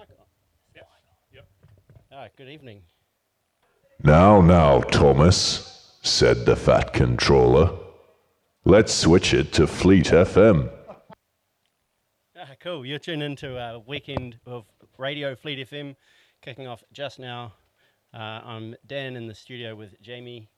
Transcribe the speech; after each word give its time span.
mic 0.00 0.08
on? 0.18 0.26
Yep. 0.74 0.88
Yep. 1.34 1.48
Ah, 2.12 2.28
good 2.36 2.48
evening. 2.48 2.82
Now, 4.02 4.40
now, 4.40 4.80
Thomas, 4.80 5.98
said 6.02 6.46
the 6.46 6.56
Fat 6.56 6.92
Controller. 6.92 7.78
Let's 8.64 8.94
switch 8.94 9.34
it 9.34 9.52
to 9.54 9.66
Fleet 9.66 10.06
FM. 10.06 10.70
Ah, 12.38 12.48
cool. 12.60 12.86
You're 12.86 12.98
tuned 12.98 13.22
into 13.22 13.58
a 13.58 13.78
weekend 13.80 14.38
of 14.46 14.64
Radio 14.96 15.34
Fleet 15.34 15.68
FM, 15.68 15.96
kicking 16.40 16.66
off 16.66 16.82
just 16.92 17.18
now. 17.18 17.52
Uh, 18.14 18.40
I'm 18.44 18.74
Dan 18.86 19.16
in 19.16 19.26
the 19.26 19.34
studio 19.34 19.74
with 19.76 20.00
Jamie, 20.00 20.48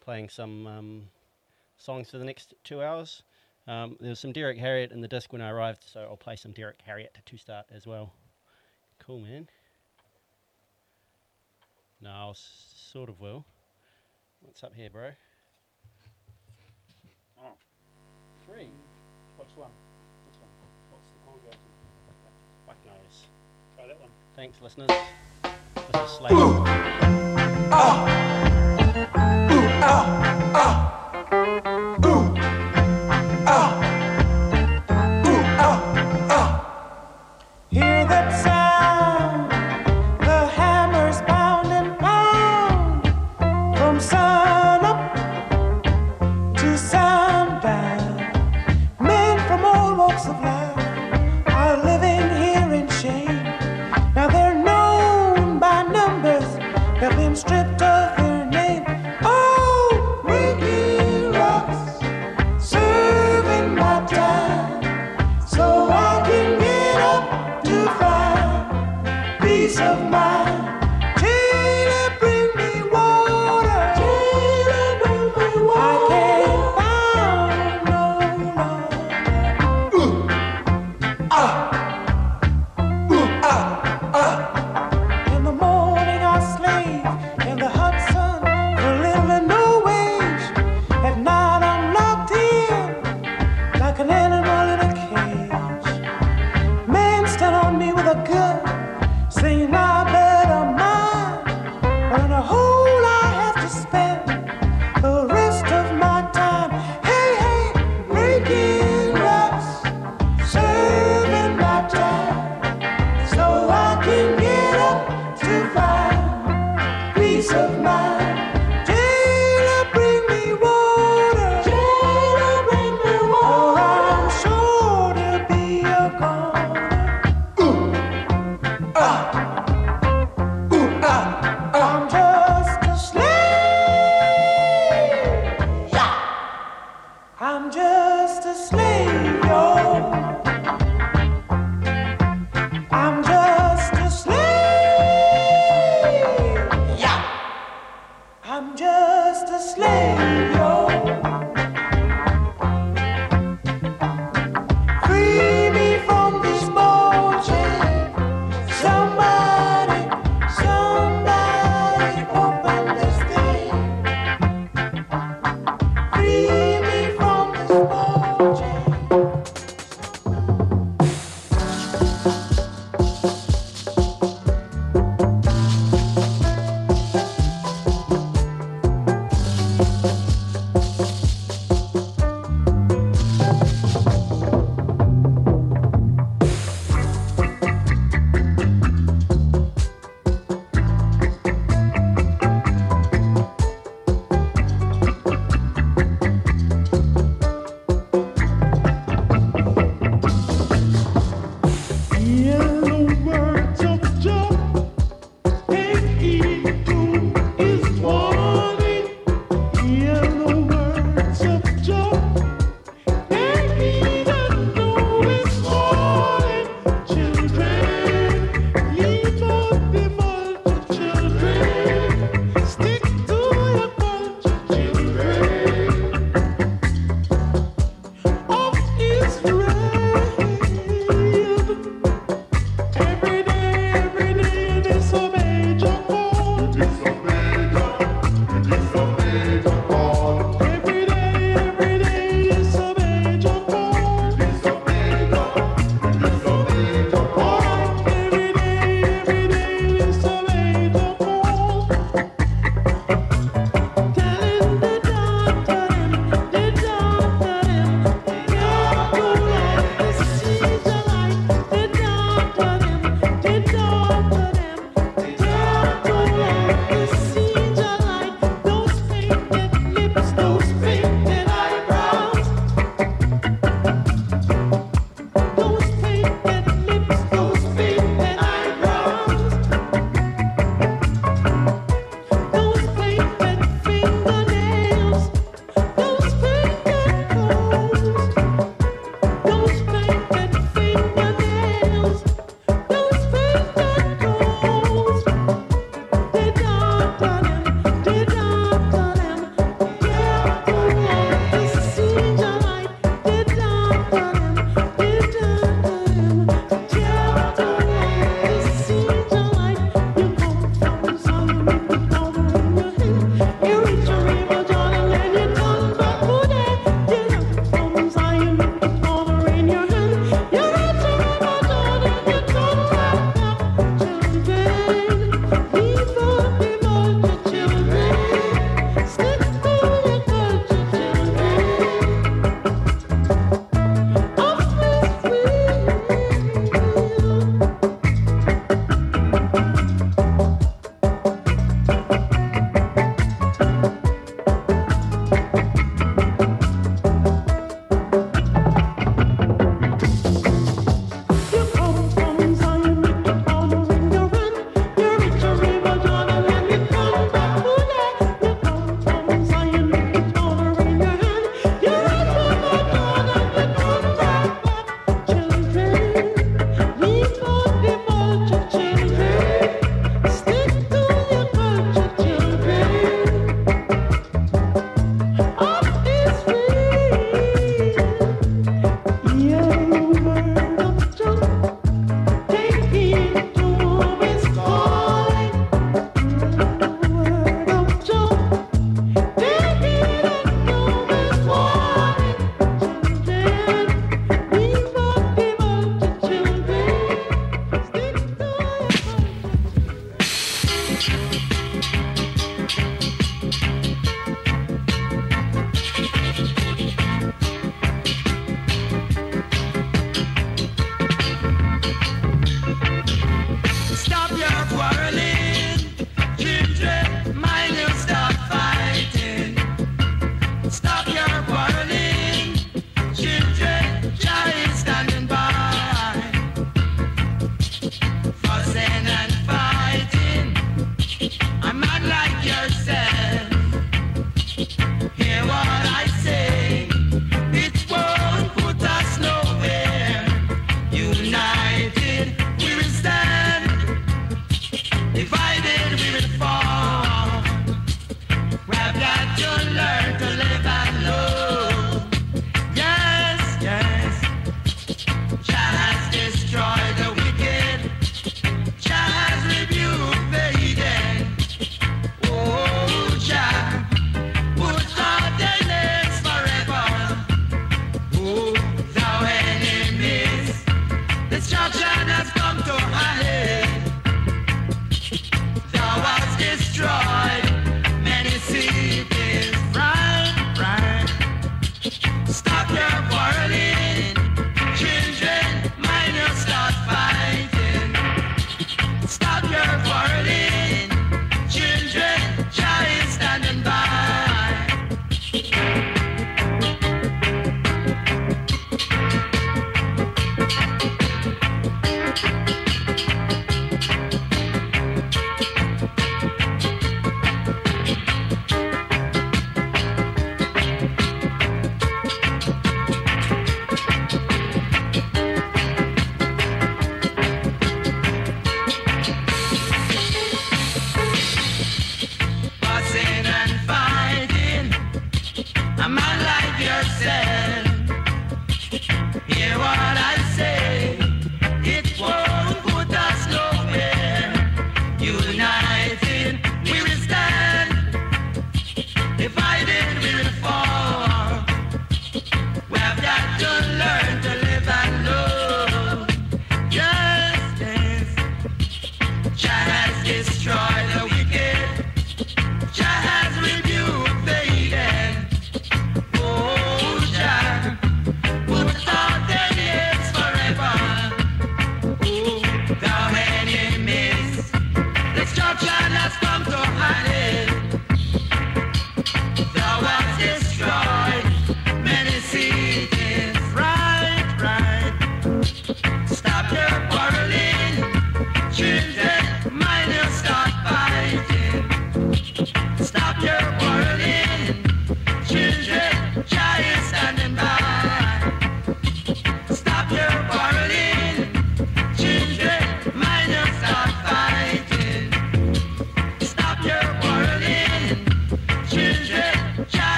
playing 0.00 0.28
some 0.28 0.66
um, 0.66 1.02
songs 1.76 2.10
for 2.10 2.18
the 2.18 2.24
next 2.24 2.54
two 2.62 2.82
hours. 2.82 3.24
Um, 3.66 3.96
there 4.00 4.10
was 4.10 4.20
some 4.20 4.32
Derrick 4.32 4.58
Harriott 4.58 4.92
in 4.92 5.00
the 5.00 5.08
disc 5.08 5.32
when 5.32 5.42
I 5.42 5.50
arrived, 5.50 5.84
so 5.84 6.02
I'll 6.02 6.16
play 6.16 6.36
some 6.36 6.52
Derrick 6.52 6.78
Harriott 6.84 7.18
to 7.24 7.36
start 7.36 7.66
as 7.72 7.84
well. 7.84 8.12
Cool, 9.04 9.20
man. 9.20 9.48
No, 12.00 12.10
I 12.10 12.32
sort 12.34 13.08
of 13.08 13.20
will. 13.20 13.44
What's 14.40 14.62
up 14.62 14.74
here, 14.74 14.90
bro? 14.90 15.10
Oh. 17.38 17.56
Three. 18.46 18.68
Which 19.36 19.56
one? 19.56 19.70
This 20.28 20.38
one. 20.40 20.50
What's 20.90 21.10
the 21.10 21.18
chord 21.24 21.40
go 21.44 21.50
to? 21.50 21.56
Fuck 22.66 22.76
knows. 22.84 23.26
Try 23.76 23.86
that 23.86 24.00
one. 24.00 24.10
Thanks, 24.34 24.60
listeners. 24.60 24.90
This 25.92 26.02
is 26.02 26.10
Slade. 26.10 26.32
Hear 26.32 26.38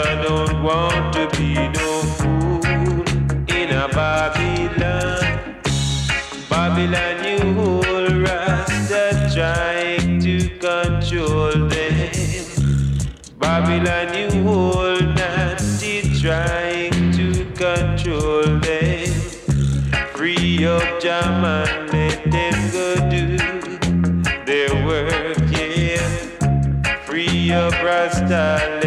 I 0.00 0.22
don't 0.22 0.62
want 0.62 1.12
to 1.14 1.28
be 1.36 1.54
no 1.54 2.02
fool 2.16 2.62
in 3.48 3.70
a 3.74 3.88
Babylon. 3.88 5.56
Babylon, 6.48 7.24
you 7.24 7.60
old 7.60 8.12
Rasta 8.22 9.28
trying 9.34 10.20
to 10.20 10.48
control 10.60 11.68
them. 11.68 12.12
Babylon, 13.40 14.14
you 14.14 14.48
old 14.48 15.16
Nazi 15.16 16.16
trying 16.20 17.10
to 17.12 17.44
control 17.56 18.44
them. 18.60 19.08
Free 20.14 20.64
up 20.64 21.00
Jam 21.00 21.44
and 21.44 21.92
let 21.92 22.22
them 22.30 22.70
go 22.70 22.94
do 23.10 23.36
their 24.46 24.86
work, 24.86 25.38
yeah. 25.50 25.98
Free 27.04 27.50
up 27.50 27.72
Rasta. 27.82 28.77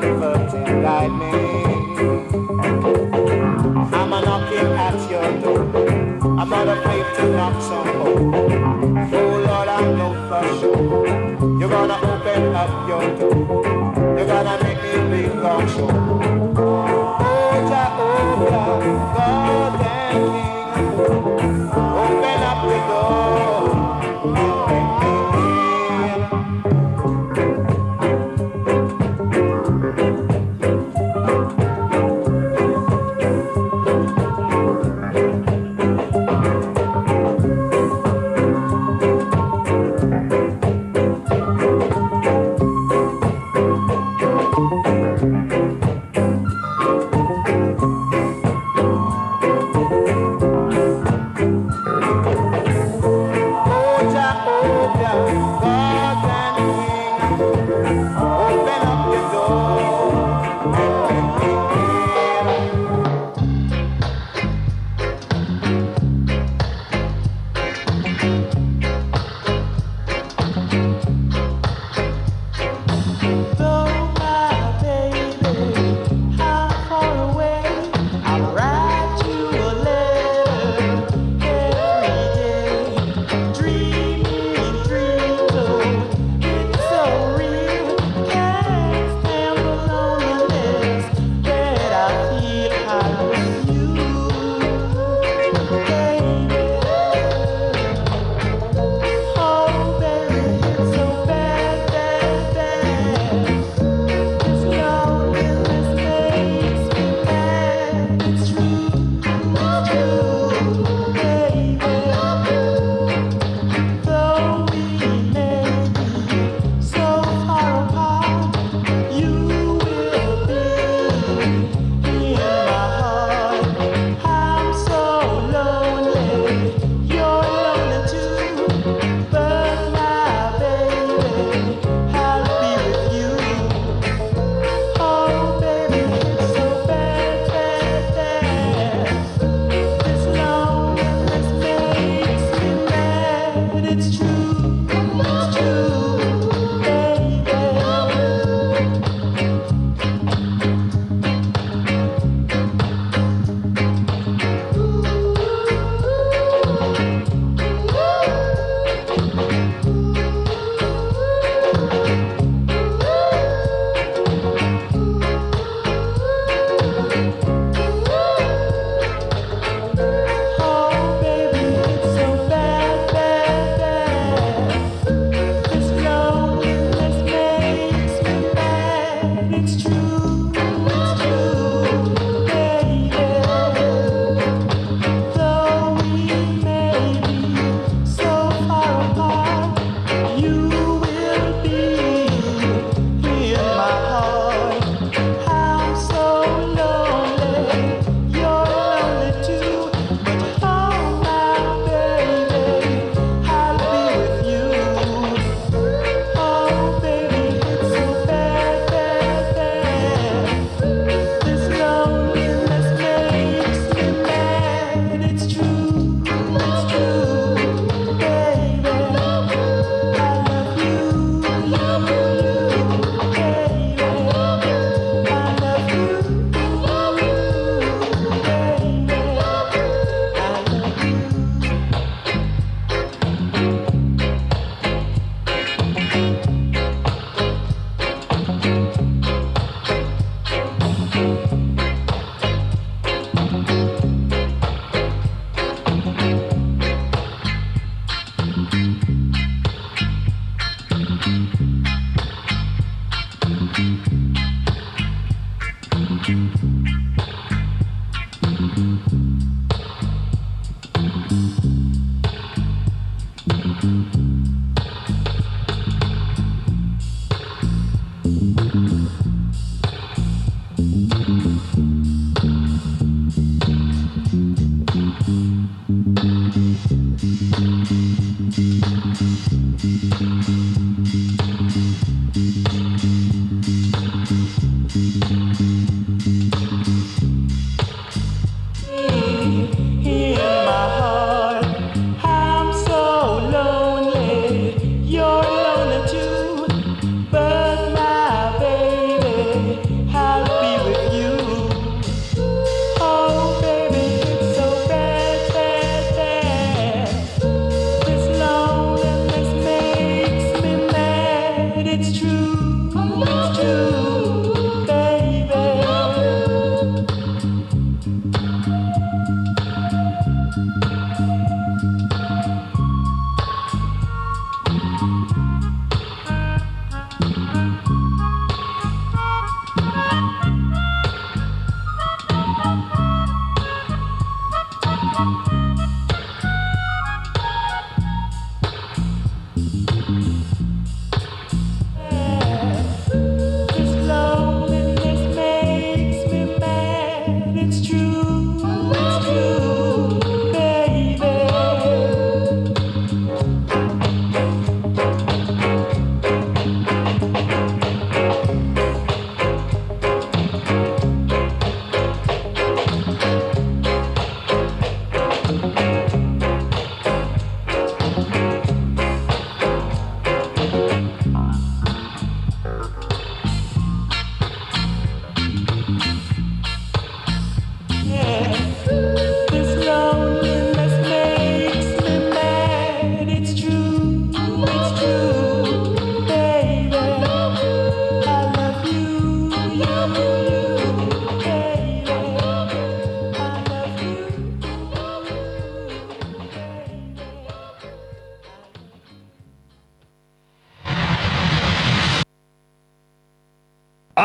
comfort 0.00 0.54
and 0.54 0.82
guide 0.82 1.12
me. 1.20 1.32
I'm 3.98 4.12
a 4.12 4.20
knocking 4.26 4.72
at 4.86 4.98
your 5.10 5.28
door. 5.42 5.62
I'm 6.38 6.48
not 6.48 6.68
afraid 6.68 7.06
to 7.16 7.22
knock 7.36 7.56
some 7.62 7.90
more. 7.98 8.20
Oh 9.18 9.30
Lord, 9.48 9.68
I 9.68 9.80
know 9.98 10.12
for 10.28 10.44
sure 10.58 11.06
you're 11.58 11.68
gonna 11.68 11.98
open 12.12 12.42
up 12.62 12.72
your 12.88 13.04
door. 13.18 13.36
You're 14.16 14.26
gonna 14.26 14.56
make 14.64 14.82
me 15.10 15.22
feel 15.40 15.60
sure. 15.74 15.96
Oh 16.56 17.56
Jehovah, 17.70 18.68
God. 19.16 19.69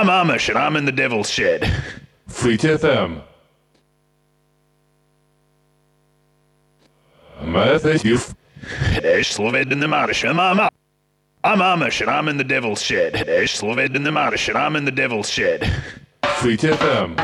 I'm 0.07 0.27
Amish 0.27 0.49
and 0.49 0.57
I'm 0.59 0.75
in 0.75 0.85
the 0.85 0.91
devil's 0.91 1.31
shed. 1.31 1.63
Fleet 2.27 2.59
FM. 2.59 3.23
Matthew. 7.41 8.17
Here's 9.01 9.27
Sloved 9.27 9.71
in 9.71 9.79
the 9.79 9.87
Marish. 9.87 10.23
I'm, 10.23 10.39
I'm, 10.39 10.59
I'm 11.43 11.57
Amish 11.57 12.01
and 12.01 12.11
I'm 12.11 12.27
in 12.27 12.37
the 12.37 12.43
devil's 12.43 12.83
shed. 12.83 13.15
Here's 13.15 13.49
Sloved 13.49 13.95
in 13.95 14.03
the 14.03 14.11
Marish 14.11 14.47
and 14.47 14.59
I'm 14.59 14.75
in 14.75 14.85
the 14.85 14.91
devil's 14.91 15.27
shed. 15.27 15.65
Fleet 16.35 16.59
FM. 16.59 17.15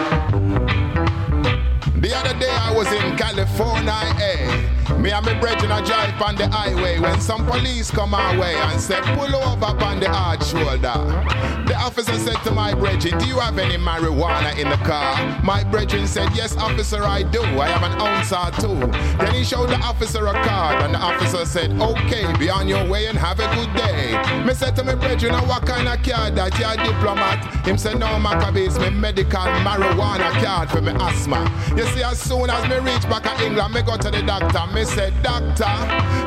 The 2.02 2.15
other 2.15 2.39
day 2.39 2.50
I 2.50 2.74
was 2.76 2.91
in 2.91 3.15
California, 3.15 3.94
eh? 4.20 4.98
Me 4.98 5.12
and 5.12 5.24
me 5.24 5.39
brethren 5.39 5.72
a 5.72 5.86
drive 5.86 6.20
on 6.20 6.36
the 6.36 6.48
highway 6.48 7.00
when 7.00 7.22
some 7.22 7.46
police 7.46 7.91
come 7.91 8.15
our 8.15 8.39
way 8.39 8.56
and 8.56 8.82
say 8.82 9.00
pull 9.02 9.36
over 9.36 9.65
on 9.86 10.00
the 10.00 10.10
hard 10.10 10.44
shoulder. 10.44 11.61
The 11.71 11.77
officer 11.77 12.19
said 12.19 12.36
to 12.43 12.51
my 12.51 12.73
brethren, 12.73 13.17
do 13.17 13.25
you 13.27 13.39
have 13.39 13.57
any 13.57 13.77
marijuana 13.77 14.57
in 14.60 14.69
the 14.69 14.75
car? 14.84 15.15
My 15.41 15.63
brethren 15.63 16.05
said, 16.05 16.27
yes 16.36 16.57
officer 16.57 17.01
I 17.01 17.23
do. 17.23 17.41
I 17.41 17.69
have 17.69 17.84
an 17.89 17.97
ounce 18.01 18.34
or 18.34 18.51
two. 18.60 18.75
Then 19.23 19.34
he 19.34 19.45
showed 19.45 19.69
the 19.69 19.77
officer 19.77 20.27
a 20.27 20.34
card 20.34 20.84
and 20.84 20.93
the 20.93 20.99
officer 20.99 21.45
said, 21.45 21.71
okay, 21.71 22.29
be 22.38 22.49
on 22.49 22.67
your 22.67 22.86
way 22.89 23.05
and 23.05 23.17
have 23.17 23.39
a 23.39 23.47
good 23.55 23.73
day. 23.73 24.21
Me 24.45 24.53
said 24.53 24.75
to 24.75 24.84
my 24.84 24.95
brethren, 24.95 25.31
"Now 25.31 25.47
what 25.47 25.65
kind 25.65 25.88
of 25.88 26.03
card 26.03 26.36
that 26.36 26.60
you 26.60 26.65
a 26.65 26.75
diplomat? 26.75 27.65
Him 27.65 27.77
said, 27.77 27.97
no 27.99 28.19
Maccabee, 28.19 28.65
it's 28.65 28.77
me 28.77 28.89
medical 28.89 29.39
marijuana 29.63 30.29
card 30.43 30.69
for 30.69 30.81
me 30.81 30.91
asthma. 30.99 31.49
You 31.77 31.86
see, 31.93 32.03
as 32.03 32.19
soon 32.19 32.49
as 32.49 32.67
me 32.67 32.79
reach 32.79 33.03
back 33.03 33.25
in 33.39 33.47
England, 33.47 33.73
me 33.73 33.81
go 33.81 33.95
to 33.95 34.12
the 34.12 34.21
doctor. 34.23 34.67
Me 34.73 34.84
say, 34.84 35.13
doctor, 35.23 35.71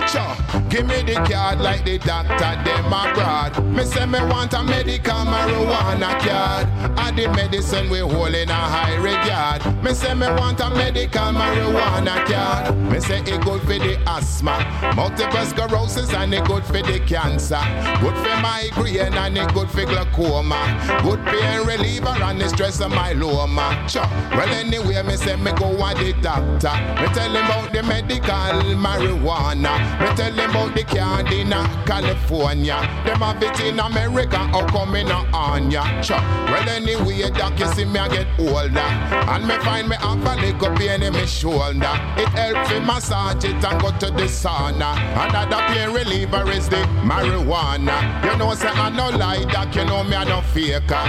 cho, 0.08 0.24
give 0.70 0.86
me 0.86 1.02
the 1.02 1.20
card 1.30 1.60
like 1.60 1.84
the 1.84 1.98
doctor, 1.98 2.38
them 2.64 2.86
abroad. 2.86 3.62
Me 3.66 3.84
say 3.84 4.06
me 4.06 4.20
want 4.20 4.54
a 4.54 4.62
medical 4.62 5.33
marijuana 5.34 6.18
card. 6.20 6.68
And 6.98 7.18
the 7.18 7.28
medicine 7.28 7.90
we 7.90 7.98
hold 7.98 8.34
in 8.34 8.48
a 8.48 8.52
high 8.54 8.96
regard. 8.96 9.60
Me 9.82 9.92
say 9.92 10.14
me 10.14 10.26
want 10.38 10.60
a 10.60 10.70
medical 10.70 11.32
marijuana 11.32 12.24
card. 12.26 12.76
Me 12.90 13.00
say 13.00 13.20
it 13.20 13.40
good 13.42 13.60
for 13.62 13.78
the 13.86 13.98
asthma, 14.06 14.56
multiple 14.96 15.44
sclerosis, 15.44 16.12
and 16.14 16.34
it 16.34 16.44
good 16.44 16.64
for 16.64 16.82
the 16.82 17.00
cancer. 17.06 17.62
Good 18.00 18.16
for 18.22 18.36
migraine 18.40 19.14
and 19.14 19.38
it 19.38 19.52
good 19.52 19.70
for 19.70 19.84
glaucoma. 19.84 20.62
Good 21.02 21.24
pain 21.26 21.66
reliever 21.66 22.16
and 22.28 22.40
the 22.40 22.48
stress 22.48 22.80
of 22.80 22.92
myeloma. 22.92 23.88
Cho, 23.88 24.02
well 24.36 24.48
anyway, 24.48 25.02
me 25.02 25.16
say 25.16 25.36
me 25.36 25.52
go 25.52 25.70
to 25.74 26.04
the 26.04 26.14
doctor. 26.20 26.74
Me 27.00 27.08
tell 27.14 27.34
him 27.34 27.44
about 27.44 27.72
the 27.72 27.82
medical 27.82 28.56
marijuana. 28.84 29.74
Me 30.00 30.16
tell 30.16 30.32
him 30.32 30.50
about 30.50 30.74
the 30.74 30.84
card 30.84 31.32
in 31.32 31.50
California. 31.86 32.78
Them 33.04 33.20
have 33.20 33.42
it 33.42 33.60
in 33.60 33.80
America, 33.80 34.38
how 34.38 34.66
come 34.68 34.94
in 34.94 35.10
on 35.32 35.70
ya? 35.70 35.84
Cho, 36.02 36.14
well 36.14 36.68
anyway, 36.68 37.30
doc, 37.30 37.58
you 37.58 37.66
see 37.74 37.84
me 37.84 37.98
I 37.98 38.08
get 38.08 38.26
older. 38.38 38.80
And 38.80 39.46
me 39.46 39.54
find 39.58 39.88
me 39.88 39.96
have 39.96 40.24
a 40.24 40.36
little 40.40 40.76
pain 40.76 41.02
in 41.02 41.12
my 41.12 41.24
shoulder. 41.26 41.94
It 42.16 42.28
helps 42.28 42.70
me 42.70 42.80
massage 42.80 43.44
it 43.44 43.64
and 43.64 43.80
go 43.80 43.90
to 43.90 44.06
the 44.10 44.28
sauna. 44.28 44.96
Another 45.16 45.62
pain 45.72 45.90
reliever 45.92 46.50
is 46.50 46.68
the 46.68 46.82
marijuana. 47.02 47.96
You 48.24 48.36
know, 48.38 48.54
say 48.54 48.68
I 48.68 48.90
no 48.90 49.10
lie, 49.10 49.44
doc, 49.44 49.74
you 49.74 49.84
know 49.84 50.04
me 50.04 50.16
I 50.16 50.24
no 50.24 50.40
faker. 50.42 51.04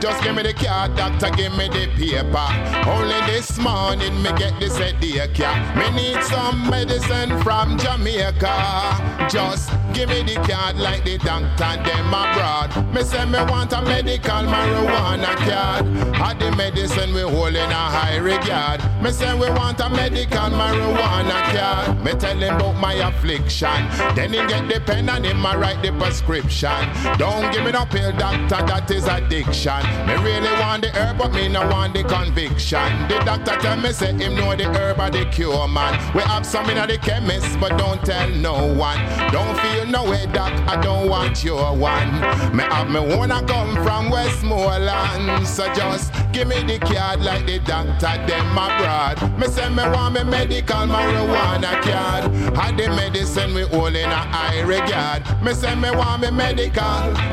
Just 0.00 0.22
give 0.22 0.34
me 0.34 0.42
the 0.42 0.52
card, 0.54 0.96
doctor, 0.96 1.30
give 1.30 1.52
me 1.56 1.68
the 1.68 1.86
paper. 1.96 2.48
Only 2.88 3.20
this 3.26 3.58
morning 3.58 4.22
me 4.22 4.30
get 4.36 4.58
this 4.60 4.76
headache, 4.76 5.38
yeah. 5.38 5.56
Me 5.76 5.90
need 5.96 6.22
some 6.24 6.68
medicine 6.68 7.40
from 7.42 7.78
Jamaica. 7.78 9.28
Just 9.30 9.70
give 9.92 10.08
me 10.08 10.22
the 10.22 10.34
card 10.46 10.76
like 10.76 11.04
the 11.04 11.18
doctor, 11.18 11.82
them 11.82 12.08
abroad. 12.08 12.94
Me 12.94 13.02
say 13.02 13.24
me 13.24 13.38
a 13.64 13.82
medical 13.82 14.42
marijuana 14.52 15.34
card. 15.36 15.86
Had 16.14 16.38
the 16.38 16.50
medicine 16.56 17.14
we 17.14 17.22
hold 17.22 17.54
in 17.54 17.70
a 17.70 17.74
high 17.74 18.16
regard. 18.16 18.80
Me 19.02 19.10
say 19.10 19.32
we 19.34 19.48
want 19.50 19.80
a 19.80 19.88
medical 19.88 20.50
marijuana 20.50 21.40
card. 21.54 22.04
Me 22.04 22.12
tell 22.12 22.36
him 22.36 22.56
about 22.56 22.76
my 22.76 22.94
affliction. 22.94 23.88
Then 24.14 24.32
he 24.32 24.38
get 24.46 24.68
the 24.68 24.80
pen 24.80 25.08
and 25.08 25.24
him 25.24 25.44
a 25.44 25.56
write 25.58 25.82
the 25.82 25.92
prescription. 25.92 26.88
Don't 27.18 27.52
give 27.52 27.64
me 27.64 27.72
no 27.72 27.84
pill, 27.86 28.12
doctor, 28.12 28.64
that 28.66 28.90
is 28.90 29.06
addiction. 29.06 29.82
Me 30.06 30.14
really 30.16 30.52
want 30.60 30.82
the 30.82 30.90
herb, 30.90 31.18
but 31.18 31.32
me 31.32 31.48
no 31.48 31.66
want 31.68 31.94
the 31.94 32.04
conviction. 32.04 33.08
The 33.08 33.18
doctor 33.24 33.56
tell 33.56 33.76
me 33.76 33.92
say 33.92 34.12
him 34.12 34.34
know 34.36 34.54
the 34.54 34.64
herb 34.64 35.00
or 35.00 35.10
the 35.10 35.24
cure, 35.26 35.68
man. 35.68 35.94
We 36.14 36.22
have 36.22 36.44
some 36.46 36.68
in 36.70 36.76
the 36.86 36.98
chemist, 36.98 37.58
but 37.60 37.76
don't 37.76 38.02
tell 38.04 38.28
no 38.30 38.72
one. 38.74 38.98
Don't 39.32 39.58
feel 39.60 39.86
no 39.86 40.04
way, 40.10 40.26
doc, 40.26 40.52
I 40.68 40.80
don't 40.80 41.08
want 41.08 41.42
your 41.44 41.74
one. 41.76 42.12
Me 42.56 42.64
have 42.64 42.90
me 42.90 43.00
wanna 43.36 43.46
come 43.46 43.74
from 43.84 44.10
Westmoreland, 44.10 45.46
so 45.46 45.72
just 45.74 46.12
give 46.32 46.48
me 46.48 46.62
the 46.62 46.78
card 46.78 47.20
like 47.22 47.46
the 47.46 47.58
doctor, 47.60 48.26
them 48.26 48.50
abroad. 48.52 49.38
Me 49.38 49.46
say 49.48 49.68
me 49.68 49.82
want 49.82 50.14
me 50.14 50.24
medical 50.24 50.86
marijuana 50.86 51.80
card. 51.82 52.32
Had 52.56 52.76
the 52.76 52.88
medicine 52.88 53.54
we 53.54 53.62
hold 53.62 53.94
in 53.94 54.10
a 54.10 54.14
high 54.14 54.60
regard. 54.62 55.22
Me 55.42 55.52
say 55.54 55.74
me 55.74 55.90
want 55.90 56.22
me 56.22 56.30
medical. 56.30 56.82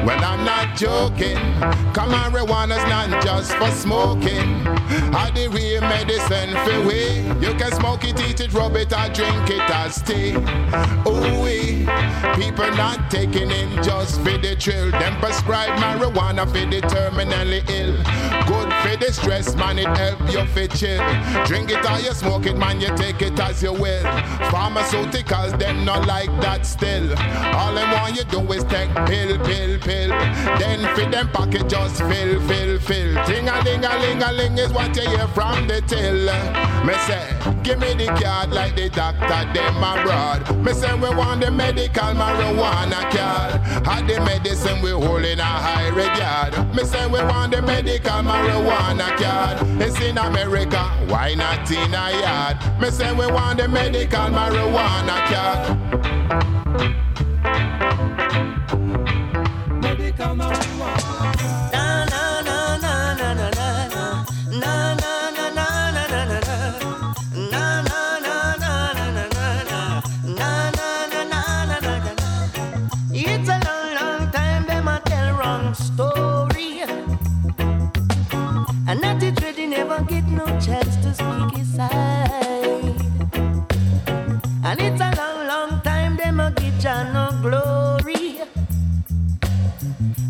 Well, 0.05 0.23
I'm 0.23 0.45
not 0.45 0.75
joking. 0.75 1.37
Come 1.93 2.11
marijuana's 2.11 2.83
not 2.89 3.23
just 3.23 3.53
for 3.53 3.71
smoking. 3.71 4.65
Had 5.11 5.35
the 5.35 5.47
real 5.47 5.81
medicine 5.81 6.51
for 6.65 6.87
we. 6.87 7.23
You 7.45 7.53
can 7.55 7.71
smoke 7.71 8.03
it, 8.03 8.19
eat 8.21 8.39
it, 8.39 8.53
rub 8.53 8.75
it, 8.75 8.93
or 8.93 9.09
drink 9.13 9.49
it 9.49 9.69
as 9.69 10.01
tea. 10.01 10.33
Ooh, 11.07 11.43
we 11.43 11.85
people 12.35 12.69
not 12.75 13.09
taking 13.09 13.51
it 13.51 13.83
just 13.83 14.21
for 14.21 14.37
the 14.37 14.55
thrill. 14.59 14.91
Them 14.91 15.15
prescribe 15.19 15.77
marijuana 15.93 16.45
for 16.45 16.65
the 16.69 16.82
terminally 16.88 17.62
ill. 17.69 17.95
Good 18.45 18.73
for 18.82 18.97
the 18.97 19.12
stress, 19.12 19.56
man, 19.56 19.79
it 19.79 19.88
help 19.97 20.19
you 20.32 20.45
for 20.47 20.67
chill. 20.75 21.01
Drink 21.45 21.71
it 21.71 21.86
or 21.86 21.99
you 21.99 22.13
smoke 22.13 22.45
it, 22.45 22.58
man, 22.58 22.82
you 22.82 22.95
take 22.95 23.21
it 23.21 23.39
as 23.39 23.62
you 23.62 23.73
will. 23.73 24.03
Pharmaceuticals, 24.51 25.58
them 25.60 25.86
not 25.86 26.08
like 26.08 26.29
that 26.41 26.65
still. 26.65 27.12
All 27.56 27.73
them 27.73 27.91
want 27.91 28.15
you 28.15 28.23
do 28.25 28.39
is 28.51 28.63
take 28.65 28.89
pill, 29.08 29.38
pill, 29.39 29.79
pill. 29.79 30.10
Then 30.60 30.95
fit 30.95 31.12
them 31.12 31.29
pocket 31.29 31.69
just 31.69 31.97
fill, 31.97 32.39
fill, 32.47 32.79
fill. 32.79 33.25
Ting 33.25 33.47
a 33.47 33.62
ling 33.63 33.86
a 33.86 33.97
ling 33.99 34.23
a 34.23 34.32
ling 34.32 34.58
is 34.58 34.71
what 34.73 34.95
you 34.95 35.08
hear 35.10 35.27
from 35.27 35.67
the 35.67 35.82
till. 35.82 36.23
Me 36.86 36.93
say, 37.08 37.23
give 37.63 37.79
me 37.79 37.93
the 37.93 38.08
card 38.21 38.51
like 38.51 38.75
the 38.75 38.89
doctor, 38.89 39.53
them 39.53 39.77
abroad. 39.77 40.63
Me 40.63 40.73
say 40.73 40.93
we 40.95 41.10
want 41.15 41.41
the 41.41 41.51
medical 41.51 42.13
marijuana 42.13 43.01
card. 43.12 43.62
Had 43.86 44.08
the 44.08 44.19
medicine 44.21 44.82
we 44.82 44.91
hold 44.91 45.23
in 45.23 45.39
a 45.39 45.43
high 45.43 45.82
regard. 45.91 46.53
Me 46.75 46.83
say 46.83 47.05
we 47.07 47.19
want 47.21 47.51
the 47.53 47.61
medical 47.61 48.21
marijuana 48.21 49.15
card. 49.17 49.57
It's 49.81 49.99
in 50.01 50.17
America, 50.17 50.83
why 51.07 51.35
not 51.35 51.69
in 51.71 51.93
a 51.93 52.11
yard? 52.21 52.57
Me 52.81 52.89
say 52.89 53.11
we 53.13 53.27
want 53.27 53.59
the 53.59 53.67
medical 53.67 54.29
marijuana 54.29 55.17
card. 55.31 55.79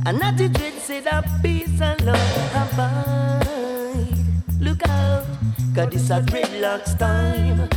And 0.06 0.20
not 0.20 0.36
the 0.36 0.50
dread 0.50 0.74
say 0.82 1.00
that 1.00 1.26
peace 1.42 1.80
and 1.80 2.04
love 2.04 2.52
abide. 2.52 4.18
Look 4.60 4.86
out, 4.90 5.26
cause 5.74 5.90
this 5.92 6.10
a 6.10 6.20
dreadlocks 6.20 6.98
time. 7.00 7.70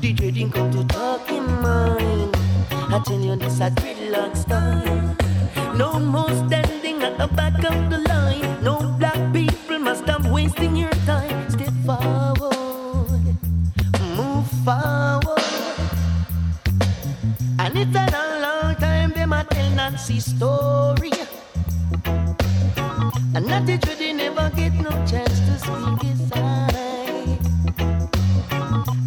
The 0.00 0.12
dreading 0.12 0.50
come 0.50 0.72
to 0.72 0.82
talk 0.88 1.30
in 1.30 1.44
mind. 1.62 2.36
I 2.70 3.00
tell 3.06 3.20
you 3.20 3.36
this 3.36 3.60
a 3.60 3.70
dreadlocks 3.70 4.44
time. 4.48 5.16
No 5.78 6.00
more 6.00 6.30
standing 6.48 7.00
at 7.04 7.16
the 7.16 7.28
back 7.28 7.54
of 7.62 7.90
the 7.90 7.98
line. 7.98 8.64
No 8.64 8.80
black 8.98 9.32
people 9.32 9.78
must 9.78 10.02
stop 10.02 10.24
wasting 10.26 10.74
your 10.74 10.90
time. 11.06 11.48
Step 11.48 11.72
forward, 11.86 13.38
move 14.16 14.48
forward. 14.64 15.38
And 17.60 17.78
it's 17.78 17.94
a 17.94 18.06
long, 18.10 18.42
long 18.42 18.74
time 18.76 19.10
them 19.10 19.32
a 19.32 19.44
tell 19.44 19.70
Nancy 19.76 20.18
story. 20.18 21.12
And 23.34 23.46
not 23.46 23.66
the 23.66 23.78
truth, 23.78 24.00
never 24.14 24.50
get 24.56 24.72
no 24.74 24.90
chance 25.06 25.38
to 25.40 25.58
speak 25.58 26.02
his 26.02 26.28
side. 26.28 27.38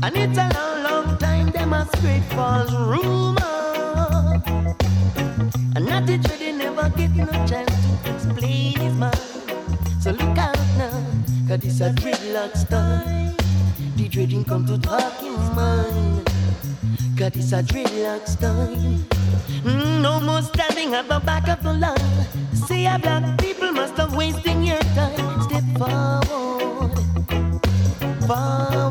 And 0.03 0.15
it's 0.15 0.37
a 0.37 0.49
long, 0.53 0.83
long 0.83 1.17
time 1.17 1.49
them 1.51 1.73
a 1.73 1.85
spread 1.95 2.23
false 2.35 2.71
rumor. 2.71 4.41
And 5.75 5.85
not 5.85 6.05
the 6.05 6.17
truth, 6.17 6.55
never 6.55 6.89
get 6.89 7.11
no 7.11 7.25
chance 7.47 7.73
to 7.85 8.13
explain 8.13 8.79
his 8.79 8.93
mind. 8.95 9.15
So 10.01 10.11
look 10.11 10.37
out 10.37 10.57
now, 10.77 11.03
cause 11.47 11.59
this 11.59 11.81
a 11.81 11.91
dreadlocks 11.91 12.69
time. 12.69 13.35
The 13.95 14.07
dreading 14.07 14.43
come 14.43 14.65
to 14.67 14.77
talk 14.77 15.21
in 15.21 15.33
his 15.37 15.49
mind. 15.55 16.25
Cause 17.17 17.35
it's 17.35 17.51
a 17.53 17.63
dreadlocks 17.63 18.39
time. 18.39 19.05
Mm, 19.63 20.01
no 20.01 20.19
more 20.19 20.41
standing 20.41 20.93
at 20.93 21.07
the 21.07 21.19
back 21.19 21.47
of 21.47 21.61
the 21.63 21.73
line. 21.73 22.27
See, 22.67 22.85
a 22.85 22.99
black 22.99 23.39
people 23.39 23.71
must 23.71 23.97
have 23.97 24.15
wasting 24.15 24.63
your 24.63 24.79
time. 24.95 25.41
Step 25.41 25.63
forward, 25.77 26.93
forward. 28.27 28.90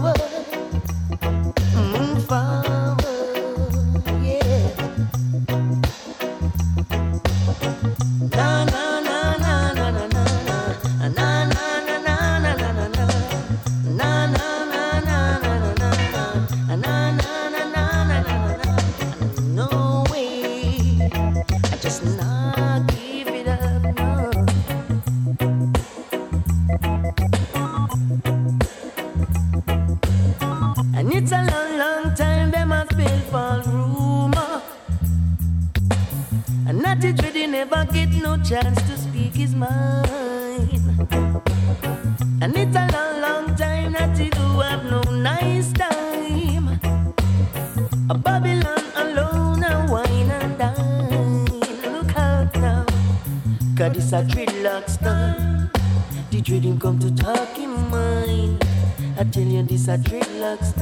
Dreadlocks. 59.99 60.73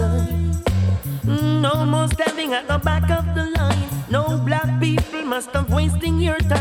Mm, 1.25 1.61
No 1.61 1.85
more 1.87 2.09
standing 2.09 2.53
at 2.55 2.67
the 2.69 2.79
back 2.79 3.11
of 3.11 3.25
the 3.35 3.45
line. 3.57 3.89
No 4.11 4.39
black 4.39 4.81
people 4.81 5.23
must 5.25 5.51
stop 5.51 5.69
wasting 5.71 6.21
your 6.21 6.39
time. 6.39 6.58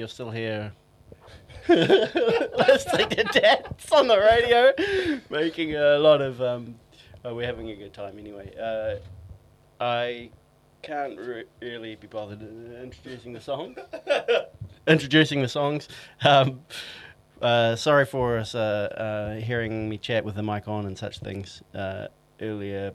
You're 0.00 0.08
Still 0.08 0.30
Here. 0.30 0.72
Listening 1.68 3.10
to 3.10 3.24
dance 3.34 3.92
on 3.92 4.08
the 4.08 4.18
radio, 4.18 4.72
making 5.28 5.76
a 5.76 5.98
lot 5.98 6.22
of. 6.22 6.40
Um, 6.40 6.76
uh, 7.22 7.34
we're 7.34 7.44
having 7.44 7.68
a 7.68 7.76
good 7.76 7.92
time 7.92 8.18
anyway. 8.18 8.50
Uh, 8.58 8.94
I 9.78 10.30
can't 10.80 11.18
re- 11.18 11.44
really 11.60 11.96
be 11.96 12.06
bothered 12.06 12.40
uh, 12.42 12.82
introducing 12.82 13.34
the 13.34 13.42
song. 13.42 13.76
introducing 14.86 15.42
the 15.42 15.48
songs. 15.48 15.86
Um, 16.24 16.62
uh, 17.42 17.76
sorry 17.76 18.06
for 18.06 18.38
us 18.38 18.54
uh, 18.54 19.36
uh, 19.38 19.44
hearing 19.44 19.86
me 19.86 19.98
chat 19.98 20.24
with 20.24 20.34
the 20.34 20.42
mic 20.42 20.66
on 20.66 20.86
and 20.86 20.96
such 20.96 21.18
things 21.18 21.62
uh, 21.74 22.06
earlier. 22.40 22.94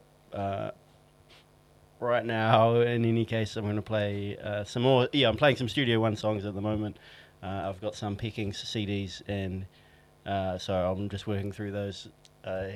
Right 1.98 2.24
now, 2.26 2.80
in 2.80 3.04
any 3.06 3.24
case, 3.24 3.56
I'm 3.56 3.64
going 3.64 3.76
to 3.76 3.82
play 3.82 4.36
uh, 4.36 4.64
some 4.64 4.82
more. 4.82 5.08
Yeah, 5.12 5.28
I'm 5.28 5.36
playing 5.36 5.56
some 5.56 5.68
Studio 5.68 5.98
One 5.98 6.14
songs 6.14 6.44
at 6.44 6.54
the 6.54 6.60
moment. 6.60 6.98
Uh, 7.42 7.68
I've 7.68 7.80
got 7.80 7.94
some 7.94 8.16
Pickings 8.16 8.62
CDs, 8.62 9.22
and 9.28 9.64
uh, 10.26 10.58
so 10.58 10.74
I'm 10.74 11.08
just 11.08 11.26
working 11.26 11.52
through 11.52 11.72
those. 11.72 12.08
Uh, 12.44 12.66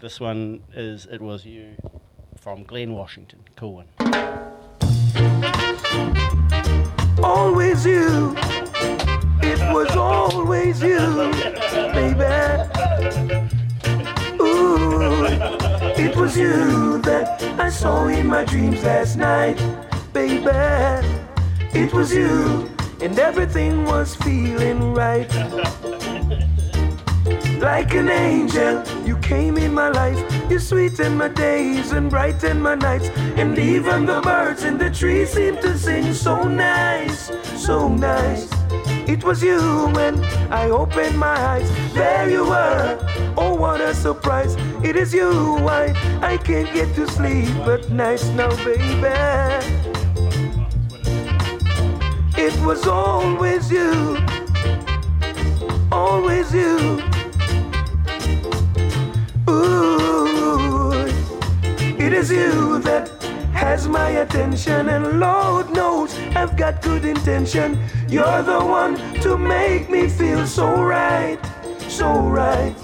this 0.00 0.20
one 0.20 0.62
is 0.74 1.06
"It 1.06 1.20
Was 1.20 1.44
You" 1.44 1.74
from 2.40 2.62
Glen 2.62 2.92
Washington. 2.92 3.40
Cool 3.56 3.84
one. 3.84 3.88
Always 7.22 7.84
you. 7.84 8.36
It 9.42 9.74
was 9.74 9.90
always 9.96 10.80
you, 10.80 11.32
baby. 11.92 12.24
Ooh, 14.40 15.58
it 15.98 16.16
was 16.16 16.36
you 16.36 16.98
that 17.02 17.42
I 17.58 17.68
saw 17.68 18.06
in 18.06 18.26
my 18.26 18.44
dreams 18.44 18.82
last 18.84 19.16
night, 19.16 19.58
baby. 20.12 20.46
It 21.74 21.92
was 21.92 22.12
you, 22.14 22.70
and 23.00 23.18
everything 23.18 23.84
was 23.84 24.14
feeling 24.14 24.94
right. 24.94 25.28
Like 27.58 27.94
an 27.94 28.08
angel, 28.08 28.84
you 29.04 29.16
came 29.18 29.56
in 29.58 29.74
my 29.74 29.88
life. 29.88 30.18
You 30.48 30.60
sweetened 30.60 31.18
my 31.18 31.28
days 31.28 31.90
and 31.92 32.08
brightened 32.08 32.62
my 32.62 32.76
nights. 32.76 33.08
And 33.36 33.58
even 33.58 34.06
the 34.06 34.20
birds 34.20 34.62
in 34.62 34.78
the 34.78 34.90
trees 34.90 35.30
seem 35.30 35.56
to 35.56 35.76
sing 35.76 36.14
so 36.14 36.44
nice, 36.44 37.32
so 37.56 37.88
nice. 37.88 38.48
It 39.08 39.24
was 39.24 39.42
you 39.42 39.88
when 39.94 40.22
I 40.52 40.68
opened 40.68 41.18
my 41.18 41.34
eyes. 41.34 41.70
There 41.94 42.28
you 42.28 42.44
were. 42.44 42.98
Oh, 43.38 43.54
what 43.54 43.80
a 43.80 43.94
surprise. 43.94 44.54
It 44.84 44.96
is 44.96 45.14
you 45.14 45.30
why 45.62 45.94
I 46.20 46.36
can't 46.36 46.70
get 46.74 46.94
to 46.94 47.06
sleep 47.08 47.48
at 47.66 47.88
night 47.90 48.22
now, 48.34 48.50
baby. 48.62 49.08
It 52.36 52.54
was 52.60 52.86
always 52.86 53.72
you, 53.72 54.18
always 55.90 56.52
you. 56.52 57.02
Ooh, 59.48 61.06
it 61.98 62.12
is 62.12 62.30
you 62.30 62.78
that 62.80 63.17
has 63.68 63.86
my 63.86 64.08
attention, 64.24 64.88
and 64.88 65.20
Lord 65.20 65.68
knows 65.74 66.18
I've 66.34 66.56
got 66.56 66.80
good 66.80 67.04
intention. 67.04 67.78
You're 68.08 68.42
the 68.42 68.60
one 68.64 68.96
to 69.20 69.36
make 69.36 69.90
me 69.90 70.08
feel 70.08 70.46
so 70.46 70.66
right, 70.82 71.38
so 71.86 72.08
right. 72.18 72.74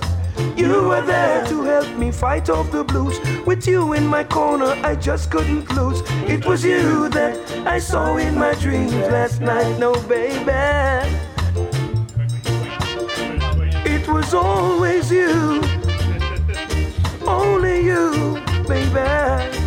You 0.55 0.88
were 0.88 1.01
there 1.01 1.42
to 1.47 1.62
help 1.62 1.88
me 1.97 2.11
fight 2.11 2.51
off 2.51 2.70
the 2.70 2.85
blues. 2.85 3.18
With 3.47 3.66
you 3.66 3.94
in 3.94 4.07
my 4.07 4.25
corner, 4.25 4.73
I 4.90 4.94
just 4.94 5.31
couldn't 5.31 5.73
lose. 5.73 6.03
It 6.29 6.44
was 6.44 6.62
you 6.62 7.09
that 7.09 7.35
I 7.66 7.79
saw 7.79 8.18
in 8.18 8.35
my 8.35 8.55
dreams 8.55 8.92
last 8.92 9.40
night, 9.40 9.79
no 9.79 9.94
baby. 10.07 10.53
It 13.94 14.07
was 14.07 14.35
always 14.35 15.11
you, 15.11 15.62
only 17.27 17.77
you, 17.90 18.38
baby. 18.68 19.63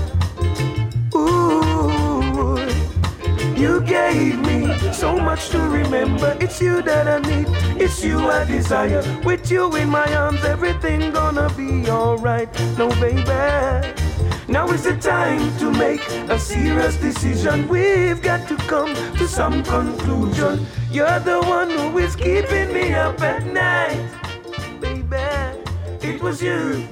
You 3.57 3.81
gave 3.81 4.39
me 4.39 4.73
so 4.93 5.17
much 5.17 5.49
to 5.49 5.59
remember. 5.59 6.37
It's 6.39 6.61
you 6.61 6.81
that 6.83 7.07
I 7.07 7.19
need, 7.19 7.47
it's 7.81 8.03
you 8.03 8.19
I 8.19 8.45
desire. 8.45 9.03
With 9.23 9.49
you 9.49 9.75
in 9.75 9.89
my 9.89 10.13
arms, 10.15 10.43
everything 10.43 11.11
gonna 11.11 11.49
be 11.57 11.89
alright. 11.89 12.49
No, 12.77 12.89
baby. 13.01 14.03
Now 14.47 14.69
is 14.69 14.83
the 14.83 14.95
time 14.95 15.57
to 15.57 15.71
make 15.71 16.01
a 16.29 16.39
serious 16.39 16.95
decision. 16.97 17.67
We've 17.67 18.21
got 18.21 18.47
to 18.47 18.55
come 18.67 18.93
to 19.17 19.27
some 19.27 19.63
conclusion. 19.63 20.65
You're 20.89 21.19
the 21.19 21.41
one 21.41 21.69
who 21.69 21.97
is 21.97 22.15
keeping 22.15 22.71
me 22.73 22.93
up 22.93 23.19
at 23.21 23.45
night, 23.45 24.07
baby. 24.79 25.17
It 26.01 26.21
was 26.21 26.41
you. 26.41 26.87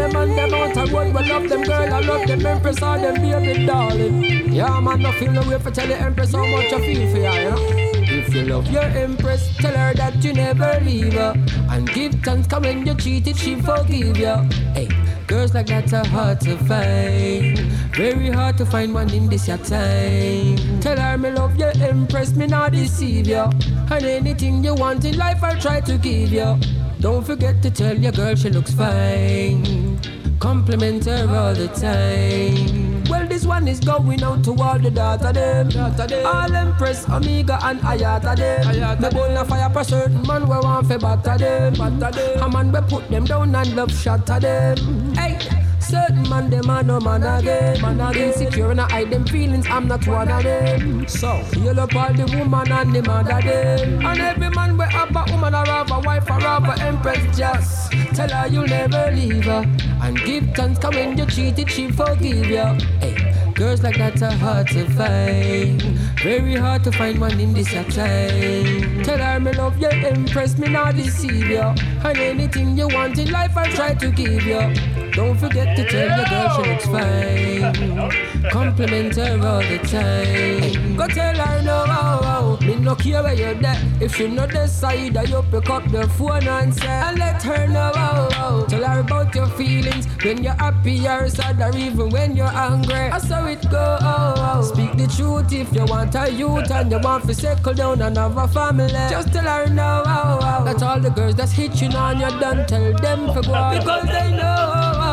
Them 0.00 0.16
and 0.16 0.38
them 0.38 0.54
out 0.54 0.76
of 0.76 0.92
road, 0.92 1.14
we 1.14 1.28
love 1.28 1.48
them 1.48 1.62
girl, 1.62 1.94
I 1.94 2.00
love 2.00 2.26
them 2.26 2.46
empress, 2.46 2.82
all 2.82 2.98
them 2.98 3.14
baby 3.14 3.66
darling. 3.66 4.52
Yeah, 4.52 4.80
man, 4.80 5.02
no 5.02 5.12
feel 5.12 5.32
no 5.32 5.42
way 5.48 5.58
for 5.58 5.70
tell 5.70 5.86
the 5.86 5.96
empress 5.96 6.32
how 6.32 6.46
much 6.46 6.72
I 6.72 6.80
feel 6.80 7.10
for 7.10 7.18
ya, 7.18 7.32
you 7.34 7.50
know. 7.50 7.90
If 8.12 8.34
you 8.34 8.42
love 8.44 8.66
your 8.70 8.82
empress, 8.82 9.56
tell 9.58 9.76
her 9.76 9.94
that 9.94 10.24
you 10.24 10.32
never 10.32 10.80
leave 10.82 11.12
her. 11.12 11.34
And 11.70 11.88
give 11.92 12.14
thanks, 12.22 12.46
cause 12.48 12.62
when 12.62 12.86
you 12.86 12.94
cheated, 12.94 13.36
she 13.36 13.56
forgive 13.56 14.16
you. 14.16 14.36
Hey, 14.74 14.88
girls 15.26 15.54
like 15.54 15.66
that 15.66 15.92
are 15.92 16.06
hard 16.06 16.40
to 16.40 16.56
find. 16.58 17.58
Very 17.94 18.30
hard 18.30 18.56
to 18.58 18.66
find 18.66 18.94
one 18.94 19.10
in 19.10 19.28
this 19.28 19.46
your 19.48 19.58
time. 19.58 20.56
Tell 20.80 20.98
her 20.98 21.18
me 21.18 21.30
love 21.30 21.56
your 21.56 21.72
empress, 21.76 22.34
me 22.34 22.46
not 22.46 22.72
deceive 22.72 23.26
you. 23.26 23.44
And 23.90 24.04
anything 24.04 24.64
you 24.64 24.74
want 24.74 25.04
in 25.04 25.16
life, 25.16 25.42
I'll 25.42 25.60
try 25.60 25.80
to 25.80 25.98
give 25.98 26.32
you. 26.32 26.58
Don't 27.00 27.24
forget 27.24 27.62
to 27.62 27.70
tell 27.70 27.96
your 27.96 28.12
girl 28.12 28.34
she 28.34 28.50
looks 28.50 28.72
fine. 28.72 29.98
Compliment 30.38 31.06
her 31.06 31.26
all 31.34 31.54
the 31.54 31.68
time. 31.68 33.04
Well, 33.04 33.26
this 33.26 33.46
one 33.46 33.66
is 33.68 33.80
going 33.80 34.22
out 34.22 34.44
to 34.44 34.54
all 34.54 34.78
the 34.78 34.90
data 34.90 35.32
them. 35.32 36.26
All 36.26 36.54
Empress, 36.54 37.08
Omega, 37.08 37.58
and 37.62 37.80
Ayata 37.80 38.36
them. 38.36 39.00
The 39.00 39.10
bone 39.10 39.36
of 39.36 39.48
fire 39.48 39.70
for 39.70 39.82
certain 39.82 40.26
man 40.26 40.42
we 40.42 40.56
want 40.58 40.86
for 40.88 40.98
batter 40.98 41.38
them. 41.38 41.74
A 41.80 42.48
man 42.50 42.70
we 42.70 42.80
put 42.82 43.08
them 43.10 43.24
down 43.24 43.54
and 43.54 43.74
love 43.74 43.92
shatter 43.92 44.38
them. 44.38 45.14
Hey. 45.14 45.59
Certain 45.90 46.28
man, 46.28 46.50
them 46.50 46.70
are 46.70 46.82
no 46.82 47.00
man 47.00 47.22
again. 47.22 47.80
Man 47.82 48.00
again, 48.00 48.32
secure 48.32 48.70
and 48.70 48.80
I 48.80 48.88
hide 48.88 49.10
them 49.10 49.26
feelings, 49.26 49.66
I'm 49.68 49.88
not 49.88 50.06
one 50.06 50.30
of 50.30 50.42
them. 50.42 51.08
So, 51.08 51.36
heal 51.52 51.78
up 51.80 51.94
all 51.94 52.12
the 52.12 52.26
woman 52.36 52.70
and 52.70 52.94
the 52.94 53.02
man 53.02 53.30
of 53.30 53.42
them. 53.42 54.06
And 54.06 54.20
every 54.20 54.50
man 54.50 54.76
will 54.76 54.88
have 54.88 55.14
a 55.14 55.24
woman 55.32 55.54
or 55.54 55.66
have 55.66 55.90
a 55.90 56.00
wife 56.00 56.30
or 56.30 56.40
have 56.40 56.64
a 56.64 56.82
empress 56.82 57.36
just 57.36 57.92
tell 58.14 58.28
her 58.28 58.46
you'll 58.48 58.66
never 58.66 59.10
leave 59.12 59.44
her. 59.44 59.64
And 60.02 60.16
give 60.24 60.44
thanks, 60.54 60.78
come 60.78 60.94
when 60.94 61.18
you 61.18 61.26
cheated, 61.26 61.70
she 61.70 61.90
forgive 61.90 62.46
you. 62.46 62.68
Hey. 63.00 63.39
Girls 63.60 63.82
like 63.82 63.98
that 63.98 64.22
are 64.22 64.32
hard 64.32 64.68
to 64.68 64.88
find. 64.96 65.82
Very 66.22 66.54
hard 66.54 66.82
to 66.84 66.92
find 66.92 67.20
one 67.20 67.38
in 67.38 67.52
this 67.52 67.70
time. 67.70 69.02
Tell 69.04 69.18
her 69.18 69.38
me 69.38 69.52
love 69.52 69.76
you, 69.78 69.90
impress 69.90 70.56
me, 70.56 70.70
not 70.70 70.96
deceive 70.96 71.46
you. 71.46 71.60
And 71.60 72.16
anything 72.16 72.78
you 72.78 72.88
want 72.88 73.18
in 73.18 73.30
life, 73.30 73.54
I'll 73.54 73.70
try 73.70 73.92
to 73.92 74.10
give 74.12 74.44
you. 74.44 75.10
Don't 75.12 75.36
forget 75.36 75.76
to 75.76 75.84
tell 75.84 76.08
your 76.08 76.26
girl 76.30 76.48
she 76.56 76.70
looks 76.70 76.86
fine. 76.86 78.50
Compliment 78.50 79.16
her 79.16 79.46
all 79.46 79.60
the 79.60 79.78
time. 79.84 80.96
Go 80.96 81.06
tell 81.08 81.34
her 81.34 81.62
no, 81.62 81.84
oh, 81.86 82.58
oh. 82.60 82.64
me 82.64 82.76
no 82.76 82.94
care 82.94 83.22
where 83.22 83.34
you're 83.34 83.54
there. 83.54 83.76
If 84.00 84.16
she 84.16 84.28
not 84.28 84.50
decide, 84.50 85.14
you 85.28 85.42
pick 85.50 85.68
up 85.68 85.90
the 85.90 86.08
phone 86.08 86.48
and 86.48 86.74
say, 86.74 86.86
and 86.86 87.18
let 87.18 87.42
her 87.42 87.66
know. 87.66 87.92
Oh, 87.94 88.28
oh. 88.36 88.66
Tell 88.68 88.84
her 88.84 89.00
about 89.00 89.34
your 89.34 89.46
feelings 89.48 90.06
when 90.22 90.42
you're 90.42 90.54
happy 90.54 91.06
or 91.06 91.28
sad 91.28 91.60
or 91.60 91.76
even 91.76 92.08
when 92.08 92.36
you're 92.36 92.46
angry. 92.46 93.10
I 93.10 93.18
saw 93.18 93.46
it 93.50 93.70
go. 93.70 94.62
Speak 94.62 94.96
the 94.96 95.06
truth 95.16 95.52
if 95.52 95.72
you 95.72 95.84
want 95.86 96.14
a 96.14 96.30
youth 96.30 96.70
and 96.70 96.90
you 96.90 97.00
want 97.00 97.26
to 97.26 97.34
settle 97.34 97.74
down 97.74 98.02
and 98.02 98.16
have 98.16 98.36
a 98.36 98.48
family. 98.48 98.88
Just 98.88 99.32
tell 99.32 99.44
her 99.44 99.66
no. 99.68 100.02
Oh, 100.06 100.38
oh. 100.42 100.64
That 100.64 100.82
all 100.82 101.00
the 101.00 101.10
girls 101.10 101.34
that's 101.34 101.52
hitching 101.52 101.94
on 101.94 102.20
you, 102.20 102.30
don't 102.40 102.68
tell 102.68 102.92
them 102.98 103.26
for 103.32 103.42
go 103.42 103.78
because 103.78 104.06
they 104.06 104.30
know. 104.36 105.09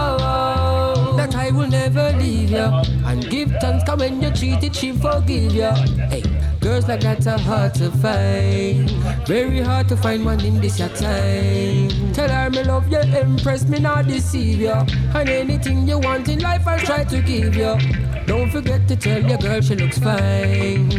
Never 1.97 2.17
leave 2.17 2.51
you 2.51 2.69
and 3.05 3.29
give 3.29 3.51
thanks. 3.59 3.83
Come 3.83 3.99
when 3.99 4.21
you 4.21 4.31
cheated, 4.31 4.75
she 4.75 4.91
forgive 4.91 5.53
you. 5.53 5.71
Hey. 6.09 6.23
Girls 6.59 6.87
like 6.87 7.01
that 7.01 7.25
are 7.27 7.39
hard 7.39 7.73
to 7.75 7.91
find. 7.91 8.89
Very 9.27 9.61
hard 9.61 9.87
to 9.89 9.95
find 9.97 10.25
one 10.25 10.43
in 10.43 10.59
this 10.59 10.79
your 10.79 10.89
time. 10.89 12.13
Tell 12.13 12.29
her 12.29 12.49
me 12.49 12.63
love 12.63 12.91
you, 12.91 12.99
impress 12.99 13.67
me, 13.67 13.79
not 13.79 14.07
deceive 14.07 14.59
you. 14.59 14.73
And 15.15 15.29
anything 15.29 15.87
you 15.87 15.99
want 15.99 16.27
in 16.29 16.39
life, 16.39 16.67
I'll 16.67 16.79
try 16.79 17.03
to 17.03 17.21
give 17.21 17.55
you. 17.55 17.77
Don't 18.25 18.49
forget 18.49 18.87
to 18.89 18.95
tell 18.95 19.23
your 19.23 19.37
girl 19.37 19.61
she 19.61 19.75
looks 19.75 19.99
fine. 19.99 20.89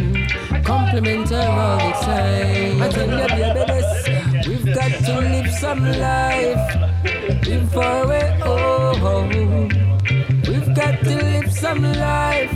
Compliment 0.65 1.29
her 1.31 1.49
all 1.65 1.79
the 1.79 1.93
time. 2.07 2.83
I 2.83 2.89
tell 2.89 3.11
you, 3.11 3.29
baby, 3.29 3.65
this. 3.73 4.47
We've 4.49 4.75
got 4.75 4.93
to 5.05 5.21
live 5.21 5.51
some 5.53 5.85
life. 5.85 7.47
Live 7.47 7.73
far 7.73 8.05
away, 8.05 8.41
oh, 8.43 9.98
got 10.79 11.03
to 11.03 11.17
live 11.17 11.53
some 11.53 11.83
life. 11.83 12.53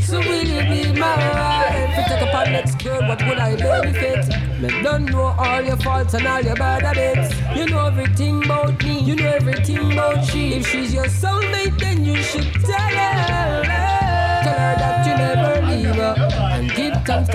So 0.00 0.20
will 0.20 0.44
you 0.44 0.60
be 0.70 1.00
my 1.00 1.16
wife? 1.34 1.90
If 1.90 1.98
you 1.98 2.04
take 2.14 2.22
up 2.22 2.32
our 2.32 2.46
next 2.46 2.80
girl, 2.84 3.00
what 3.08 3.20
would 3.26 3.38
I 3.38 3.56
benefit? 3.56 4.28
Me 4.60 4.68
don't 4.84 5.06
know 5.06 5.34
all 5.36 5.60
your 5.60 5.76
faults 5.78 6.14
and 6.14 6.28
all 6.28 6.40
your 6.40 6.54
bad 6.54 6.82
habits. 6.82 7.34
You 7.58 7.66
know 7.66 7.86
everything 7.86 8.44
about 8.44 8.80
me, 8.84 9.00
you 9.00 9.16
know 9.16 9.30
everything 9.30 9.92
about 9.92 10.24
she. 10.26 10.54
If 10.54 10.68
she's 10.68 10.94
your 10.94 11.06
soulmate, 11.06 11.76
then 11.80 12.04
you 12.04 12.22
should 12.22 12.52
tell 12.64 12.94
her. 13.02 13.27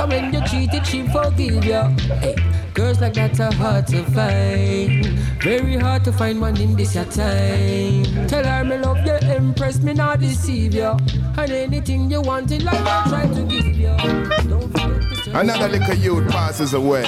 Give 0.08 0.20
thanks, 0.20 0.34
come 0.34 0.34
when 0.34 0.34
you 0.34 0.41
cheated, 0.47 0.86
she 0.86 1.08
forgive 1.08 1.66
you. 1.66 1.84
Hey. 2.20 2.36
Girls 2.74 2.99
like 2.99 3.14
that 3.14 3.39
are 3.39 3.54
hard 3.54 3.86
to 3.88 4.04
find. 4.06 5.06
Very 5.43 5.78
hard 5.78 6.04
to 6.06 6.12
find 6.12 6.41
one 6.41 6.60
in 6.60 6.76
this 6.76 6.95
your 6.95 7.06
time. 7.06 8.28
Tell 8.28 8.43
her 8.43 8.64
me 8.64 8.78
love 8.78 9.06
you, 9.06 9.14
impress 9.30 9.80
me, 9.80 9.93
not 9.93 10.20
deceive 10.20 10.74
you. 10.74 10.97
And 11.38 11.51
anything 11.51 12.10
you 12.10 12.22
want 12.22 12.51
in 12.51 12.66
life, 12.66 12.84
I'll 12.84 13.10
try 13.10 13.28
to 13.28 13.43
give 13.43 13.76
you. 13.76 13.95
To 13.95 15.39
Another 15.39 15.68
little 15.68 15.95
youth 15.95 16.28
passes 16.32 16.74
away. 16.74 17.04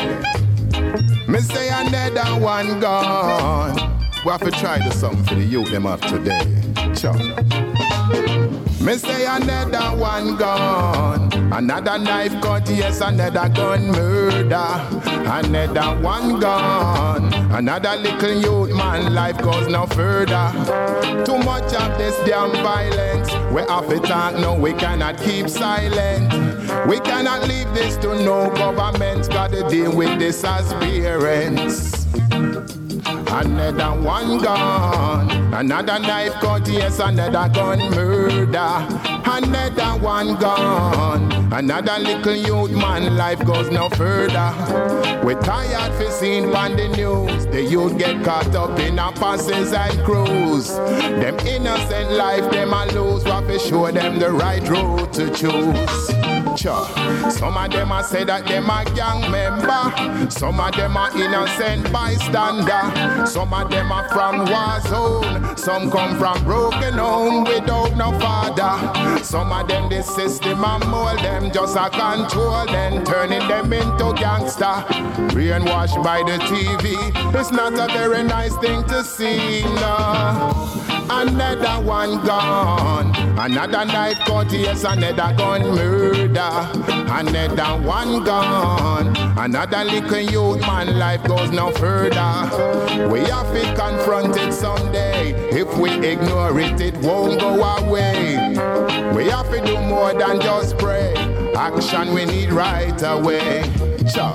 Me 1.28 1.40
say 1.40 1.70
another 1.72 2.40
one 2.40 2.80
gone. 2.80 3.76
We 4.24 4.32
have 4.32 4.42
to 4.42 4.52
try 4.52 4.78
do 4.78 4.92
something 4.92 5.24
for 5.24 5.36
the 5.36 5.44
youth 5.46 5.72
them 5.72 5.88
of 5.88 6.02
today. 6.02 6.46
Chop. 6.96 7.16
Me 8.82 8.98
say 8.98 9.26
another 9.26 9.98
one 9.98 10.36
gone. 10.36 11.34
Another 11.52 11.98
knife 11.98 12.40
cut, 12.42 12.70
yes, 12.70 13.02
another 13.02 13.50
gun 13.50 13.88
murder. 13.88 14.88
Another 15.28 16.02
one 16.02 16.40
gone. 16.40 17.34
Another 17.52 17.96
little 17.96 18.42
youth 18.42 18.76
man 18.76 19.14
life 19.14 19.38
goes 19.40 19.68
no 19.68 19.88
further. 19.88 20.52
Too 21.26 21.38
much 21.40 21.74
of 21.74 21.98
this 21.98 22.16
damn 22.28 22.52
violence. 22.52 23.32
We 23.52 23.62
have 23.62 23.88
to 23.90 24.00
talk, 24.00 24.36
no, 24.36 24.54
we 24.54 24.74
cannot 24.74 25.18
keep 25.20 25.50
silent. 25.50 26.32
We 26.88 27.00
cannot 27.00 27.48
leave 27.48 27.74
this 27.74 27.98
to 27.98 28.14
no 28.24 28.54
government. 28.54 29.30
Gotta 29.30 29.68
deal 29.70 29.96
with 29.96 30.20
this 30.20 30.44
as 30.44 30.72
parents. 30.74 32.06
Another 33.08 34.02
one 34.02 34.40
gone. 34.40 35.30
Another 35.54 36.00
knife 36.00 36.34
cut, 36.34 36.68
yes, 36.68 37.00
another 37.00 37.48
gun 37.54 37.80
murder. 37.92 38.88
Another 39.26 40.04
one 40.04 40.36
gone. 40.40 41.32
Another 41.54 42.00
little 42.00 42.36
youth 42.36 42.72
man, 42.72 43.16
life 43.16 43.44
goes 43.46 43.70
no 43.70 43.90
further. 43.90 44.52
We're 45.24 45.42
tired 45.42 45.94
for 45.94 46.12
seeing 46.12 46.54
on 46.56 46.76
the 46.76 46.88
news. 46.90 47.46
The 47.48 47.64
youth 47.64 47.98
get 47.98 48.24
caught 48.24 48.56
up 48.56 48.80
in 48.80 48.98
a 48.98 49.12
passes 49.12 49.72
and 49.74 50.00
crews. 50.04 50.70
Them 50.70 51.38
innocent 51.40 52.12
life, 52.14 52.52
them 52.52 52.74
a 52.74 52.86
lose. 52.88 53.24
We 53.24 53.32
have 53.32 53.48
to 53.48 53.60
show 53.60 53.92
them 53.92 54.20
the 54.20 54.32
right 54.32 54.68
road 54.68 55.14
to 55.14 55.30
choose. 55.30 56.35
Cha. 56.56 57.30
Some 57.30 57.58
of 57.58 57.70
them 57.72 57.92
a 57.92 58.04
say 58.04 58.24
that 58.24 58.46
them 58.46 58.70
a 58.70 58.86
gang 58.96 59.30
member. 59.30 60.30
Some 60.30 60.60
of 60.60 60.74
them 60.76 60.96
are 60.96 61.12
innocent 61.18 61.92
bystander. 61.92 63.26
Some 63.26 63.54
of 63.54 63.70
them 63.70 63.92
are 63.92 64.08
from 64.10 64.46
war 64.46 64.80
zone. 64.82 65.58
Some 65.58 65.92
come 65.92 66.18
from 66.18 66.44
broken 66.44 66.94
home 66.94 67.44
without 67.44 67.96
no 67.98 68.18
father. 68.20 69.24
Some 69.24 69.52
of 69.52 69.68
them 69.68 69.90
the 69.90 70.02
system 70.02 70.64
a 70.64 70.80
mold 70.86 71.20
them 71.20 71.52
just 71.52 71.76
a 71.76 71.90
control 71.90 72.66
them, 72.66 73.04
turning 73.04 73.46
them 73.48 73.74
into 73.74 74.14
gangster. 74.14 74.86
Brainwashed 75.36 76.02
by 76.04 76.24
the 76.24 76.38
TV. 76.46 76.96
It's 77.36 77.52
not 77.52 77.74
a 77.74 77.92
very 77.92 78.24
nice 78.24 78.56
thing 78.58 78.84
to 78.86 79.04
see. 79.04 79.64
No. 79.64 80.95
Another 81.08 81.86
one 81.86 82.26
gone. 82.26 83.16
Another 83.38 83.86
night 83.86 84.18
cut, 84.26 84.52
yes, 84.52 84.84
another 84.84 85.36
gun 85.38 85.62
murder. 85.76 86.72
Another 87.12 87.86
one 87.86 88.24
gone. 88.24 89.16
Another 89.38 89.84
little 89.84 90.20
youth 90.20 90.62
man 90.62 90.98
life 90.98 91.24
goes 91.24 91.52
no 91.52 91.72
further. 91.72 93.10
We 93.10 93.20
have 93.20 93.54
to 93.54 93.76
confront 93.76 94.36
it 94.38 94.52
someday. 94.52 95.34
If 95.52 95.78
we 95.78 95.92
ignore 96.06 96.60
it, 96.60 96.82
it 96.82 96.98
won't 96.98 97.40
go 97.40 97.64
away. 97.64 98.38
We 99.16 99.26
have 99.26 99.52
to 99.52 99.62
do 99.64 99.80
more 99.82 100.14
than 100.14 100.42
just 100.42 100.78
pray. 100.80 101.14
Action 101.56 102.14
we 102.14 102.26
need 102.26 102.52
right 102.52 103.00
away. 103.04 103.95
Cha. 104.08 104.34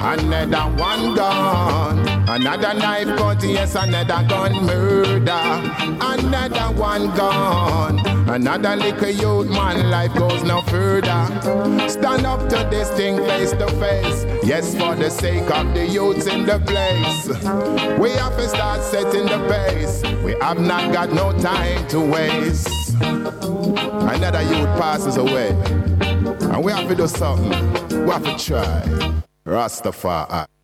Another 0.00 0.82
one 0.82 1.14
gone. 1.14 1.98
Another 2.28 2.74
knife 2.74 3.16
cut, 3.18 3.42
yes, 3.42 3.74
another 3.74 4.26
gun 4.28 4.64
murder. 4.64 5.42
Another 6.00 6.80
one 6.80 7.14
gone. 7.14 7.98
Another 8.28 8.76
little 8.76 9.10
youth 9.10 9.50
man, 9.50 9.90
life 9.90 10.14
goes 10.14 10.42
no 10.42 10.62
further. 10.62 11.26
Stand 11.88 12.26
up 12.26 12.48
to 12.48 12.66
this 12.70 12.90
thing 12.90 13.18
face 13.18 13.52
to 13.52 13.68
face. 13.78 14.24
Yes, 14.44 14.74
for 14.76 14.94
the 14.94 15.10
sake 15.10 15.50
of 15.50 15.74
the 15.74 15.86
youths 15.86 16.26
in 16.26 16.46
the 16.46 16.58
place. 16.60 17.28
We 17.98 18.10
have 18.10 18.36
to 18.36 18.48
start 18.48 18.82
setting 18.82 19.26
the 19.26 19.38
pace. 19.48 20.02
We 20.24 20.36
have 20.40 20.58
not 20.58 20.92
got 20.92 21.12
no 21.12 21.32
time 21.38 21.86
to 21.88 22.00
waste. 22.00 22.96
Another 23.00 24.42
youth 24.42 24.68
passes 24.80 25.16
away. 25.16 25.50
And 25.50 26.64
we 26.64 26.72
have 26.72 26.88
to 26.88 26.94
do 26.94 27.06
something. 27.06 27.85
Waffle 28.06 28.38
try. 28.38 29.22
Rastafari. 29.44 30.55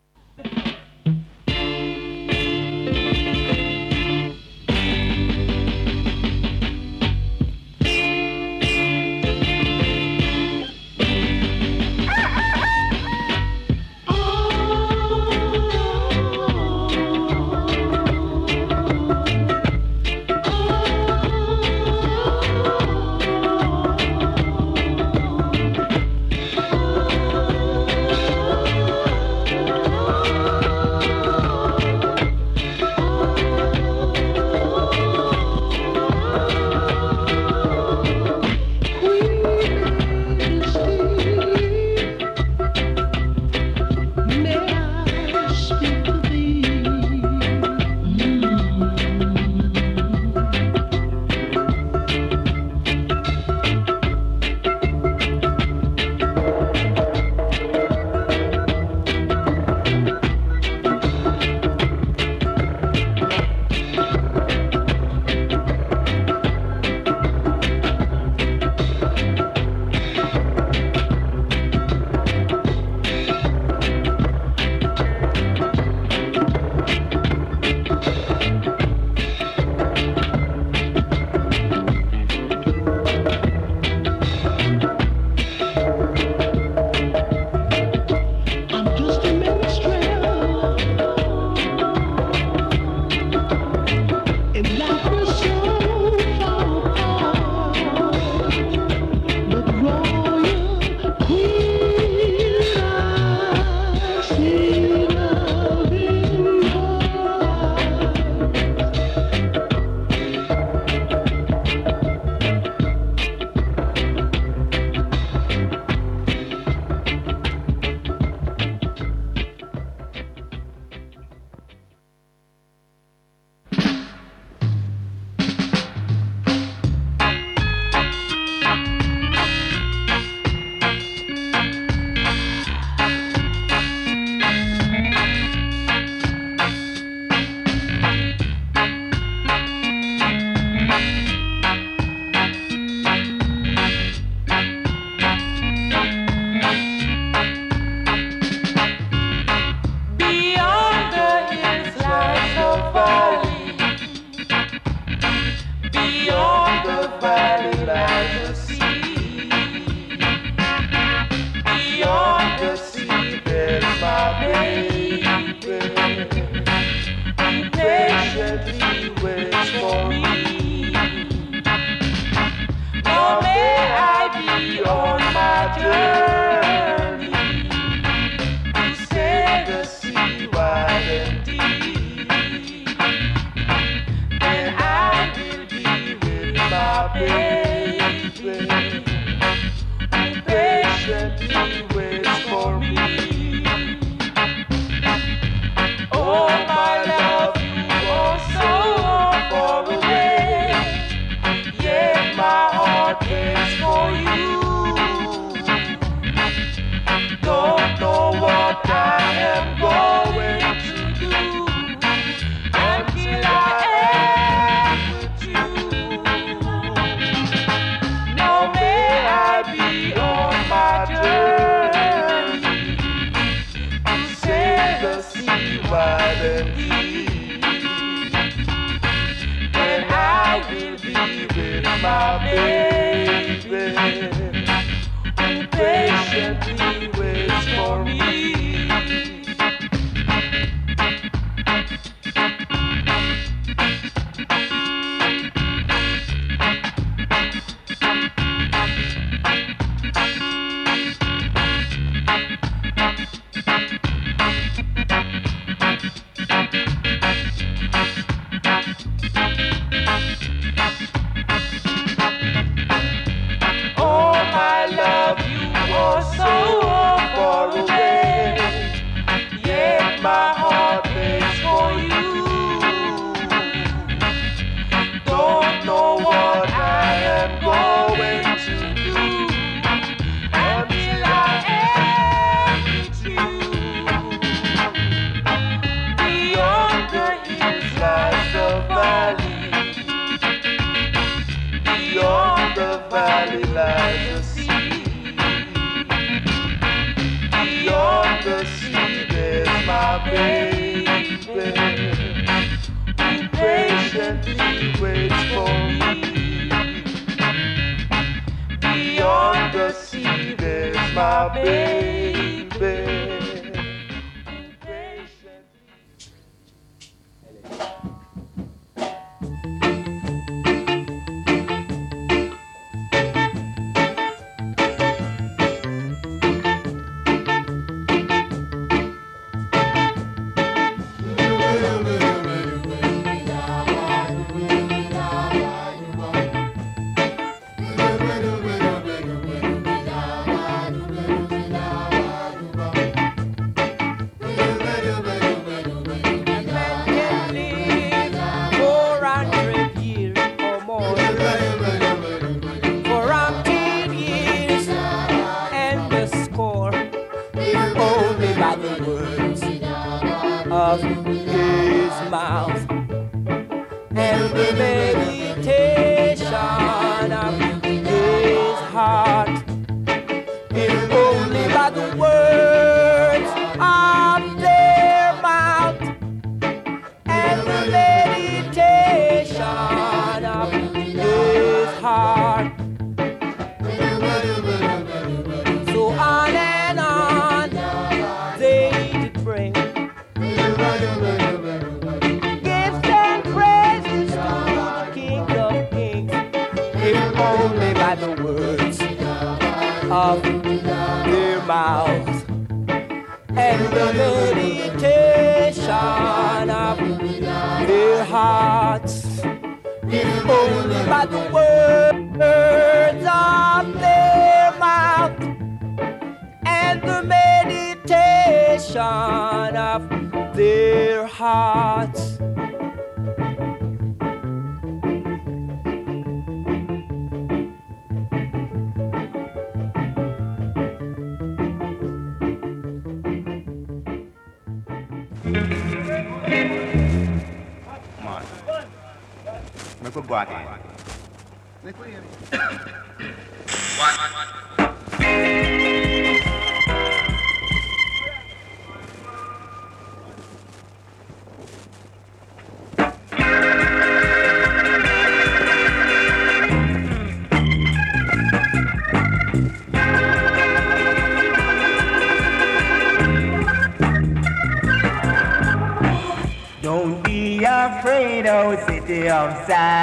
outside. 469.43 470.02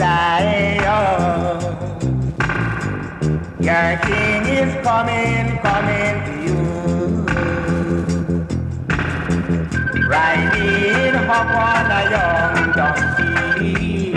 Zion. 0.00 1.60
Your 3.60 3.90
king 4.08 4.42
is 4.46 4.72
coming, 4.82 5.58
coming 5.60 6.16
to 6.26 6.34
you. 6.46 6.60
Riding 10.08 11.16
hop 11.28 11.52
on 11.68 11.90
a 11.98 12.02
young 12.14 12.56
donkey. 12.78 14.14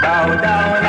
Bow 0.00 0.26
down 0.40 0.81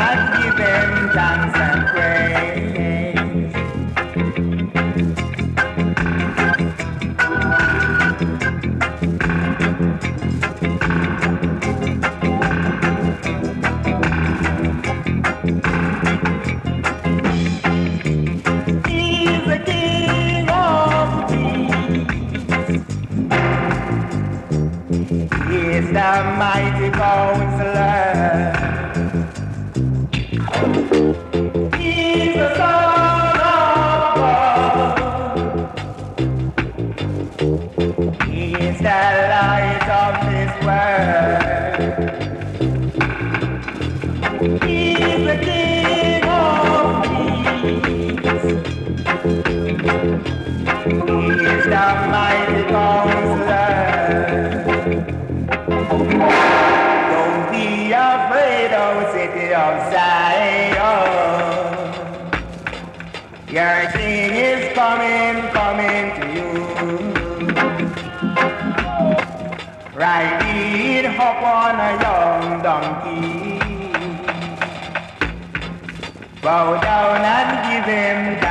Riding 71.24 71.38
up 71.38 71.44
on 71.44 71.80
a 71.80 71.92
young 72.04 72.62
donkey. 72.62 73.60
Bow 76.42 76.82
down 76.82 77.22
and 77.24 77.52
give 77.72 77.86
him 77.86 78.43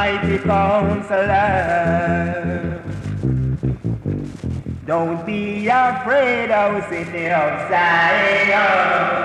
mighty 0.00 0.38
counselor. 0.38 1.28
Don't 4.86 5.26
be 5.26 5.68
afraid 5.68 6.50
of 6.50 6.88
city 6.88 7.26
of. 7.28 9.19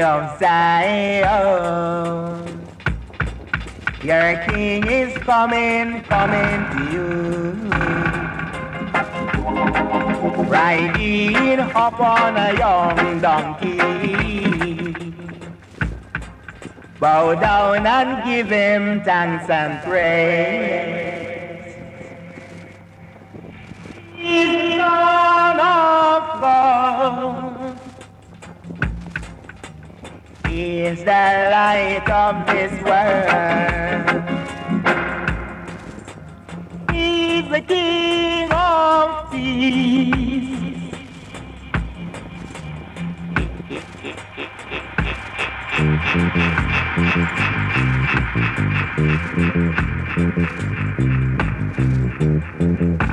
Of 0.00 0.38
Zion. 0.38 1.84
Your 4.02 4.36
king 4.48 4.86
is 4.86 5.16
coming, 5.18 6.02
coming 6.02 6.60
to 6.72 6.80
you. 6.92 7.14
Riding 10.44 11.60
up 11.60 11.98
on 12.00 12.36
a 12.36 12.52
young 12.58 13.20
donkey. 13.20 13.78
Bow 17.00 17.34
down 17.34 17.86
and 17.86 18.24
give 18.24 18.48
him 18.48 19.02
thanks 19.02 19.48
and 19.48 19.82
praise. 19.84 20.94
He's 24.16 24.52
the 24.52 24.78
Son 24.78 25.60
of 25.60 26.40
God. 26.40 27.53
Is 30.54 31.00
the 31.00 31.50
light 31.50 32.08
of 32.08 32.46
this 32.46 32.72
world. 32.82 34.22
He's 36.92 37.48
the 37.50 37.60
King 37.60 38.52
of 38.52 39.30
peace. 39.32 40.54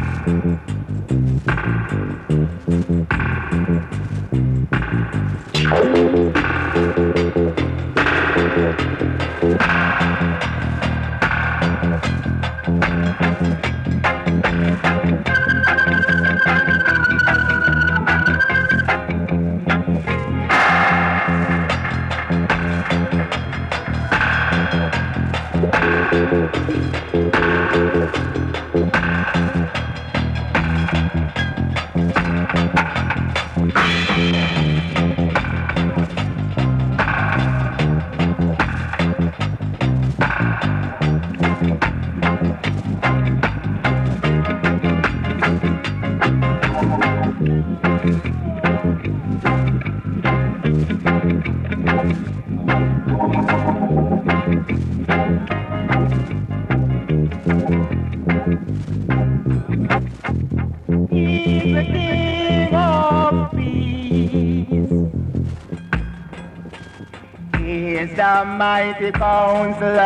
The 68.22 68.45
mighty 68.45 69.11
counselor. 69.13 69.97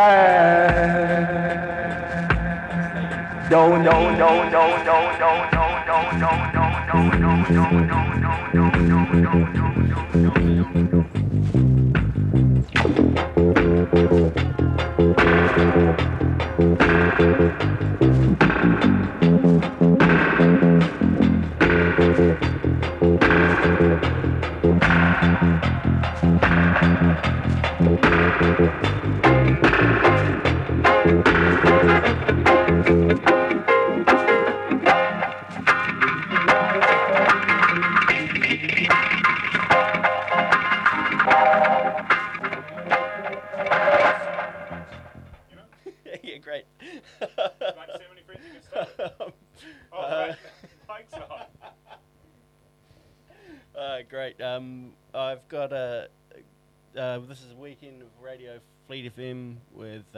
Don't, 3.49 3.83
don't, 3.83 4.17
don't, 4.17 4.51
don't, 4.51 4.85
don't, 4.85 5.19
don't, 5.19 5.51
don't, 5.51 5.81
don't, 5.81 6.21
don't, 6.21 6.45
don't, 6.47 7.51
don't, 7.51 7.87
don't, 7.87 8.13
don't, 8.53 8.87
don't, 8.87 9.53
don't, 9.53 9.64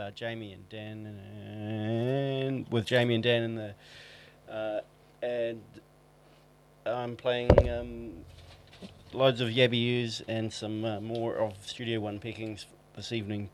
uh, 0.07 0.11
Jamie 0.11 0.53
and 0.53 0.69
Dan, 0.69 1.05
and 1.05 2.71
with 2.71 2.85
Jamie 2.85 3.15
and 3.15 3.23
Dan 3.23 3.43
in 3.43 3.55
the, 3.55 3.73
uh, 4.51 4.81
and 5.21 5.61
I'm 6.85 7.15
playing 7.15 7.69
um, 7.69 8.13
loads 9.13 9.41
of 9.41 9.49
Yabby 9.49 10.21
and 10.27 10.51
some 10.51 10.85
uh, 10.85 11.01
more 11.01 11.35
of 11.35 11.53
Studio 11.65 11.99
One 11.99 12.19
pickings 12.19 12.65
this 12.95 13.11
evening. 13.11 13.49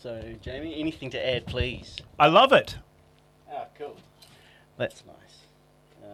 So, 0.00 0.22
Jamie, 0.40 0.78
anything 0.78 1.10
to 1.10 1.28
add, 1.28 1.46
please? 1.46 1.96
I 2.20 2.28
love 2.28 2.52
it. 2.52 2.76
Ah, 3.50 3.64
cool. 3.76 3.96
That's 4.76 5.02
nice. 5.04 6.04
Uh, 6.04 6.06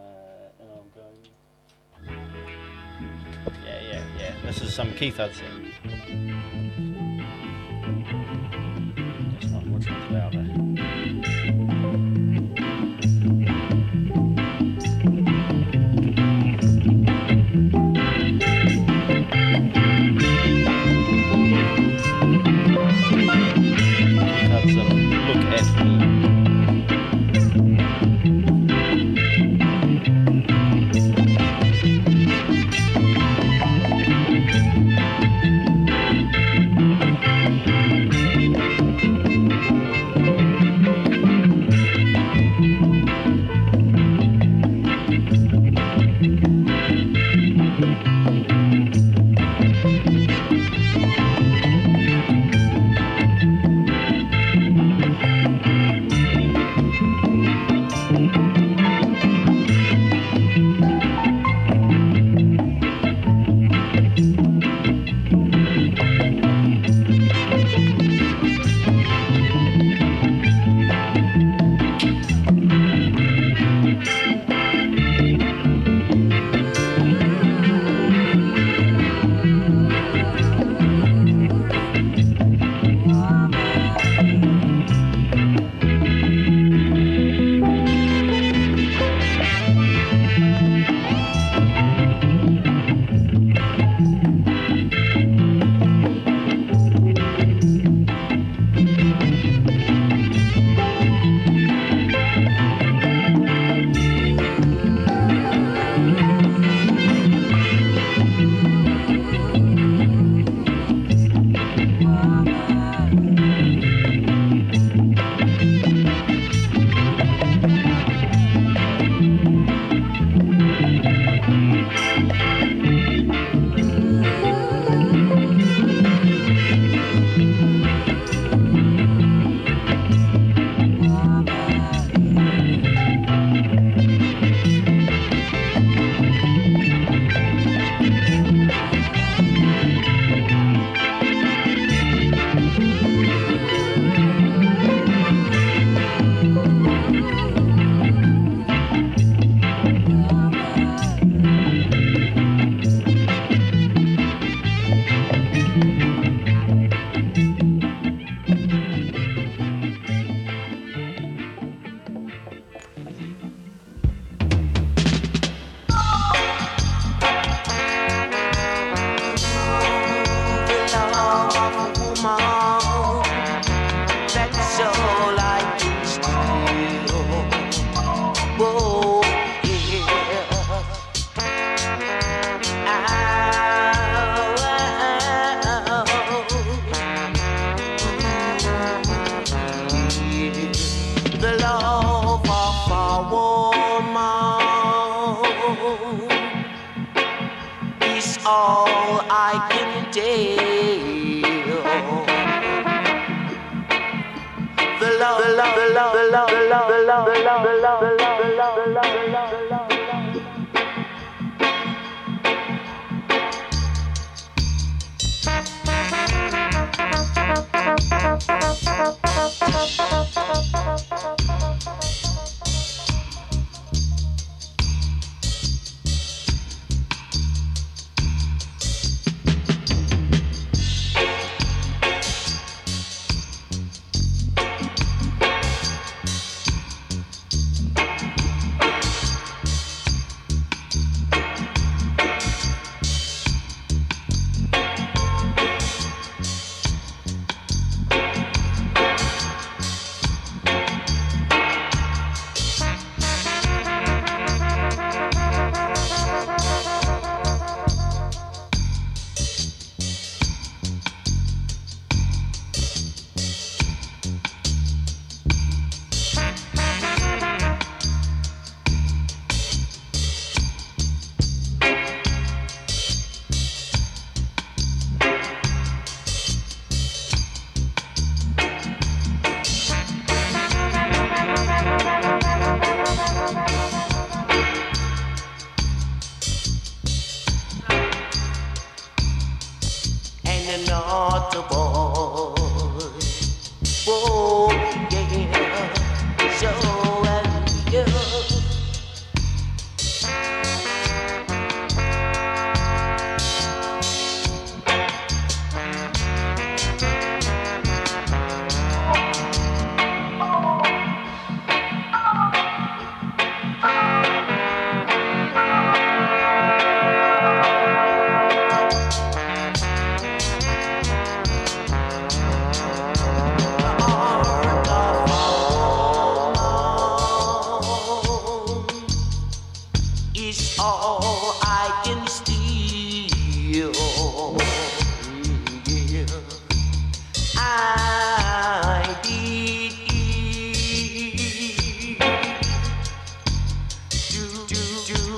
and 0.59 0.71
I'm 0.73 2.17
going. 2.17 2.31
Yeah, 3.67 3.81
yeah, 3.83 4.05
yeah. 4.19 4.35
This 4.43 4.63
is 4.63 4.73
some 4.73 4.93
Keith 4.95 5.19
Hudson. 5.19 6.43
Yeah. 10.15 10.44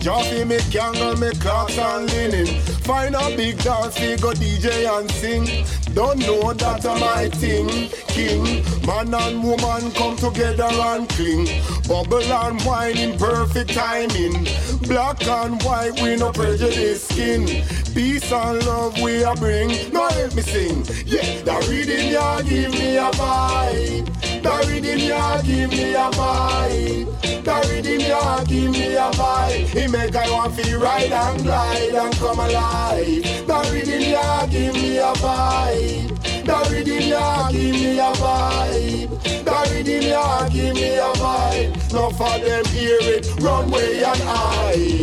job 0.00 0.24
for 0.26 0.44
me, 0.44 0.58
candle, 0.70 1.16
me 1.16 1.30
clocks 1.40 1.76
and 1.76 2.10
linen. 2.12 2.46
Find 2.84 3.14
a 3.14 3.36
big 3.36 3.58
dance, 3.58 3.98
we 4.00 4.16
go 4.16 4.32
DJ 4.32 4.86
and 4.88 5.10
sing. 5.10 5.66
Don't 5.94 6.18
know 6.20 6.52
that 6.52 6.84
a 6.84 6.94
my 6.98 7.28
thing, 7.28 7.90
king. 8.08 8.64
Man 8.86 9.12
and 9.12 9.42
woman 9.42 9.90
come 9.92 10.16
together 10.16 10.70
and 10.70 11.08
cling. 11.08 11.48
Bubble 11.88 12.22
and 12.22 12.64
wine 12.64 12.96
in 12.96 13.18
perfect 13.18 13.74
timing. 13.74 14.46
Black 14.88 15.26
and 15.26 15.62
white, 15.62 16.00
we 16.00 16.16
no 16.16 16.32
prejudice 16.32 17.08
skin. 17.08 17.46
Peace 17.94 18.32
and 18.32 18.64
love 18.64 19.00
we 19.02 19.22
a 19.22 19.34
bring. 19.34 19.92
Now 19.92 20.08
let 20.08 20.34
me 20.34 20.42
sing. 20.42 20.84
Yeah, 21.04 21.42
the 21.42 21.66
reading 21.68 22.12
ya 22.12 22.40
give 22.42 22.72
me 22.72 22.96
a 22.96 23.10
vibe. 23.10 24.21
The 24.42 24.66
reading 24.68 25.08
ya 25.08 25.40
give 25.42 25.70
me 25.70 25.94
a 25.94 26.10
vibe. 26.10 27.44
The 27.44 27.68
reading 27.70 28.00
ya 28.00 28.44
give 28.44 28.70
me 28.72 28.94
a 28.94 29.10
vibe. 29.12 29.66
He 29.68 29.86
make 29.86 30.16
I 30.16 30.30
want 30.30 30.56
to 30.56 30.62
feel 30.62 30.80
ride 30.80 31.12
and 31.12 31.42
glide 31.42 31.94
and 31.94 32.14
come 32.16 32.40
alive. 32.40 33.22
The 33.46 33.70
reading 33.72 34.10
ya 34.10 34.46
give 34.46 34.74
me 34.74 34.98
a 34.98 35.12
vibe. 35.22 36.44
The 36.44 36.68
reading 36.72 37.08
ya 37.08 37.50
give 37.52 37.74
me 37.74 37.98
a 37.98 38.12
vibe. 38.22 39.44
The 39.44 39.70
reading 39.74 40.08
ya 40.08 40.48
give 40.48 40.74
me 40.74 40.94
a 40.98 41.12
vibe. 41.22 41.92
Now 41.92 42.10
for 42.10 42.38
them 42.44 42.64
hear 42.66 42.98
it, 43.00 43.26
run 43.40 43.70
way 43.70 44.02
and 44.02 44.22
hide. 44.22 45.01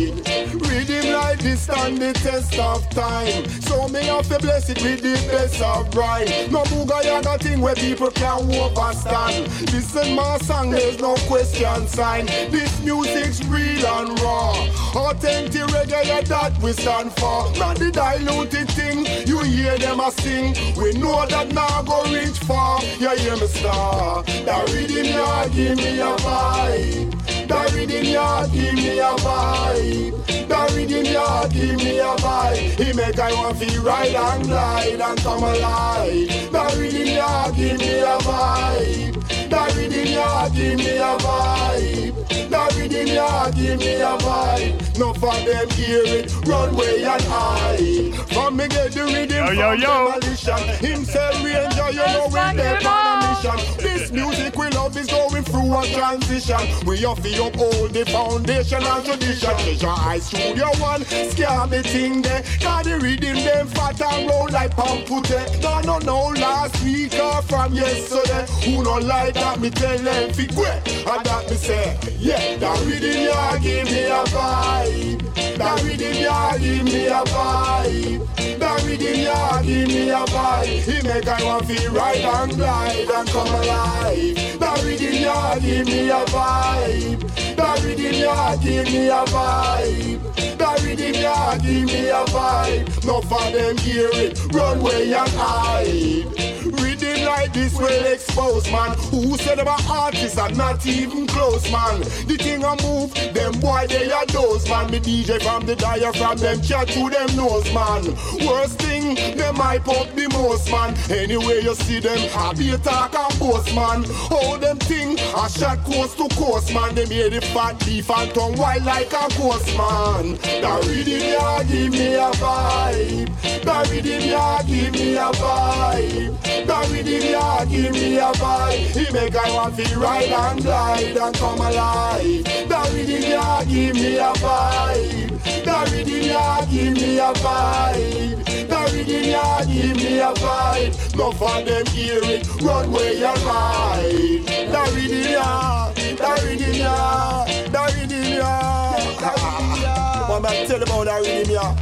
This 1.40 1.62
stand 1.62 1.98
the 1.98 2.12
test 2.12 2.58
of 2.58 2.88
time. 2.90 3.48
So 3.62 3.88
me 3.88 4.04
have 4.04 4.28
to 4.28 4.38
bless 4.38 4.68
it 4.68 4.82
with 4.82 5.00
the 5.00 5.14
best 5.30 5.60
of 5.62 5.94
rhyme. 5.94 6.26
No 6.52 6.62
booga 6.64 7.02
yaga 7.02 7.38
thing 7.38 7.60
where 7.60 7.74
people 7.74 8.10
can 8.10 8.40
overstand. 8.52 9.48
Listen 9.72 10.14
my 10.14 10.36
song, 10.38 10.70
there's 10.70 10.98
no 11.00 11.14
question 11.28 11.86
sign. 11.88 12.26
This 12.50 12.78
music's 12.84 13.42
real 13.46 13.86
and 13.86 14.20
raw. 14.20 14.52
Authentic 14.94 15.62
reggae, 15.62 16.26
that 16.26 16.58
we 16.62 16.72
stand 16.72 17.12
for. 17.12 17.50
Not 17.58 17.78
the 17.78 17.90
diluted 17.90 18.68
thing. 18.72 19.06
You 19.26 19.42
hear 19.42 19.78
them 19.78 20.00
a 20.00 20.10
sing. 20.10 20.54
We 20.76 20.92
know 20.92 21.26
that 21.26 21.52
now 21.54 21.82
go 21.82 22.04
reach 22.12 22.38
far. 22.40 22.82
You 22.98 23.16
hear 23.16 23.36
me 23.36 23.46
star. 23.46 24.22
That 24.24 24.68
rhythm, 24.72 25.04
yeah, 25.06 25.48
give 25.48 25.76
me 25.78 26.00
a 26.00 26.16
vibe. 26.16 27.19
That 27.50 27.72
rhythm, 27.74 28.04
yeah, 28.04 28.46
give 28.52 28.74
me 28.74 28.98
a 29.00 29.10
vibe. 29.18 30.46
That 30.48 30.70
rhythm, 30.72 31.04
yeah, 31.04 31.48
give 31.52 31.76
me 31.78 31.98
a 31.98 32.14
vibe. 32.22 32.80
He 32.80 32.92
make 32.92 33.18
I 33.18 33.32
want 33.32 33.58
feel 33.58 33.82
ride 33.82 34.14
and 34.14 34.44
glide 34.44 35.00
and 35.00 35.18
come 35.18 35.42
alive. 35.42 36.52
That 36.52 36.76
rhythm, 36.78 37.06
yeah, 37.08 37.50
give 37.56 37.78
me 37.80 37.98
a 37.98 38.18
vibe. 38.18 39.50
That 39.50 39.74
rhythm, 39.74 40.06
yeah, 40.06 40.48
give 40.54 40.78
me 40.78 40.96
a 40.98 41.16
vibe. 41.18 42.50
That 42.50 42.76
rhythm, 42.76 43.06
yeah, 43.08 43.50
give 43.52 43.78
me 43.80 43.94
a 43.96 44.16
vibe. 44.18 44.98
No 44.98 45.12
for 45.14 45.32
them 45.32 45.68
hear 45.70 46.04
it, 46.06 46.32
run 46.46 46.76
way 46.76 47.02
and 47.04 47.22
hide. 47.24 48.14
From 48.32 48.56
me 48.58 48.68
get 48.68 48.92
the 48.92 49.04
rhythm 49.06 49.44
Yo, 49.46 49.50
yo, 49.50 49.70
from 49.72 49.80
yo. 49.80 50.12
demolition. 50.12 50.68
Himself 50.86 51.34
ranger, 51.42 51.90
you 51.90 52.06
know 52.14 52.26
we 52.26 52.56
there 52.56 52.78
on 52.86 53.24
a 53.24 53.42
mission. 53.42 53.89
Music 54.12 54.56
we 54.56 54.68
love 54.70 54.96
is 54.96 55.06
going 55.06 55.44
through 55.44 55.78
a 55.78 55.86
transition. 55.86 56.58
We 56.84 56.98
have 56.98 57.22
to 57.22 57.46
uphold 57.46 57.92
the 57.92 58.04
foundation 58.06 58.82
and 58.82 59.04
tradition. 59.04 59.50
Treasure 59.56 59.86
Isle 59.86 60.20
Studio 60.20 60.66
One, 60.78 61.04
scare 61.04 61.66
me 61.68 61.78
thing 61.82 62.22
there. 62.22 62.42
Got 62.58 62.84
the 62.84 62.98
rhythm 62.98 63.36
them 63.36 63.68
fat 63.68 64.00
and 64.00 64.28
roll 64.28 64.48
like 64.50 64.76
pampute. 64.76 65.62
No, 65.62 65.80
no, 65.82 65.98
no, 65.98 66.40
last 66.40 66.82
week 66.82 67.14
or 67.14 67.40
from 67.42 67.72
yesterday. 67.72 68.46
Who 68.64 68.82
no 68.82 68.98
like 68.98 69.34
that 69.34 69.60
me 69.60 69.70
tell 69.70 69.98
them 69.98 70.32
fi 70.32 70.46
quit. 70.48 71.06
And 71.06 71.24
that 71.24 71.48
me 71.48 71.56
say, 71.56 71.96
yeah, 72.18 72.56
that 72.56 72.80
rhythm 72.86 73.22
ya 73.26 73.58
give 73.58 73.86
me 73.86 74.06
a 74.06 74.24
vibe. 74.24 75.56
That 75.56 75.82
rhythm 75.84 76.14
ya 76.14 76.56
give 76.58 76.84
me 76.84 77.06
a 77.06 77.22
vibe. 77.30 78.58
That 78.58 78.82
rhythm 78.84 79.20
ya 79.20 79.62
give 79.62 79.88
me 79.88 80.10
a 80.10 80.24
vibe. 80.26 80.66
He 80.66 81.06
make 81.06 81.28
I 81.28 81.44
want 81.44 81.66
feel 81.66 81.92
right 81.92 82.18
and 82.18 82.56
glide 82.56 83.08
and 83.08 83.28
come 83.28 83.46
alive. 83.46 83.99
That 84.00 84.82
rhythm 84.82 85.14
ya 85.22 85.58
give 85.58 85.86
me 85.86 86.08
a 86.08 86.24
vibe. 86.26 87.56
That 87.56 87.84
rhythm 87.84 88.14
ya 88.14 88.56
give 88.56 88.86
me 88.86 89.08
a 89.08 89.24
vibe. 89.26 90.56
That 90.58 90.82
rhythm 90.82 91.14
ya 91.20 91.56
give 91.58 91.86
me 91.86 92.08
a 92.08 92.24
vibe. 92.24 93.04
No 93.04 93.20
for 93.20 93.50
them 93.50 93.76
hear 93.78 94.08
it, 94.12 94.38
run 94.54 94.80
way 94.82 95.12
and 95.12 95.28
hide. 95.30 96.49
Rhythm 96.64 97.24
like 97.24 97.52
this 97.54 97.74
will 97.78 98.04
expose 98.04 98.70
man. 98.70 98.96
Who 99.10 99.36
said 99.38 99.58
about 99.58 99.88
artists 99.88 100.36
are 100.36 100.50
not 100.50 100.84
even 100.86 101.26
close 101.26 101.70
man? 101.72 102.00
The 102.00 102.36
thing 102.38 102.64
I 102.64 102.76
move, 102.82 103.14
them 103.34 103.58
boy 103.60 103.86
they 103.88 104.10
are 104.12 104.26
those 104.26 104.68
man. 104.68 104.90
Me 104.90 105.00
DJ 105.00 105.42
from 105.42 105.64
the 105.64 105.74
diaphragm, 105.74 106.36
them 106.36 106.60
chat 106.60 106.88
to 106.88 107.08
them 107.08 107.34
nose 107.36 107.72
man. 107.72 108.04
Worst 108.46 108.78
thing, 108.80 109.14
them 109.36 109.56
hype 109.56 109.88
up 109.88 110.14
the 110.14 110.28
most 110.28 110.70
man. 110.70 110.94
Anyway 111.08 111.62
you 111.62 111.74
see 111.74 112.00
them, 112.00 112.18
happy 112.28 112.76
talk 112.78 113.14
and 113.14 113.38
boast 113.38 113.74
man. 113.74 114.04
How 114.28 114.58
them 114.58 114.78
thing, 114.78 115.18
a 115.18 115.48
shot 115.48 115.82
coast 115.84 116.18
to 116.18 116.28
coast 116.36 116.74
man. 116.74 116.94
They 116.94 117.06
made 117.06 117.32
the 117.32 117.40
fat 117.40 117.78
beef 117.86 118.10
and 118.10 118.34
tongue 118.34 118.56
wild 118.56 118.84
like 118.84 119.12
a 119.12 119.28
ghost 119.38 119.66
man. 119.78 120.36
That 120.60 120.84
rhythm 120.86 121.26
ya 121.32 121.62
give 121.62 121.92
me 121.92 122.14
a 122.16 122.30
vibe. 122.32 123.64
That 123.64 123.90
rhythm 123.90 124.28
ya 124.28 124.62
give 124.62 124.92
me 124.92 125.16
a 125.16 125.30
vibe. 125.32 126.49
That 126.66 126.88
rhythm 126.90 127.30
ya 127.30 127.64
give 127.64 127.92
me 127.92 128.18
a 128.18 128.32
vibe. 128.32 128.96
He 128.96 129.12
make 129.12 129.36
I 129.36 129.54
want 129.54 129.74
feel 129.76 130.00
ride 130.00 130.28
and 130.28 130.62
glide 130.62 131.16
and 131.16 131.34
come 131.36 131.58
alive. 131.58 132.44
That 132.68 132.92
rhythm 132.92 133.22
ya 133.30 133.64
give 133.64 133.94
me 133.94 134.16
a 134.18 134.32
vibe. 134.34 135.64
That 135.64 135.90
rhythm 135.90 136.22
ya 136.22 136.64
give 136.66 136.94
me 136.94 137.18
a 137.18 137.32
vibe. 137.32 138.68
That 138.68 138.92
rhythm 138.92 139.24
ya 139.24 139.64
give 139.64 139.96
me 139.96 140.18
a 140.20 140.32
vibe. 140.34 141.16
No 141.16 141.32
for 141.32 141.62
them 141.62 141.86
hear 141.86 142.20
it, 142.22 142.46
run 142.62 142.90
way 142.92 143.22
and 143.22 143.38
ride. 143.42 144.46
That 144.72 144.92
rhythm 144.94 145.32
ya, 145.32 145.92
that 145.92 146.42
rhythm 146.42 146.74
ya, 146.74 147.44
that 147.70 147.94
rhythm 147.94 148.32
ya, 148.32 148.94
that 149.20 149.36
rhythm 149.36 149.80
ya. 149.82 150.28
One 150.28 150.46
I 150.46 150.64
tell 150.66 150.82
about 150.82 151.04
that 151.06 151.20
rhythm, 151.22 151.52
yeah. 151.52 151.76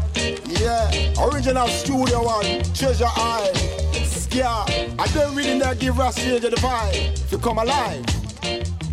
Yeah, 0.46 0.90
original 1.22 1.68
studio 1.68 2.24
one, 2.24 2.62
Treasure 2.74 3.06
Isle, 3.16 3.52
scare. 4.38 4.94
I 4.98 5.06
don't 5.14 5.34
really 5.34 5.58
that 5.60 5.78
give 5.78 5.98
us 6.00 6.14
the 6.16 6.38
vibe. 6.40 7.32
You 7.32 7.38
come 7.38 7.58
alive, 7.58 8.04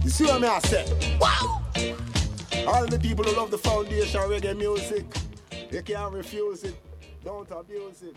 you 0.04 0.10
see 0.10 0.26
what 0.26 0.44
I 0.44 0.60
say? 0.60 1.18
Wow! 1.20 1.62
All 2.68 2.88
the 2.88 3.00
people 3.00 3.24
who 3.26 3.36
love 3.36 3.52
the 3.52 3.58
foundation 3.58 4.22
reggae 4.22 4.58
music, 4.58 5.06
they 5.70 5.82
can't 5.82 6.14
refuse 6.14 6.64
it. 6.64 6.76
Don't 7.24 7.50
abuse 7.52 8.04
it. 8.04 8.16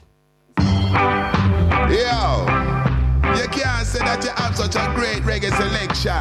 Yo. 1.90 2.46
You 3.36 3.46
can't 3.48 3.86
say 3.86 3.98
that 3.98 4.24
you 4.24 4.30
have 4.30 4.56
such 4.56 4.74
a 4.74 4.90
great 4.94 5.22
reggae 5.22 5.54
selection 5.54 6.12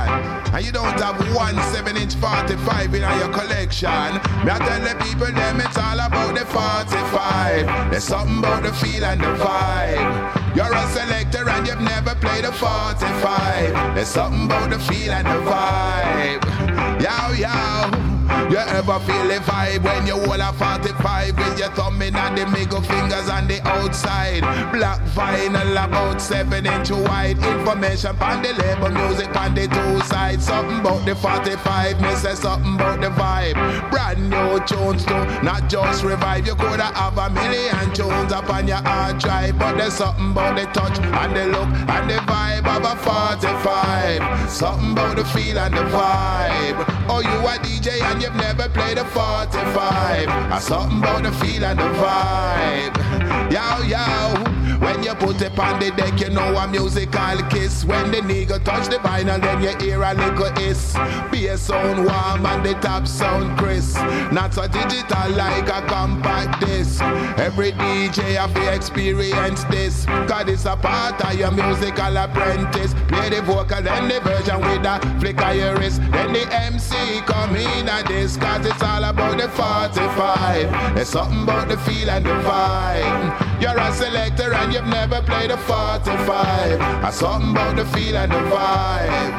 and 0.54 0.66
you 0.66 0.72
don't 0.74 1.00
have 1.00 1.18
one 1.34 1.56
7-inch 1.56 2.16
45 2.16 2.94
in 2.96 3.02
your 3.02 3.32
collection. 3.32 4.14
Me 4.44 4.52
I 4.52 4.58
tell 4.60 4.82
the 4.82 5.04
people 5.06 5.28
them 5.28 5.62
it's 5.62 5.78
all 5.78 6.00
about 6.00 6.36
the 6.36 6.46
45. 6.46 7.92
There's 7.92 8.04
something 8.04 8.40
about 8.40 8.64
the 8.64 8.74
feel 8.74 9.06
and 9.06 9.22
the 9.22 9.28
vibe. 9.42 10.47
You're 10.58 10.74
a 10.74 10.88
selector 10.90 11.48
and 11.48 11.68
you've 11.68 11.82
never 11.82 12.16
played 12.16 12.44
a 12.44 12.52
45. 12.52 13.94
There's 13.94 14.08
something 14.08 14.46
about 14.46 14.72
the 14.72 14.80
feel 14.80 15.12
and 15.12 15.28
the 15.28 15.52
vibe. 15.52 17.00
Yow 17.00 17.32
yow. 17.34 18.17
You 18.50 18.56
ever 18.56 18.98
feel 19.00 19.28
the 19.28 19.44
vibe 19.44 19.84
when 19.84 20.08
you 20.08 20.14
hold 20.14 20.40
a 20.40 20.54
45 20.54 21.38
with 21.38 21.60
your 21.60 21.70
thumb 21.72 22.02
in 22.02 22.16
and 22.16 22.38
the 22.38 22.48
middle 22.48 22.82
fingers 22.82 23.28
on 23.28 23.46
the 23.46 23.60
outside? 23.68 24.40
Black 24.72 25.02
vinyl 25.12 25.72
about 25.72 26.22
7 26.22 26.66
inch 26.66 26.92
wide. 26.92 27.38
Information 27.44 28.16
on 28.22 28.42
the 28.42 28.54
label, 28.54 28.90
music 28.90 29.36
on 29.36 29.54
the 29.54 29.68
two 29.68 30.00
sides. 30.08 30.46
Something 30.46 30.80
about 30.80 31.06
the 31.06 31.14
45, 31.18 32.00
me 32.00 32.16
say 32.16 32.36
something 32.36 32.76
about 32.76 33.02
the 33.02 33.10
vibe. 33.10 33.92
Brand 33.92 34.30
new 34.30 34.60
tunes 34.66 35.04
too, 35.04 35.26
not 35.44 35.68
just 35.68 36.06
revive. 36.06 36.48
You 36.48 36.56
coulda 36.56 36.86
have 36.96 37.18
a 37.18 37.30
million 37.30 37.94
tunes 37.94 38.32
up 38.32 38.50
on 38.50 38.66
your 38.66 38.78
hard 38.78 39.20
drive, 39.20 39.60
but 39.60 39.78
there's 39.78 39.96
something 39.96 40.32
about 40.32 40.56
the 40.56 40.66
touch 40.68 40.98
and 41.00 41.36
the 41.36 41.48
look 41.48 41.68
and 41.68 42.10
the 42.10 42.16
vibe 42.24 42.66
of 42.66 42.86
a 42.86 42.96
45. 42.96 44.50
Something 44.50 44.94
about 44.94 45.18
the 45.18 45.26
feel 45.26 45.60
and 45.60 45.76
the 45.76 45.84
vibe. 45.92 46.98
Oh, 47.10 47.20
you 47.20 47.48
a 47.48 47.58
DJ 47.60 48.02
and 48.04 48.22
you've 48.22 48.37
never 48.38 48.70
played 48.70 48.98
a 48.98 49.06
45. 49.06 50.52
Or 50.52 50.60
something 50.60 51.00
about 51.00 51.24
the 51.24 51.32
feel 51.34 51.66
and 51.66 51.80
the 51.80 51.90
vibe. 52.00 53.52
Yow, 53.52 53.82
yow. 53.82 54.37
When 54.80 55.04
you 55.04 55.14
put 55.16 55.42
it 55.42 55.58
on 55.58 55.80
the 55.80 55.92
deck, 55.92 56.20
you 56.20 56.30
know 56.30 56.56
a 56.56 56.68
musical 56.68 57.38
kiss. 57.50 57.84
When 57.84 58.12
the 58.12 58.18
nigga 58.18 58.64
touch 58.64 58.88
the 58.88 58.98
vinyl, 58.98 59.42
then 59.42 59.62
you 59.62 59.76
hear 59.86 60.04
a 60.04 60.14
little 60.14 60.52
hiss. 60.54 60.94
Bass 61.32 61.62
sound 61.62 62.06
warm 62.06 62.46
and 62.46 62.66
the 62.66 62.74
top 62.76 63.08
sound 63.08 63.58
crisp. 63.58 63.98
Not 64.32 64.54
so 64.54 64.68
digital 64.68 65.30
like 65.32 65.68
a 65.70 65.82
compact 65.88 66.62
disc. 66.62 67.02
Every 67.38 67.72
DJ 67.72 68.36
have 68.36 68.54
to 68.54 68.74
experience 68.74 69.64
this. 69.66 70.06
Cause 70.06 70.48
it's 70.48 70.66
a 70.66 70.76
part 70.76 71.24
of 71.26 71.34
your 71.34 71.52
musical 71.52 72.18
apprentice. 72.18 72.94
Play 73.08 73.30
the 73.30 73.42
vocal, 73.42 73.82
then 73.82 74.08
the 74.08 74.20
version 74.22 74.60
with 74.62 74.86
a 74.86 75.00
flick 75.20 75.42
of 75.42 75.56
your 75.56 75.76
wrist. 75.78 76.02
Then 76.12 76.34
the 76.34 76.48
MC 76.54 77.22
come 77.22 77.56
in 77.56 77.90
at 77.90 78.08
this. 78.08 78.38
Cause 78.38 78.66
it's 78.66 78.82
all 78.84 79.04
about 79.04 79.38
the 79.38 79.50
45. 79.50 80.96
There's 80.96 81.10
something 81.10 81.44
about 81.44 81.68
the 81.68 81.78
feel 81.78 82.10
and 82.10 82.26
the 82.26 82.30
vibe. 82.30 83.47
You're 83.60 83.78
a 83.78 83.92
selector 83.94 84.54
and 84.54 84.72
you've 84.72 84.86
never 84.86 85.22
played 85.24 85.52
a 85.52 85.58
45. 85.58 87.04
Or 87.04 87.12
something 87.12 87.52
about 87.52 87.76
the 87.76 87.86
feel 87.86 88.16
and 88.18 88.32
the 88.32 88.36
vibe. 88.36 89.36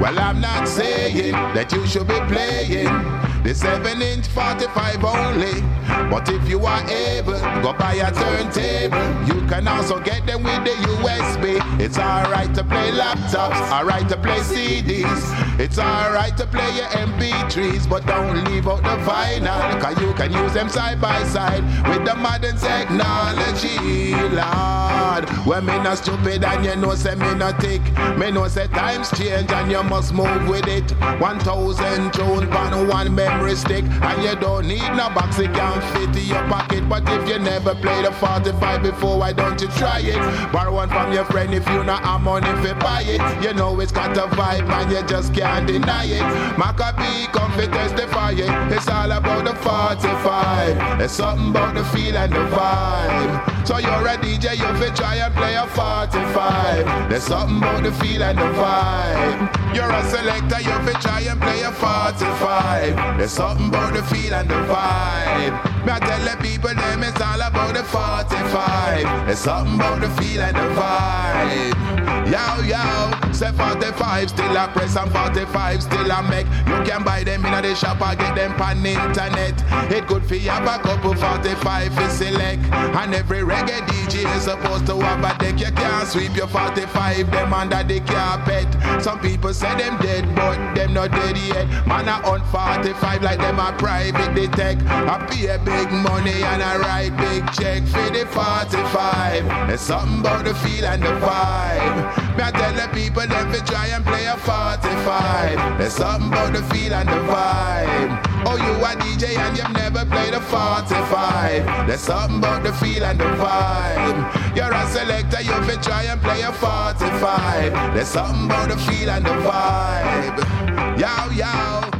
Well, 0.00 0.18
I'm 0.18 0.40
not 0.40 0.68
saying 0.68 1.32
that 1.32 1.72
you 1.72 1.86
should 1.86 2.06
be 2.06 2.20
playing 2.28 3.25
the 3.46 3.54
7 3.54 4.02
inch 4.02 4.26
45 4.26 5.04
only. 5.04 5.62
But 6.10 6.28
if 6.28 6.48
you 6.48 6.66
are 6.66 6.84
able, 6.90 7.38
go 7.62 7.72
buy 7.72 7.94
a 7.94 8.10
turntable. 8.10 8.98
You 9.28 9.46
can 9.46 9.68
also 9.68 10.00
get 10.00 10.26
them 10.26 10.42
with 10.42 10.64
the 10.64 10.74
USB. 10.98 11.80
It's 11.80 11.96
alright 11.96 12.52
to 12.56 12.64
play 12.64 12.90
laptops, 12.90 13.70
alright 13.70 14.08
to 14.08 14.16
play 14.16 14.40
CDs. 14.40 15.60
It's 15.60 15.78
alright 15.78 16.36
to 16.38 16.46
play 16.46 16.74
your 16.74 16.86
MP3s, 16.86 17.88
but 17.88 18.04
don't 18.06 18.44
leave 18.46 18.66
out 18.66 18.82
the 18.82 18.96
vinyl. 19.08 19.80
Cause 19.80 20.00
you 20.00 20.12
can 20.14 20.32
use 20.32 20.52
them 20.52 20.68
side 20.68 21.00
by 21.00 21.22
side 21.24 21.62
with 21.88 22.04
the 22.04 22.16
modern 22.16 22.56
technology, 22.56 24.10
Lord. 24.34 25.28
When 25.46 25.64
me 25.66 25.78
not 25.78 25.98
stupid 25.98 26.42
and 26.42 26.64
you 26.64 26.74
know 26.74 26.94
say 26.96 27.14
me 27.14 27.32
not 27.34 27.60
tick. 27.60 27.80
Me 28.18 28.32
know 28.32 28.48
say 28.48 28.66
times 28.66 29.08
change 29.16 29.52
and 29.52 29.70
you 29.70 29.82
must 29.84 30.12
move 30.12 30.48
with 30.48 30.66
it. 30.66 30.90
1000 31.20 32.12
tunes 32.12 32.56
on 32.56 32.88
one 32.88 33.14
memory 33.36 33.56
stick. 33.56 33.84
And 33.84 34.22
you 34.22 34.34
don't 34.36 34.66
need 34.66 34.88
no 34.96 35.08
box, 35.10 35.38
it 35.38 35.52
can 35.52 35.80
fit 35.92 36.22
in 36.22 36.28
your 36.28 36.42
pocket. 36.48 36.88
But 36.88 37.08
if 37.08 37.28
you 37.28 37.38
never 37.38 37.74
played 37.74 38.04
a 38.04 38.12
45 38.12 38.82
before, 38.82 39.18
why 39.18 39.32
don't 39.32 39.60
you 39.60 39.68
try 39.68 40.00
it? 40.00 40.52
Borrow 40.52 40.74
one 40.74 40.88
from 40.88 41.12
your 41.12 41.24
friend 41.24 41.52
if 41.54 41.66
you 41.68 41.84
not 41.84 42.02
have 42.04 42.20
money 42.20 42.48
if 42.48 42.64
you 42.66 42.74
buy 42.74 43.02
it. 43.02 43.20
You 43.42 43.54
know 43.54 43.78
it's 43.80 43.92
got 43.92 44.16
a 44.16 44.26
vibe 44.34 44.68
and 44.70 44.90
you 44.90 45.02
just 45.06 45.34
can't 45.34 45.66
deny 45.66 46.04
it. 46.04 46.22
Maccabee 46.58 47.26
come 47.32 47.52
to 47.58 47.66
testify 47.66 48.32
it. 48.32 48.72
It's 48.72 48.88
all 48.88 49.10
about 49.10 49.44
the 49.44 49.54
45. 49.54 50.98
There's 50.98 51.12
something 51.12 51.50
about 51.50 51.74
the 51.74 51.84
feel 51.84 52.16
and 52.16 52.32
the 52.32 52.46
vibe. 52.56 53.66
So 53.66 53.78
you're 53.78 54.06
a 54.06 54.16
DJ, 54.18 54.56
you 54.58 54.80
fit 54.80 54.94
try 54.94 55.16
and 55.16 55.34
play 55.34 55.56
a 55.56 55.66
45. 55.66 57.10
There's 57.10 57.24
something 57.24 57.58
about 57.58 57.82
the 57.82 57.92
feel 57.92 58.22
and 58.22 58.38
the 58.38 58.42
vibe. 58.42 59.74
You're 59.74 59.90
a 59.90 60.04
selector, 60.04 60.60
you 60.60 60.86
fit 60.86 61.00
try 61.02 61.20
and 61.22 61.40
play 61.40 61.62
a 61.62 61.72
45. 61.72 63.18
There's 63.26 63.34
something 63.34 63.66
about 63.66 63.92
the 63.92 64.04
feel 64.04 64.34
and 64.34 64.48
the 64.48 64.54
vibe. 64.54 65.84
Me 65.84 65.90
I 65.90 65.98
tell 65.98 66.22
the 66.22 66.40
people 66.40 66.72
them 66.72 67.02
it's 67.02 67.20
all 67.20 67.40
about 67.40 67.74
the 67.74 67.82
45. 67.82 69.26
There's 69.26 69.40
something 69.40 69.74
about 69.74 70.00
the 70.00 70.08
feel 70.10 70.42
and 70.42 70.54
the 70.54 70.80
vibe. 70.80 71.96
Yow 72.30 72.60
yow, 72.62 73.32
say 73.32 73.50
45 73.52 74.30
still 74.30 74.56
I 74.56 74.66
press 74.68 74.96
and 74.96 75.10
45 75.10 75.82
still 75.82 76.12
I 76.12 76.22
make. 76.30 76.46
You 76.66 76.82
can 76.88 77.02
buy 77.02 77.24
them 77.24 77.44
in 77.44 77.62
the 77.62 77.74
shop 77.74 78.00
or 78.00 78.14
get 78.14 78.36
them 78.36 78.60
on 78.60 78.84
internet. 78.84 79.54
It 79.90 80.06
good 80.06 80.24
for 80.24 80.36
have 80.36 80.62
a 80.62 80.82
couple 80.82 81.14
45 81.14 81.94
for 81.94 82.08
select. 82.10 82.62
And 82.72 83.12
every 83.14 83.38
reggae 83.38 83.80
DJ 83.86 84.36
is 84.36 84.44
supposed 84.44 84.86
to 84.86 85.00
have 85.00 85.22
a 85.22 85.38
deck. 85.38 85.58
You 85.60 85.72
can't 85.72 86.08
sweep 86.08 86.36
your 86.36 86.48
45 86.48 87.30
them 87.30 87.52
under 87.52 87.82
the 87.82 88.00
carpet. 88.00 88.66
Some 89.02 89.20
people 89.20 89.52
say 89.52 89.74
them 89.76 89.96
dead, 89.98 90.32
but 90.34 90.74
them 90.74 90.94
not 90.94 91.10
dead 91.10 91.36
yet. 91.38 91.86
Man 91.86 92.08
a 92.08 92.26
on 92.26 92.40
45 92.50 93.05
like 93.22 93.38
them 93.38 93.58
a 93.58 93.72
private 93.78 94.34
detect. 94.34 94.82
I 94.86 95.24
pay 95.30 95.46
a 95.46 95.58
big 95.58 95.90
money 95.90 96.42
and 96.42 96.62
I 96.62 96.76
write 96.76 97.16
big 97.16 97.44
check 97.52 97.82
for 97.84 98.10
the 98.10 98.26
45. 98.26 99.68
There's 99.68 99.80
something 99.80 100.20
about 100.20 100.44
the 100.44 100.54
feel 100.54 100.84
and 100.84 101.02
the 101.02 101.14
vibe. 101.22 102.36
Me 102.36 102.42
I 102.42 102.50
tell 102.50 102.74
the 102.74 102.88
people 102.92 103.26
them 103.26 103.52
fi 103.52 103.60
try 103.64 103.86
and 103.88 104.04
play 104.04 104.26
a 104.26 104.36
45. 104.36 105.78
There's 105.78 105.92
something 105.92 106.28
about 106.28 106.52
the 106.52 106.62
feel 106.74 106.94
and 106.94 107.08
the 107.08 107.20
vibe. 107.30 108.26
Oh, 108.48 108.56
you 108.56 108.74
a 108.84 108.92
DJ 109.02 109.36
and 109.38 109.56
you've 109.56 109.72
never 109.72 110.04
played 110.04 110.34
a 110.34 110.40
45. 110.40 111.86
There's 111.86 112.00
something 112.00 112.38
about 112.38 112.62
the 112.62 112.72
feel 112.74 113.04
and 113.04 113.18
the 113.18 113.24
vibe. 113.24 114.56
You're 114.56 114.72
a 114.72 114.86
selector, 114.88 115.42
you 115.42 115.56
fi 115.64 115.76
try 115.80 116.02
and 116.04 116.20
play 116.20 116.42
a 116.42 116.52
45. 116.52 117.94
There's 117.94 118.08
something 118.08 118.46
about 118.46 118.68
the 118.68 118.76
feel 118.78 119.10
and 119.10 119.24
the 119.24 119.36
vibe. 119.46 120.98
Yow 120.98 121.30
yow. 121.30 121.95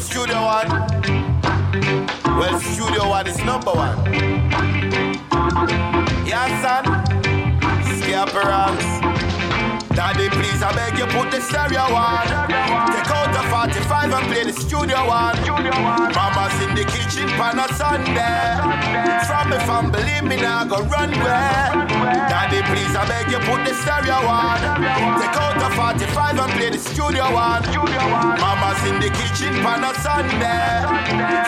Studio 0.00 0.42
One? 0.42 0.68
Well, 2.38 2.58
Studio 2.60 3.08
One 3.08 3.26
is 3.26 3.38
number 3.44 3.70
one. 3.70 3.96
Yeah, 6.26 6.48
son. 6.62 6.84
Scaperons. 8.00 8.86
Daddy, 9.94 10.28
please, 10.30 10.62
I 10.62 10.72
beg 10.74 10.98
you, 10.98 11.06
put 11.06 11.30
the 11.30 11.40
stereo 11.40 11.82
on. 11.94 12.26
Take 12.92 13.10
45 13.50 14.12
and 14.12 14.26
play 14.30 14.44
the 14.44 14.52
studio 14.52 15.06
one. 15.06 15.34
Mama's 16.14 16.56
in 16.62 16.74
the 16.78 16.84
kitchen 16.86 17.28
pan 17.34 17.58
a 17.58 17.66
Sunday. 17.74 18.54
From 19.26 19.50
me 19.50 19.58
fam, 19.66 19.90
believe 19.90 20.24
me 20.24 20.36
now, 20.36 20.64
go 20.64 20.78
run 20.86 21.10
where. 21.10 21.68
Daddy, 22.30 22.62
please, 22.70 22.94
I 22.94 23.02
beg 23.10 23.30
you, 23.30 23.42
put 23.50 23.66
the 23.66 23.74
stereo 23.74 24.22
on. 24.22 24.60
Take 25.18 25.34
out 25.34 25.58
the 25.58 25.68
45 25.74 26.38
and 26.38 26.52
play 26.52 26.70
the 26.70 26.78
studio 26.78 27.26
one. 27.34 27.66
Mama's 28.38 28.80
in 28.86 29.02
the 29.02 29.10
kitchen 29.18 29.52
pan 29.66 29.82
a 29.82 29.92
Sunday. 29.98 30.86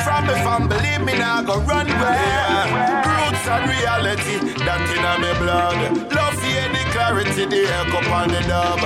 From 0.02 0.26
me 0.26 0.34
fam, 0.42 0.68
believe 0.68 1.02
me 1.06 1.14
now, 1.14 1.42
go 1.42 1.60
run 1.70 1.86
where. 1.86 2.66
Roots 3.06 3.46
and 3.46 3.64
reality, 3.70 4.36
that 4.66 4.82
in 4.90 5.02
my 5.22 5.32
blood. 5.38 5.78
Love 6.12 6.42
hear 6.42 6.66
the 6.68 6.82
clarity, 6.90 7.44
the 7.46 7.62
echo 7.78 8.00
on 8.10 8.28
the 8.28 8.42
dub. 8.50 8.80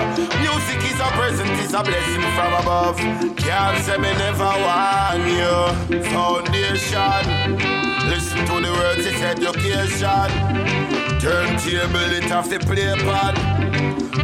Music 0.44 0.80
is 0.84 1.00
a 1.00 1.08
present, 1.16 1.50
is 1.60 1.72
a 1.74 1.82
blessing 1.82 2.22
from 2.36 2.52
above. 2.60 2.98
Can't 3.36 3.84
say 3.84 3.96
me 3.98 4.12
never 4.14 4.52
want 4.64 5.24
you. 5.38 6.02
Foundation. 6.10 7.22
Listen 8.08 8.44
to 8.46 8.60
the 8.60 8.72
words, 8.72 9.06
it's 9.06 9.22
education. 9.22 10.30
Turntable 11.20 12.12
it 12.12 12.24
have 12.24 12.48
to 12.50 12.58
play 12.58 12.88
upon. 12.88 13.34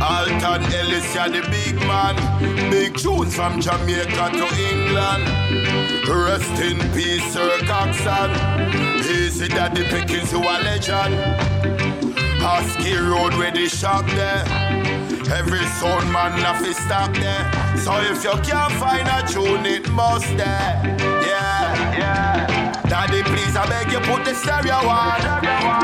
Alton 0.03 0.63
Ellis, 0.73 1.15
yeah, 1.15 1.29
the 1.29 1.43
big 1.51 1.77
man. 1.87 2.17
Big 2.71 2.97
tunes 2.97 3.35
from 3.37 3.61
Jamaica 3.61 4.31
to 4.39 4.47
England. 4.71 5.25
Rest 6.09 6.61
in 6.61 6.79
peace, 6.93 7.33
Sir 7.33 7.59
Coxsone. 7.61 8.35
Easy 9.05 9.49
Daddy 9.49 9.85
Pickens, 9.85 10.31
who 10.33 10.39
a 10.39 10.59
legend. 10.63 11.15
Husky 12.43 12.97
Road 12.97 13.35
where 13.35 13.53
the 13.53 13.69
shop 13.69 14.05
there. 14.07 14.82
Every 15.31 15.65
sound 15.79 16.13
man 16.13 16.33
have 16.43 16.65
to 16.65 16.75
stop 16.75 17.13
there. 17.15 17.45
So 17.79 17.93
if 18.01 18.25
you 18.25 18.33
can't 18.43 18.73
find 18.75 19.07
a 19.09 19.27
tune, 19.27 19.67
it 19.67 19.89
must 19.91 20.27
there. 20.37 20.81
Yeah, 21.27 21.99
yeah. 21.99 22.73
Daddy, 22.89 23.23
please, 23.23 23.57
I 23.57 23.67
beg 23.69 23.93
you, 23.93 24.01
put 24.01 24.25
the 24.25 24.35
stereo 24.35 24.77
on. 24.89 25.21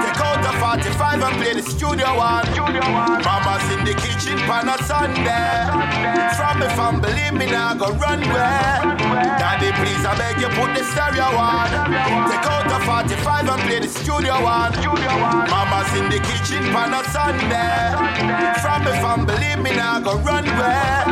Take 0.02 0.27
the 0.52 0.58
45 0.58 1.22
and 1.22 1.36
play 1.36 1.52
the 1.54 1.62
studio 1.62 2.08
one. 2.16 2.46
Mama's 3.24 3.66
in 3.74 3.84
the 3.84 3.94
kitchen 4.00 4.38
pan 4.48 4.68
a 4.68 4.76
Sunday. 4.84 5.68
From 6.36 6.60
me 6.60 6.68
fam, 6.76 7.00
believe 7.00 7.34
me 7.34 7.46
now, 7.46 7.74
go 7.74 7.92
run 7.92 8.20
where. 8.32 8.80
Daddy, 9.40 9.70
please, 9.80 10.04
I 10.04 10.16
beg 10.16 10.40
you, 10.40 10.48
put 10.56 10.72
the 10.74 10.84
stereo 10.84 11.28
on. 11.36 11.68
Take 12.30 12.46
out 12.48 12.64
the 12.72 12.78
45 12.84 13.48
and 13.48 13.62
play 13.62 13.80
the 13.80 13.88
studio 13.88 14.34
one. 14.42 14.72
Mama's 15.52 15.92
in 15.98 16.08
the 16.08 16.20
kitchen 16.28 16.64
pan 16.72 16.94
a 16.96 17.02
Sunday. 17.12 17.92
From 18.62 18.84
me 18.84 18.92
fam, 19.02 19.26
believe 19.26 19.60
me 19.60 19.72
now, 19.76 20.00
go 20.00 20.16
run 20.18 20.44
where. 20.58 21.04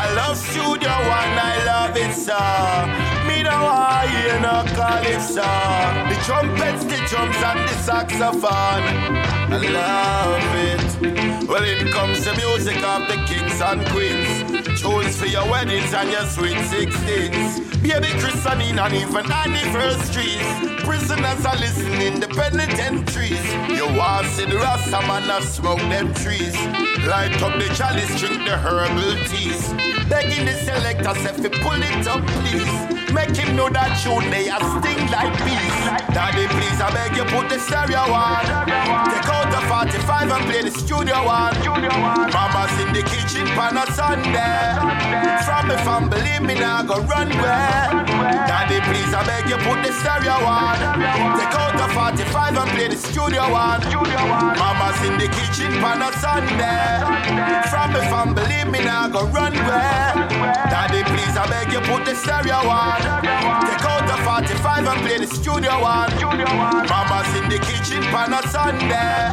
I 0.00 0.04
love 0.16 0.36
studio 0.36 0.94
one, 1.18 1.34
I 1.52 1.56
love 1.70 1.96
it 1.96 2.12
so. 2.14 2.40
Me 3.28 3.42
no 3.42 3.56
want 3.62 3.85
hear 4.08 4.40
no 4.40 4.64
calypso. 4.74 5.42
The 6.10 6.16
trumpets, 6.24 6.84
the 6.84 6.98
drums, 7.08 7.36
and 7.36 7.68
the 7.68 7.74
saxophone. 7.82 8.84
I 9.52 9.58
love 9.78 10.54
it. 10.70 11.48
Well, 11.48 11.62
in 11.62 11.92
comes 11.92 12.24
the 12.24 12.34
music 12.34 12.82
of 12.82 13.06
the 13.08 13.16
kings 13.26 13.60
and 13.60 13.86
queens. 13.88 14.80
Tunes 14.80 15.16
for 15.16 15.26
your 15.26 15.48
weddings 15.50 15.92
and 15.94 16.10
your 16.10 16.26
sweet 16.26 16.58
sixteens. 16.66 17.60
Baby 17.80 18.08
christening 18.18 18.78
and 18.78 18.94
even 18.94 19.30
anniversaries. 19.30 20.44
Prisoners 20.84 21.46
are 21.46 21.56
listening 21.56 22.20
the 22.20 22.28
penitentiaries. 22.28 23.46
You 23.70 23.86
want 23.96 24.26
to 24.26 24.32
see 24.32 24.46
the 24.46 24.56
Rasta 24.56 25.00
man 25.06 25.30
a 25.30 25.40
smoke 25.42 25.78
them 25.78 26.12
trees. 26.14 26.56
Light 27.06 27.40
up 27.42 27.54
the 27.58 27.72
chalice, 27.74 28.18
drink 28.18 28.44
the 28.44 28.56
herbal 28.56 29.14
teas. 29.28 29.72
Begging 30.08 30.44
the 30.46 30.52
selector, 30.52 31.14
fi 31.14 31.48
pull 31.62 31.82
it 31.82 32.06
up, 32.08 32.26
please. 32.42 33.12
Make 33.12 33.36
him 33.36 33.56
know 33.56 33.68
that 33.70 33.95
tune 34.02 34.30
they 34.30 34.48
a 34.48 34.58
sting 34.76 35.02
like 35.10 35.32
bees. 35.44 35.76
Daddy, 36.12 36.46
please, 36.48 36.80
I 36.80 36.90
beg 36.92 37.16
you 37.16 37.24
put 37.24 37.48
the 37.48 37.58
stereo 37.58 38.04
on. 38.12 38.44
Take 39.10 39.28
out 39.28 39.48
the 39.50 39.60
45 39.68 40.30
and 40.30 40.44
play 40.48 40.62
the 40.62 40.70
studio 40.70 41.24
one. 41.24 41.56
Mama's 42.32 42.74
in 42.82 42.92
the 42.92 43.02
kitchen 43.02 43.46
pan 43.56 43.76
a 43.76 43.84
Sunday. 43.92 44.76
From 45.44 45.68
me 45.68 45.76
fam, 45.84 46.08
believe 46.08 46.42
me 46.42 46.54
now, 46.54 46.82
go 46.82 47.00
run 47.02 47.28
where. 47.40 47.88
Daddy, 48.48 48.80
please, 48.88 49.12
I 49.14 49.24
beg 49.24 49.48
you 49.48 49.56
put 49.64 49.80
the 49.84 49.92
stereo 49.92 50.36
on. 50.44 50.76
Take 51.38 51.54
out 51.56 51.74
the 51.80 51.88
45 51.92 52.56
and 52.56 52.70
play 52.76 52.88
the 52.88 52.96
studio 52.96 53.50
one. 53.50 53.80
Mama's 54.60 55.00
in 55.08 55.16
the 55.18 55.28
kitchen 55.32 55.72
pan 55.80 56.02
a 56.02 56.12
Sunday. 56.20 57.00
From 57.70 57.92
me 57.92 58.00
fam, 58.10 58.34
believe 58.34 58.68
me 58.68 58.80
now, 58.84 59.08
go 59.08 59.24
run 59.32 59.54
where. 59.68 60.12
Daddy, 60.72 61.02
please, 61.04 61.36
I 61.36 61.46
beg 61.48 61.72
you 61.72 61.80
put 61.80 62.04
the 62.04 62.14
stereo 62.14 62.60
on. 62.68 63.00
Take 63.66 63.85
45 64.36 64.86
and 64.86 65.00
play 65.00 65.16
the 65.16 65.26
studio 65.26 65.80
one. 65.80 66.12
Mama's 66.20 67.32
in 67.40 67.48
the 67.48 67.58
kitchen 67.58 68.02
pan 68.12 68.34
a 68.34 68.42
Sunday. 68.52 69.32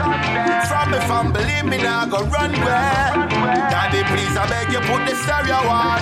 From 0.70 0.92
me 0.92 1.00
fam, 1.10 1.34
believe 1.34 1.66
me 1.66 1.76
now, 1.76 2.06
go 2.06 2.24
run 2.32 2.52
where. 2.64 3.12
Daddy, 3.68 4.02
please, 4.08 4.38
I 4.38 4.48
beg 4.48 4.72
you 4.72 4.80
put 4.88 5.04
the 5.04 5.14
stereo 5.20 5.60
on. 5.68 6.00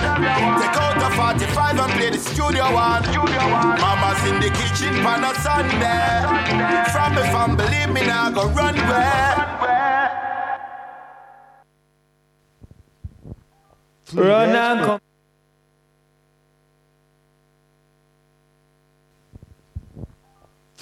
Take 0.62 0.78
out 0.78 0.94
the 1.02 1.10
45 1.16 1.80
and 1.80 1.92
play 1.98 2.10
the 2.10 2.18
studio 2.18 2.62
one. 2.72 3.02
Mama's 3.82 4.22
in 4.30 4.38
the 4.38 4.50
kitchen 4.54 4.94
pan 5.02 5.24
a 5.24 5.34
Sunday. 5.42 6.22
From 6.92 7.16
me 7.16 7.22
fam, 7.32 7.56
believe 7.56 7.90
me 7.92 8.06
now, 8.06 8.30
go 8.30 8.46
run 8.50 8.76
where. 8.86 9.34
Run 14.14 14.54
and 14.54 14.80
come. 14.86 15.11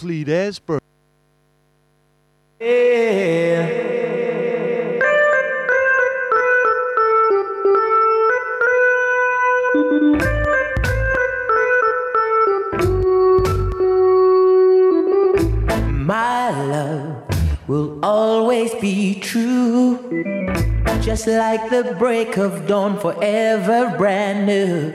Fleet 0.01 0.31
Asper. 0.31 0.81
My 15.93 16.51
love 16.51 17.23
will 17.69 18.03
always 18.03 18.75
be 18.77 19.21
true. 19.21 19.99
Just 21.03 21.27
like 21.27 21.69
the 21.69 21.95
break 21.99 22.39
of 22.39 22.67
dawn, 22.67 22.99
forever 22.99 23.95
brand 23.99 24.47
new. 24.47 24.95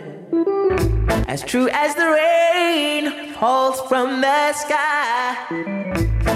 As 1.27 1.43
true 1.43 1.69
as 1.69 1.93
the 1.93 2.09
rain 2.09 3.24
falls 3.39 3.81
from 3.89 4.21
the 4.21 4.53
sky. 4.53 5.35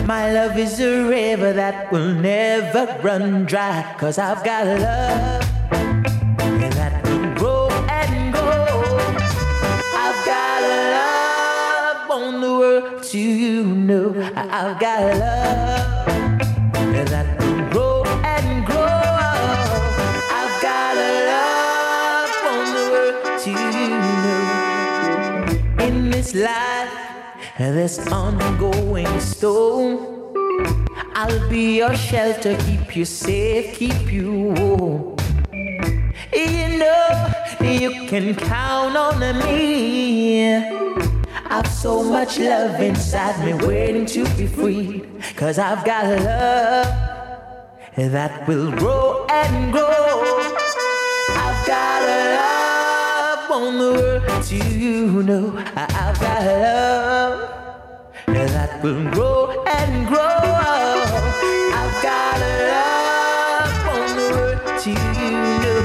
My 0.05 0.33
love 0.33 0.57
is 0.57 0.79
a 0.79 1.07
river 1.07 1.53
that 1.53 1.91
will 1.91 2.13
never 2.13 2.99
run 3.01 3.45
dry. 3.45 3.95
Cause 3.97 4.17
I've 4.17 4.43
got 4.43 4.65
love 4.65 5.49
that 6.79 7.03
will 7.07 7.33
grow 7.35 7.69
and 7.99 8.33
grow. 8.33 8.97
I've 10.03 10.19
got 10.25 10.61
a 10.63 10.77
love 10.97 12.11
on 12.11 12.41
the 12.41 12.51
world 12.59 13.03
to 13.03 13.19
you 13.19 13.63
know. 13.63 14.09
I've 14.35 14.79
got 14.79 14.99
love 15.17 15.99
that 17.13 17.27
will 17.39 17.69
grow 17.69 18.03
and 18.35 18.65
grow. 18.65 19.05
I've 20.39 20.55
got 20.67 20.97
a 20.97 21.11
love 21.31 22.33
on 22.53 22.65
the 22.75 22.85
world 22.91 23.15
to 23.43 23.49
you 23.51 23.89
know. 24.23 24.43
In 25.85 26.09
this 26.09 26.33
life, 26.35 26.78
this 27.59 27.99
ongoing 28.07 29.19
storm. 29.19 30.33
I'll 31.13 31.49
be 31.49 31.77
your 31.77 31.93
shelter, 31.93 32.55
keep 32.65 32.95
you 32.95 33.03
safe, 33.03 33.75
keep 33.75 34.11
you 34.11 34.53
warm. 34.55 35.17
You 36.33 36.79
know 36.79 37.33
you 37.61 38.07
can 38.07 38.33
count 38.35 38.95
on 38.95 39.19
me. 39.39 40.55
I've 41.51 41.67
so 41.67 42.01
much 42.01 42.39
love 42.39 42.79
inside 42.79 43.43
me 43.45 43.53
waiting 43.67 44.05
to 44.05 44.23
be 44.37 44.47
freed. 44.47 45.09
Cause 45.35 45.59
I've 45.59 45.83
got 45.83 46.05
love 46.05 46.87
that 47.97 48.47
will 48.47 48.71
grow 48.71 49.25
and 49.29 49.73
grow. 49.73 50.58
On 53.59 53.77
the 53.77 53.91
world 53.91 54.43
to 54.45 55.23
know. 55.23 55.57
I've 55.75 56.19
got 56.19 56.45
love 56.45 57.39
that 58.27 58.81
will 58.81 59.11
grow 59.11 59.63
and 59.65 60.07
grow. 60.07 60.19
I've 61.79 61.95
got 62.01 62.39
love 62.71 63.87
on 63.95 64.15
the 64.15 64.27
world 64.31 64.81
to 64.83 64.93
know. 65.63 65.78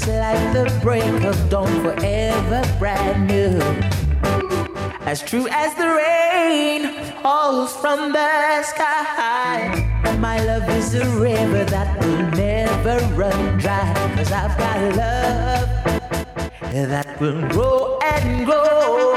just 0.00 0.12
like 0.12 0.52
the 0.52 0.80
break 0.80 1.24
of 1.24 1.50
dawn, 1.50 1.68
forever 1.82 2.62
brand 2.78 3.26
new. 3.26 3.58
As 5.00 5.22
true 5.22 5.46
as 5.50 5.74
the 5.74 5.88
rain 5.88 6.92
falls 7.22 7.76
from 7.76 8.12
the 8.12 8.62
sky. 8.62 9.86
My 10.18 10.42
love 10.44 10.68
is 10.70 10.94
a 10.94 11.04
river 11.18 11.64
that 11.64 11.98
will 12.00 12.22
never 12.32 12.98
run 13.14 13.58
dry. 13.58 13.92
Cause 14.16 14.32
I've 14.32 14.56
got 14.58 14.96
love 14.96 15.68
that 16.72 17.20
will 17.20 17.46
grow 17.48 17.98
and 18.02 18.46
grow. 18.46 19.14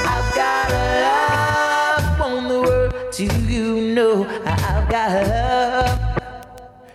I've 0.00 0.34
got 0.34 0.72
a 0.72 0.84
love 1.06 2.20
on 2.20 2.48
the 2.48 2.60
world 2.60 3.12
to 3.12 3.24
you 3.24 3.94
know. 3.94 4.26
I've 4.44 4.88
got 4.88 5.28
love 5.28 6.06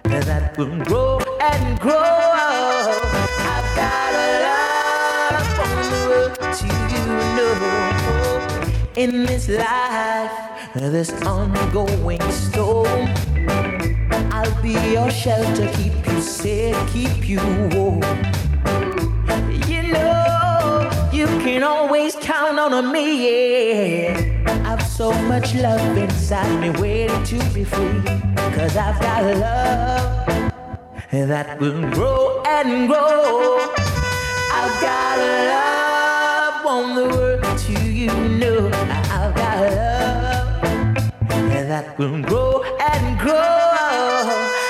that 0.03 0.57
will 0.57 0.77
grow 0.85 1.19
and 1.39 1.79
grow. 1.79 2.20
to 6.53 6.67
know 7.35 8.91
in 8.95 9.25
this 9.25 9.47
life, 9.47 10.31
this 10.73 11.11
ongoing 11.23 12.21
storm. 12.29 13.09
I'll 14.31 14.61
be 14.61 14.73
your 14.91 15.09
shelter, 15.09 15.71
keep 15.75 15.93
you 16.05 16.21
safe, 16.21 16.75
keep 16.91 17.29
you 17.29 17.39
warm. 17.73 18.01
You 19.67 19.93
know, 19.93 20.89
you 21.13 21.27
can 21.39 21.63
always 21.63 22.15
count 22.17 22.59
on 22.59 22.91
me. 22.91 23.05
Yeah. 23.27 24.63
I've 24.65 24.83
so 24.83 25.13
much 25.23 25.55
love 25.55 25.97
inside 25.97 26.59
me 26.59 26.69
waiting 26.81 27.23
to 27.23 27.53
be 27.53 27.63
free. 27.63 28.01
Cause 28.55 28.75
I've 28.75 28.99
got 28.99 29.23
love 29.37 30.51
that 31.11 31.59
will 31.61 31.89
grow 31.91 32.43
and 32.45 32.89
grow. 32.89 33.57
I've 34.51 34.81
got 34.81 35.17
love 35.17 35.80
the 36.71 37.03
world 37.03 37.57
to 37.57 37.73
you 37.91 38.07
know 38.39 38.67
I've 39.11 39.35
got 39.35 39.59
love 39.75 41.01
that 41.67 41.97
will 41.99 42.21
grow 42.21 42.63
and 42.79 43.19
grow. 43.19 44.60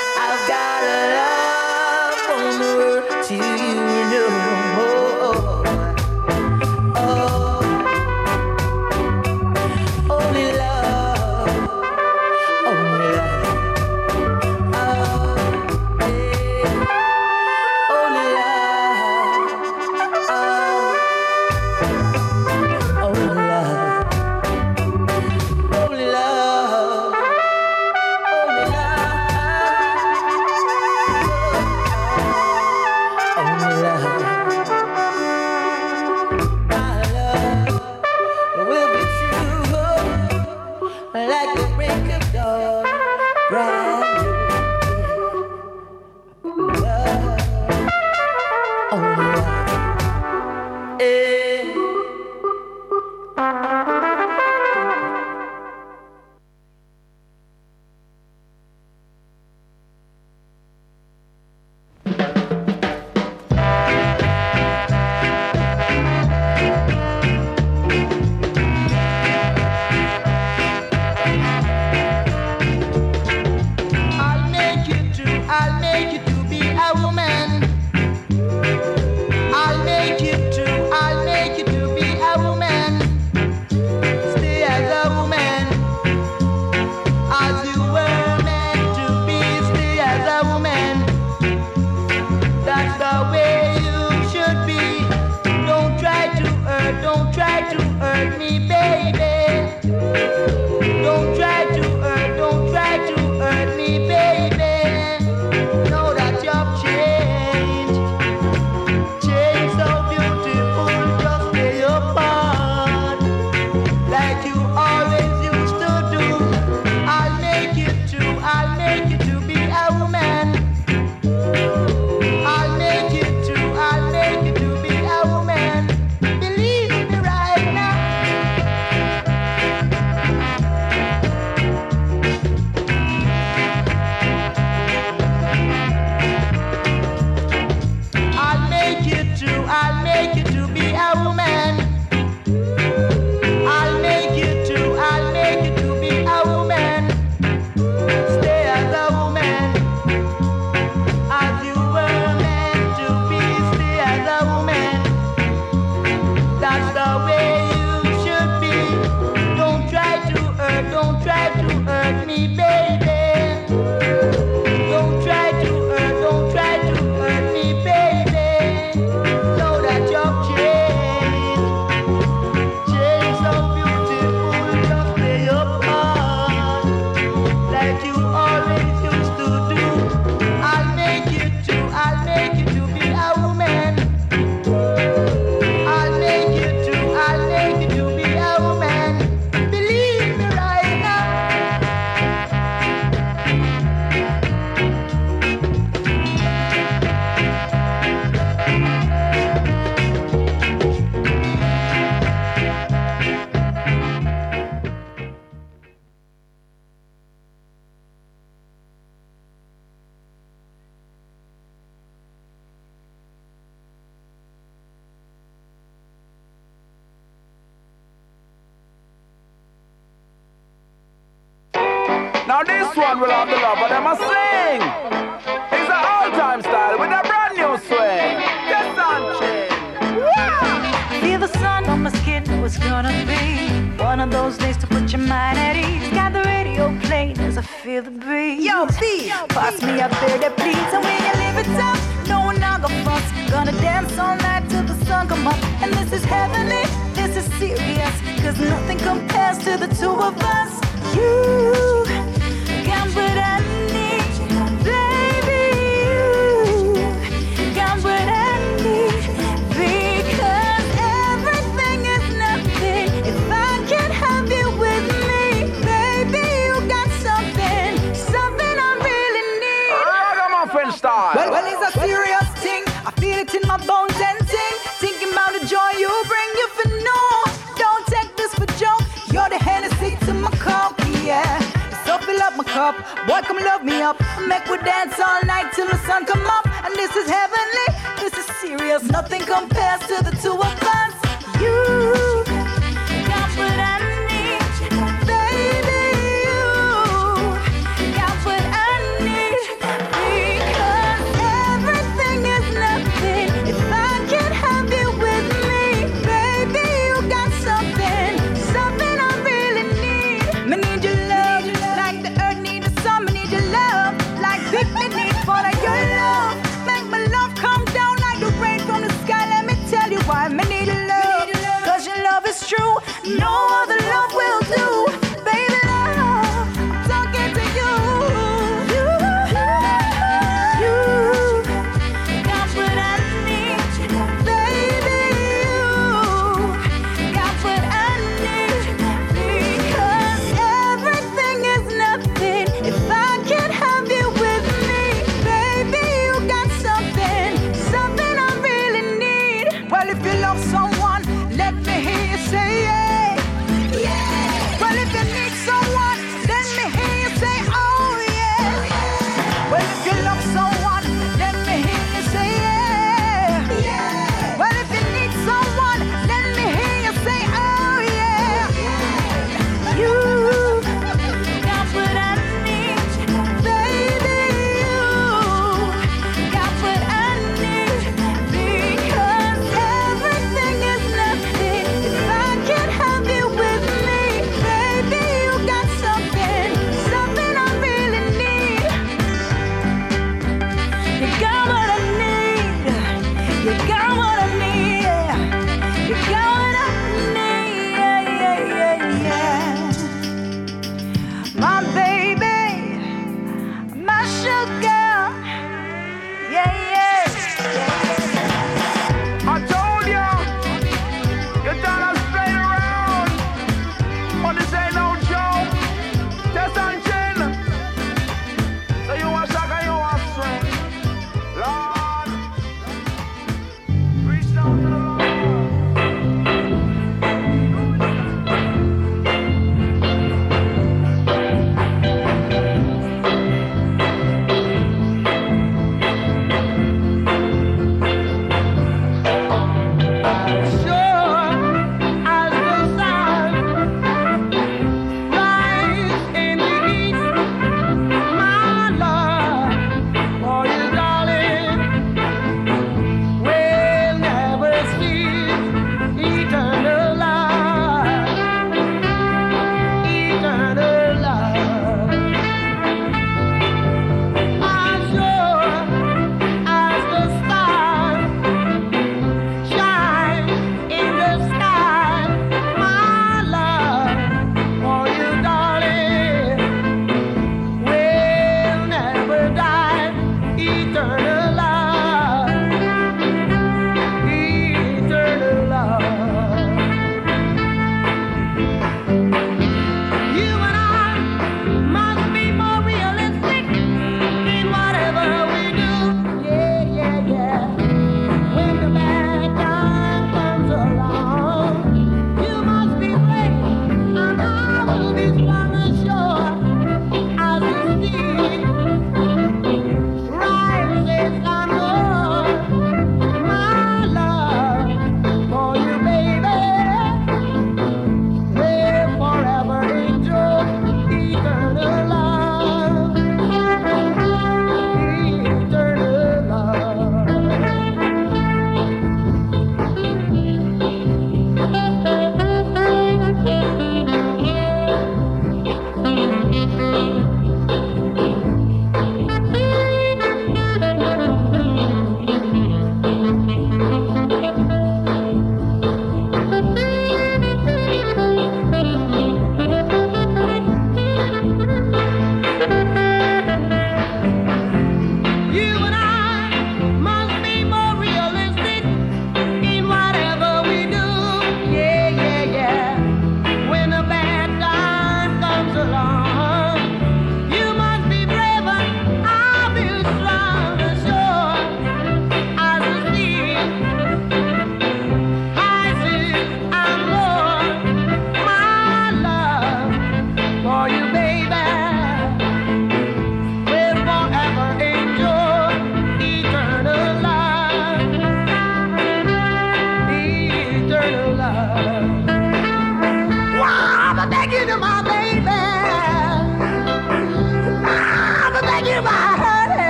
Boy, 283.28 283.42
come 283.44 283.58
love 283.58 283.84
me 283.84 284.02
up. 284.02 284.20
Make 284.48 284.66
we 284.66 284.78
dance 284.78 285.14
all 285.20 285.44
night 285.46 285.72
till 285.76 285.88
the 285.88 285.98
sun 286.08 286.26
come 286.26 286.46
up. 286.48 286.66
And 286.84 286.96
this 286.96 287.16
is 287.16 287.30
heavenly, 287.30 287.88
this 288.20 288.34
is 288.34 288.46
serious. 288.58 289.04
Nothing 289.04 289.42
compares 289.42 290.02
to 290.08 290.24
the 290.24 290.36
two 290.42 290.58
of 290.58 290.84
us. 290.98 291.62
You. 291.62 292.21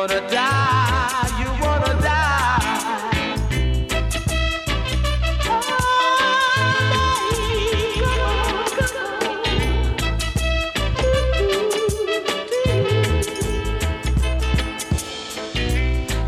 wanna 0.00 0.20
die, 0.30 1.28
you 1.38 1.50
wanna 1.62 1.92
die. 2.00 2.56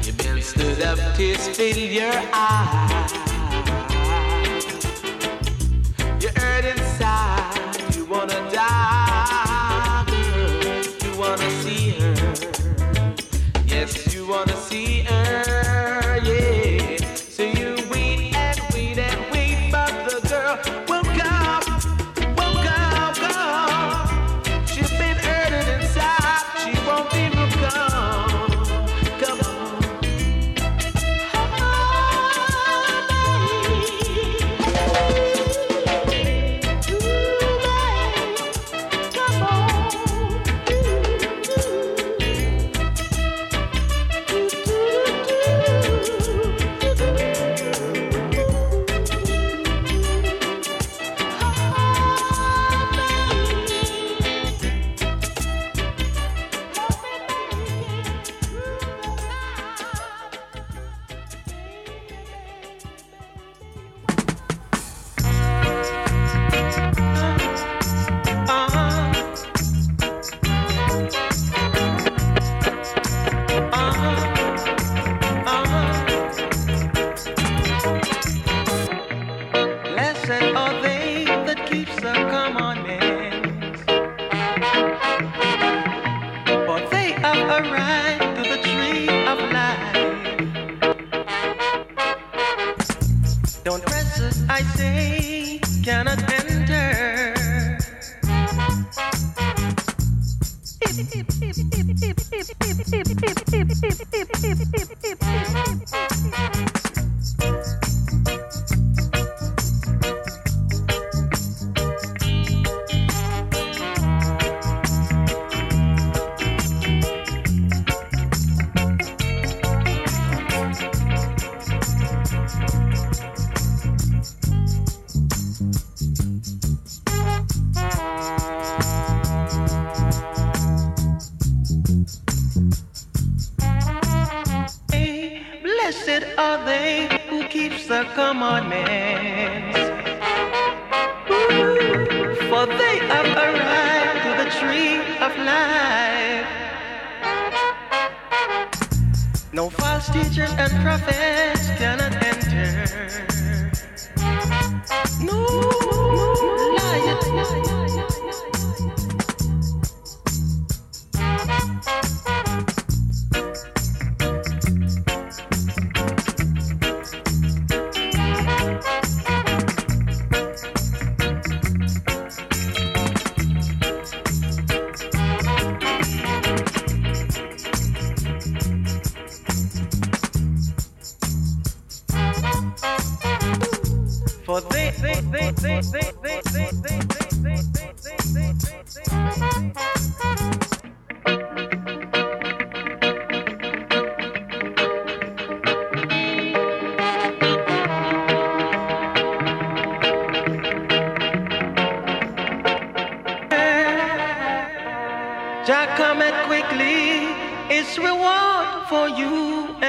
You've 0.03 0.19
been 0.19 0.43
stood 0.43 0.83
up 0.83 0.99
to 1.17 1.35
spill 1.39 1.79
your 1.79 2.13
eyes. 2.35 2.92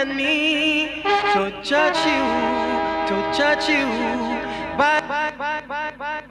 me 0.06 1.02
to 1.34 1.52
judge 1.64 2.02
you, 2.06 2.24
to 3.08 3.16
judge 3.38 3.70
you. 3.70 3.86
Bye, 4.78 5.02
bye, 5.08 5.34
bye, 5.38 5.64
bye, 5.68 5.94
bye. 5.98 6.23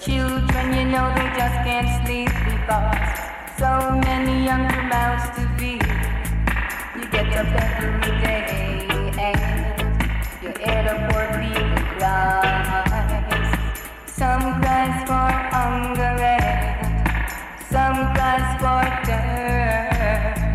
Children, 0.00 0.74
you 0.74 0.84
know 0.84 1.12
they 1.16 1.26
just 1.34 1.58
can't 1.66 2.06
sleep 2.06 2.30
because 2.44 3.18
so 3.58 3.98
many 4.06 4.44
younger 4.44 4.82
mouths 4.84 5.26
to 5.36 5.42
feed. 5.58 5.82
You 6.94 7.10
get 7.10 7.26
up 7.34 7.50
every 7.50 8.00
day 8.22 8.86
and 9.18 9.42
your 10.40 10.54
airport 10.60 11.30
people 11.42 11.82
cries. 11.98 13.58
Some 14.06 14.60
cries 14.60 15.02
for 15.02 15.30
hunger, 15.50 16.16
some 17.68 18.14
cries 18.14 18.50
for 18.62 18.84
dirt. 19.04 20.47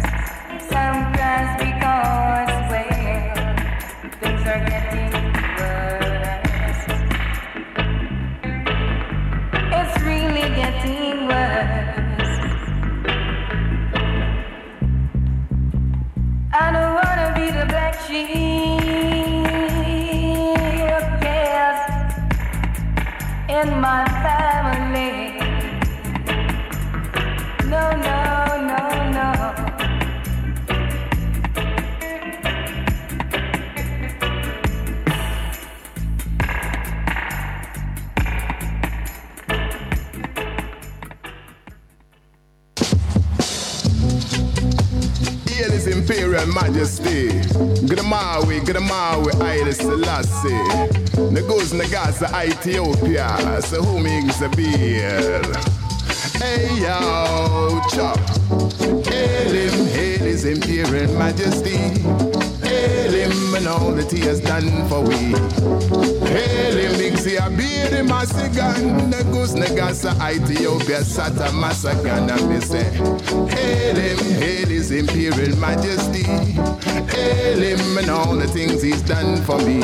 In 23.63 23.79
my 23.79 24.12
Imperial 46.43 46.53
Majesty. 46.53 47.29
Gdamawi, 47.87 48.59
Gdamawi, 48.61 49.33
Haile 49.39 49.73
Selassie. 49.73 50.89
Naguz 51.31 51.73
Nagasa, 51.73 52.29
Ethiopia. 52.45 53.27
A 53.47 54.49
beer? 54.55 55.41
Hey 56.39 56.81
yo, 56.81 57.81
chop. 57.89 58.19
Hail 59.05 59.53
him, 59.53 59.87
hail 59.87 60.19
his 60.19 60.45
Imperial 60.45 61.11
Majesty. 61.17 62.52
Hail 62.73 63.11
him 63.11 63.55
and 63.55 63.67
all 63.67 63.91
that 63.91 64.11
he 64.11 64.21
has 64.21 64.39
done 64.39 64.87
for 64.89 65.01
we. 65.01 65.15
Hail 66.33 66.75
him, 66.83 66.93
Mixi 67.01 67.37
Abiri 67.37 68.01
Masigan. 68.11 69.11
Naguz 69.11 69.53
Nagasa, 69.53 70.11
Ethiopia, 70.31 71.01
Sata 71.01 71.49
Masagana, 71.61 72.35
me 72.49 72.59
say. 72.59 72.89
Hail 73.55 73.95
him, 73.95 74.19
hail 74.41 74.67
his 74.67 74.89
Imperial 74.91 75.55
Majesty. 75.57 76.23
Hail 77.13 77.61
him 77.61 77.97
and 77.99 78.09
all 78.09 78.35
the 78.35 78.47
things 78.47 78.81
he's 78.81 79.03
done 79.03 79.41
for 79.43 79.59
me. 79.59 79.81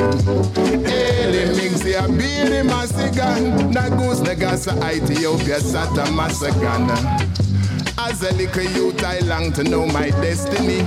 Hail 0.90 1.34
him, 1.40 1.50
Mixi 1.60 1.94
Abiri 1.94 2.64
Masigan. 2.68 3.72
Naguz 3.72 4.20
Nagasa, 4.26 4.74
Ethiopia, 4.92 5.60
Sata 5.60 6.06
Masagana. 6.18 6.98
As 8.00 8.24
a 8.24 8.32
little 8.34 8.64
youth, 8.64 9.04
I 9.04 9.20
long 9.20 9.52
to 9.54 9.64
know 9.64 9.86
my 9.86 10.10
destiny. 10.22 10.82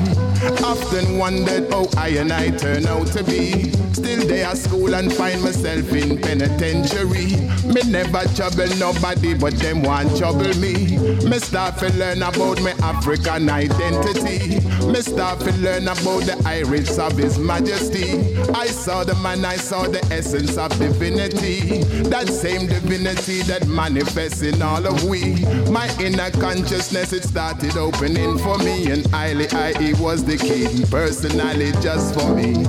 Often 0.44 1.19
wondered 1.19 1.70
how 1.70 1.86
I 1.97 2.09
and 2.09 2.32
I 2.32 2.51
turn 2.51 2.86
out 2.86 3.06
to 3.09 3.23
be. 3.23 3.81
Still 3.93 4.27
there 4.27 4.47
at 4.47 4.59
school 4.59 4.94
and 4.94 5.12
find 5.12 5.43
myself 5.43 5.93
in 5.93 6.19
penitentiary. 6.19 7.36
Me 7.66 7.82
never 7.86 8.24
trouble 8.35 8.69
nobody, 8.78 9.35
but 9.35 9.55
them 9.59 9.82
want 9.82 10.16
trouble 10.16 10.52
me. 10.59 10.97
Me 11.28 11.39
start 11.39 11.78
to 11.78 11.93
learn 11.94 12.23
about 12.23 12.60
my 12.62 12.73
African 12.82 13.48
identity. 13.51 14.60
Me 14.86 15.01
start 15.01 15.40
to 15.40 15.52
learn 15.59 15.85
about 15.85 16.23
the 16.24 16.43
Irish 16.47 16.98
of 16.98 17.16
His 17.16 17.39
Majesty. 17.39 18.36
I 18.55 18.66
saw 18.66 19.05
the 19.05 19.14
man, 19.16 19.44
I 19.44 19.56
saw 19.56 19.86
the 19.86 20.02
essence 20.12 20.56
of 20.56 20.70
divinity. 20.78 21.82
That 22.09 22.28
same 22.28 22.66
divinity 22.66 23.43
that 23.43 23.66
manifests 23.69 24.43
in 24.43 24.60
all 24.62 24.86
of 24.86 25.05
we. 25.05 25.44
My 25.70 25.89
inner 26.01 26.31
consciousness, 26.31 27.12
it 27.12 27.24
started 27.24 27.77
opening 27.77 28.39
for 28.39 28.59
me, 28.59 28.90
and 28.90 29.06
highly 29.09 29.48
I 29.51 29.73
he 29.81 29.93
was 29.94 30.24
the 30.24 30.36
king, 30.36 30.86
personally 30.89 31.73
just 31.81 32.14
for 32.14 32.35
me. 32.35 32.64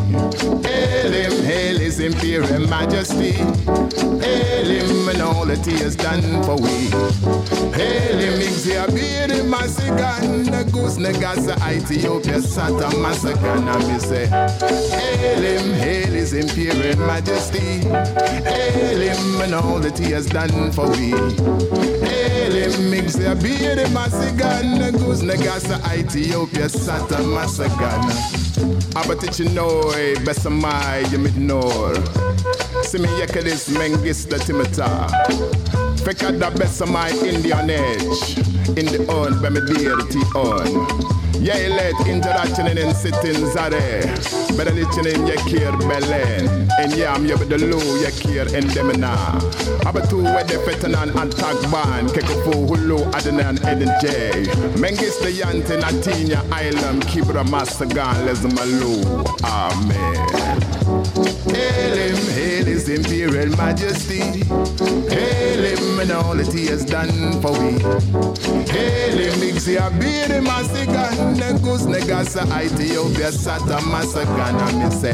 Hail 0.68 1.13
him, 1.14 1.44
hail 1.44 1.78
his 1.78 2.00
imperial 2.00 2.68
majesty. 2.68 3.32
Hail 3.32 4.66
him 4.66 5.10
and 5.10 5.22
all 5.22 5.46
that 5.46 5.66
he 5.66 5.74
has 5.80 5.96
done 5.96 6.44
for 6.44 6.58
we. 6.58 6.90
Hail 7.78 8.18
him, 8.18 8.40
Ixia 8.40 8.88
Masigan, 9.54 10.46
Nagus 10.46 10.98
Negasa, 10.98 11.56
Ethiopia, 11.72 12.40
Sata 12.40 12.90
Masakana, 13.04 13.78
me 13.88 14.00
say. 14.00 14.26
Hail 14.28 15.42
him, 15.42 15.74
hail 15.74 16.12
his 16.12 16.34
imperial 16.34 16.98
majesty. 17.06 17.82
Hail 18.50 19.00
him 19.00 19.42
and 19.42 19.54
all 19.54 19.80
that 19.80 19.98
he 19.98 20.12
has 20.12 20.26
done 20.26 20.72
for 20.72 20.90
we. 20.92 21.12
Hail 22.08 22.54
him, 22.54 22.92
Ixia 22.92 23.36
Masigan, 23.94 24.80
Nagus 24.80 25.22
Negasa, 25.22 25.78
Ethiopia, 25.96 26.66
Sata 26.66 27.18
Masakana. 27.18 28.43
Abatichi 28.96 29.44
noi, 29.44 30.16
besamai, 30.26 31.04
yemidnor. 31.12 31.98
Simi 32.92 33.08
yekelis 33.20 33.68
mengista 33.70 34.40
timata. 34.40 35.08
Feka 36.04 36.32
da 36.38 36.52
besamai 36.52 37.12
Indian 37.24 37.70
edge. 37.70 38.38
In 38.78 38.86
the 38.88 39.06
on, 39.10 39.42
be 39.42 39.50
me 39.50 39.62
dear 39.74 39.98
ti 40.12 40.20
on. 40.36 41.14
Ye 41.42 41.70
let 41.70 42.08
interaction 42.08 42.68
in 42.68 42.78
and 42.78 42.96
sitting 42.96 43.46
zare. 43.52 44.02
Better 44.58 44.72
lichen 44.72 45.08
in 45.08 45.28
ye 45.28 45.36
kier 45.48 45.78
belen. 45.88 46.70
And 46.80 46.94
yam 46.94 47.26
ye 47.26 47.36
the 47.36 47.58
low 47.58 47.96
ye 48.02 48.12
kier 48.12 48.54
in 48.54 48.66
demina. 48.66 49.16
Abatu 49.84 50.24
where 50.24 50.44
the 50.44 50.56
fetanan 50.66 51.16
and 51.16 51.32
tag 51.32 51.72
ban. 51.72 52.08
Kekafu 52.08 52.68
hulu 52.68 53.00
adenan 53.12 53.58
eden 53.66 53.92
j. 54.02 54.46
Mengis 54.80 55.20
the 55.22 55.32
yantin 55.32 55.82
atinya 55.82 56.44
island. 56.52 57.04
Kibra 57.04 57.44
masagan 57.46 58.26
lesmalu. 58.26 59.04
Amen. 59.44 60.83
Hail 60.94 61.96
him, 61.98 62.18
hail 62.34 62.66
his 62.66 62.88
imperial 62.88 63.50
majesty. 63.58 64.44
Hail 65.10 65.64
him 65.64 66.00
and 66.00 66.12
all 66.12 66.36
that 66.36 66.54
he 66.54 66.68
has 66.68 66.86
done 66.86 67.42
for 67.42 67.52
we. 67.52 67.80
Hail 68.70 69.18
him, 69.18 69.40
Ixi 69.42 69.78
Abiri 69.78 70.40
Masigan, 70.46 71.36
Negus 71.38 71.84
Negasa, 71.88 72.46
Ethiopia, 72.62 73.32
Sata 73.32 73.80
Masagana, 73.80 74.66
me 74.78 74.90
say. 74.92 75.14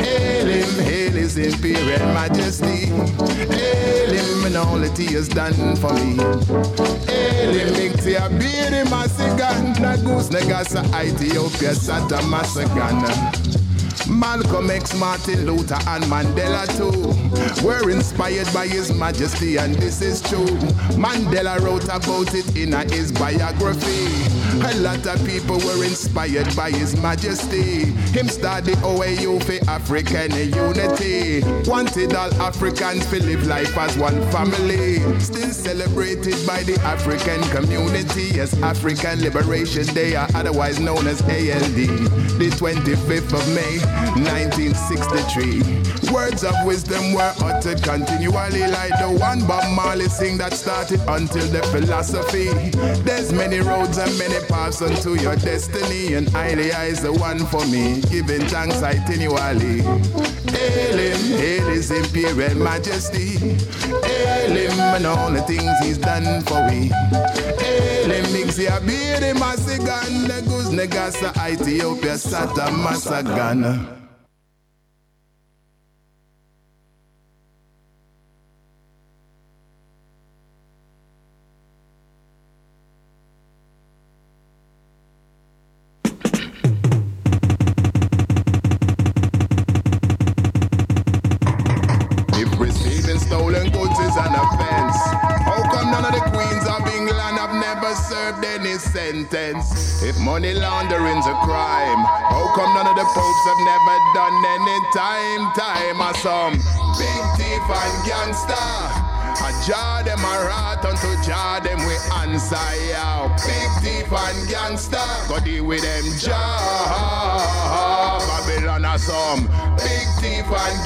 Hail 0.00 0.46
him, 0.46 0.84
hail 0.84 1.12
his 1.12 1.36
imperial 1.38 2.06
majesty. 2.14 2.86
Hail 2.86 4.12
him 4.14 4.44
and 4.46 4.56
all 4.56 4.78
that 4.78 4.96
he 4.96 5.06
has 5.14 5.28
done 5.28 5.74
for 5.76 5.92
me. 5.94 6.16
Hail 7.10 7.52
him, 7.52 7.74
Ixi 7.74 8.14
Abiri 8.14 8.84
Masigan, 8.86 9.74
Negus 9.80 10.28
Negasa, 10.28 10.84
Ethiopia, 11.04 11.70
Sata 11.74 12.20
Masagana. 12.30 13.39
Malcolm 14.08 14.70
X, 14.70 14.94
Martin 14.98 15.46
Luther, 15.46 15.78
and 15.88 16.04
Mandela 16.04 16.66
too 16.76 17.64
were 17.64 17.90
inspired 17.90 18.52
by 18.52 18.66
His 18.66 18.92
Majesty, 18.92 19.56
and 19.56 19.74
this 19.74 20.00
is 20.00 20.20
true. 20.20 20.46
Mandela 20.96 21.60
wrote 21.60 21.84
about 21.84 22.34
it 22.34 22.56
in 22.56 22.72
his 22.90 23.12
biography. 23.12 24.40
A 24.62 24.74
lot 24.80 25.06
of 25.06 25.24
people 25.26 25.58
were 25.58 25.84
inspired 25.84 26.54
by 26.56 26.70
His 26.70 27.00
Majesty. 27.00 27.84
Him 28.12 28.28
started 28.28 28.76
OAU 28.78 29.42
for 29.42 29.70
African 29.70 30.32
unity. 30.32 31.42
Wanted 31.70 32.14
all 32.14 32.32
Africans 32.34 33.06
to 33.06 33.22
live 33.22 33.46
life 33.46 33.76
as 33.78 33.96
one 33.96 34.20
family. 34.30 34.98
Still 35.20 35.50
celebrated 35.50 36.34
by 36.46 36.62
the 36.64 36.78
African 36.82 37.40
community 37.50 38.40
as 38.40 38.60
African 38.62 39.22
Liberation 39.22 39.86
Day, 39.94 40.16
or 40.16 40.26
otherwise 40.34 40.78
known 40.80 41.06
as 41.06 41.22
ALD. 41.22 41.80
The 42.40 42.50
25th 42.58 43.32
of 43.32 43.46
May, 43.54 43.79
1963. 43.80 46.12
Words 46.12 46.44
of 46.44 46.54
wisdom 46.64 47.12
were 47.12 47.32
uttered 47.42 47.82
continually, 47.82 48.66
like 48.66 48.92
the 48.98 49.10
one 49.18 49.46
Bob 49.46 49.70
Marley 49.74 50.08
sing 50.08 50.38
that 50.38 50.54
started 50.54 51.00
until 51.08 51.46
the 51.48 51.62
philosophy. 51.64 52.48
There's 53.02 53.32
many 53.32 53.60
roads 53.60 53.98
and 53.98 54.16
many 54.18 54.44
paths 54.46 54.80
unto 54.82 55.14
your 55.20 55.36
destiny, 55.36 56.14
and 56.14 56.28
Ilya 56.34 56.78
is 56.88 57.02
the 57.02 57.12
one 57.12 57.44
for 57.46 57.64
me, 57.66 58.00
giving 58.02 58.46
thanks 58.46 58.80
continually. 58.80 60.39
Hail 60.60 60.98
him, 60.98 61.38
hail 61.38 61.66
his 61.68 61.90
imperial 61.90 62.54
majesty. 62.56 63.38
Hail 63.38 64.54
him 64.54 64.78
and 64.78 65.06
all 65.06 65.30
the 65.32 65.40
things 65.42 65.72
he's 65.82 65.96
done 65.98 66.42
for 66.42 66.60
we. 66.68 66.88
Hail 67.64 68.10
him, 68.10 68.26
Mixia 68.34 68.78
Biri 68.80 69.32
Masigan, 69.34 70.28
Negus 70.28 70.68
Negasa, 70.68 71.32
Ethiopia, 71.48 72.14
Sata 72.14 72.68
Masagana. 72.68 73.99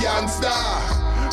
Gangster. 0.01 0.49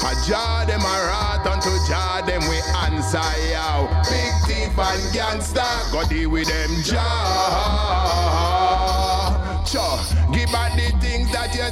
I 0.03 0.15
jar 0.27 0.65
them 0.65 0.81
a 0.81 0.83
rat 0.83 1.45
unto 1.45 1.69
jar 1.87 2.25
them 2.25 2.41
we 2.49 2.57
answer 2.85 3.21
yow. 3.51 3.87
Big 4.09 4.33
thief 4.47 4.77
and 4.77 5.13
gangster, 5.13 5.61
go 5.91 6.03
deal 6.07 6.29
with 6.31 6.47
them 6.47 6.71
jar. 6.83 7.10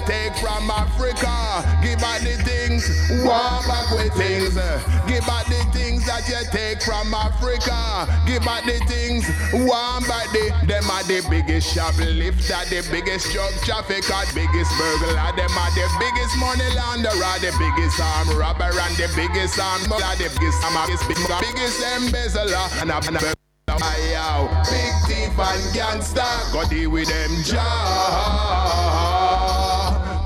Take 0.10 0.34
from 0.42 0.66
Africa. 0.74 1.62
Give 1.86 2.02
back 2.02 2.26
the 2.26 2.34
things, 2.42 2.90
walk 3.22 3.62
back 3.70 3.86
with 3.94 4.14
things. 4.18 4.58
Give 5.06 5.22
back 5.30 5.46
the 5.46 5.62
things 5.70 6.02
that 6.10 6.26
you 6.26 6.42
take 6.50 6.82
from 6.82 7.14
Africa. 7.14 8.10
Give 8.26 8.42
back 8.42 8.66
the 8.66 8.82
things, 8.90 9.30
one 9.54 10.02
by 10.10 10.26
the 10.34 10.50
them 10.66 10.90
are 10.90 11.06
the 11.06 11.22
biggest 11.30 11.70
shoplifter, 11.70 12.62
the 12.74 12.82
biggest 12.90 13.30
drug 13.30 13.54
trafficker, 13.62 14.26
biggest 14.34 14.74
burglar. 14.82 15.30
Them 15.38 15.54
are 15.54 15.74
the 15.78 15.86
biggest 16.02 16.34
money 16.42 16.66
launderer, 16.74 17.38
the 17.46 17.54
biggest 17.62 18.02
arm 18.02 18.34
robber, 18.34 18.74
and 18.74 18.96
the 18.98 19.08
biggest 19.14 19.62
arm 19.62 19.82
smuggler, 19.86 20.18
the 20.18 20.34
biggest 20.34 20.58
arm 20.66 20.74
biggest, 20.90 21.06
biggest 21.46 21.78
embezzler, 21.86 22.66
and 22.82 22.90
a, 22.90 22.98
and 23.06 23.18
big 24.66 24.94
thief 25.06 25.38
and 25.38 25.74
gangster, 25.74 26.34
go 26.52 26.66
deal 26.68 26.90
with 26.90 27.08
them 27.08 27.32
jaw. 27.44 29.09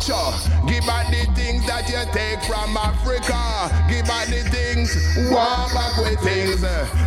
Sure, 0.04 0.36
give 0.68 0.84
back 0.84 1.08
the 1.08 1.24
things 1.32 1.64
that 1.64 1.88
you 1.88 2.04
take 2.12 2.44
from 2.44 2.76
Africa. 2.76 3.72
Give 3.88 4.04
back 4.04 4.28
the 4.28 4.44
things, 4.52 4.92
walk 5.32 5.72
back 5.72 5.96
with 5.96 6.20
things. 6.20 6.60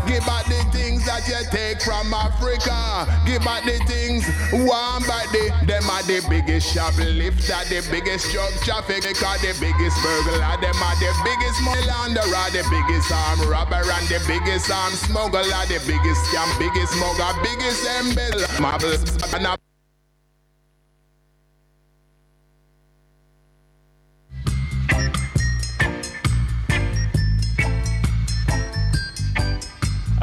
Give 0.08 0.24
back 0.24 0.48
the 0.48 0.64
things 0.72 1.04
that 1.04 1.28
you 1.28 1.36
take 1.52 1.84
from 1.84 2.08
Africa. 2.16 3.04
Give 3.28 3.44
back 3.44 3.68
the 3.68 3.76
things, 3.84 4.24
one 4.64 5.04
back 5.04 5.28
the 5.28 5.52
them 5.68 5.84
are 5.92 6.08
the 6.08 6.24
biggest 6.32 6.72
shoplifter, 6.72 7.60
the 7.68 7.84
biggest 7.92 8.32
drug 8.32 8.56
trafficker, 8.64 9.12
the 9.44 9.52
biggest 9.60 10.00
burglar. 10.00 10.56
Them 10.56 10.80
are 10.80 10.96
the 10.96 11.12
biggest 11.20 11.60
money 11.68 11.84
launderer, 11.84 12.48
the 12.56 12.64
biggest 12.72 13.12
arm 13.12 13.44
robber, 13.44 13.84
and 13.84 14.08
the 14.08 14.24
biggest 14.24 14.72
arm 14.72 14.96
smuggler, 14.96 15.44
the 15.68 15.84
biggest 15.84 16.32
scam, 16.32 16.48
biggest 16.56 16.96
smuggler, 16.96 17.36
biggest 17.44 17.84
embezzler. 17.84 18.48
Marbles 18.56 19.04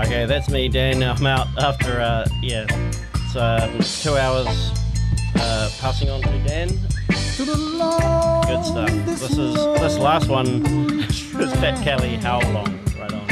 Okay, 0.03 0.25
that's 0.25 0.49
me, 0.49 0.67
Dan. 0.67 1.01
I'm 1.01 1.25
out 1.25 1.47
after, 1.57 2.01
uh, 2.01 2.27
yeah, 2.41 2.65
it's 3.13 3.37
um, 3.37 3.79
two 4.03 4.17
hours 4.17 4.47
uh, 5.37 5.69
passing 5.79 6.09
on 6.09 6.21
to 6.21 6.43
Dan. 6.45 6.67
Good 7.07 8.65
stuff. 8.65 8.91
This 9.05 9.37
is 9.37 9.55
this 9.55 9.97
last 9.97 10.27
one 10.27 10.65
is 11.09 11.53
Fat 11.53 11.81
Kelly. 11.85 12.17
How 12.17 12.41
long? 12.51 12.77
Right 12.99 13.13
on. 13.13 13.27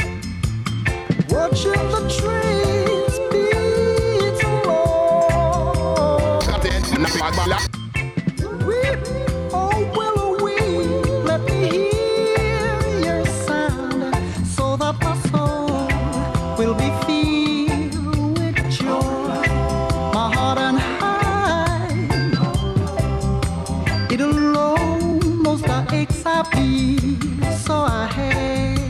Watching 1.28 1.72
the 1.72 2.08
trees 2.08 3.18
beat 3.30 4.42
along. 7.68 7.81
It 24.12 24.20
alone 24.20 25.42
aches 25.92 26.22
I 26.26 26.42
feel, 26.44 27.52
so 27.52 27.74
I 27.74 28.06
hate. 28.06 28.81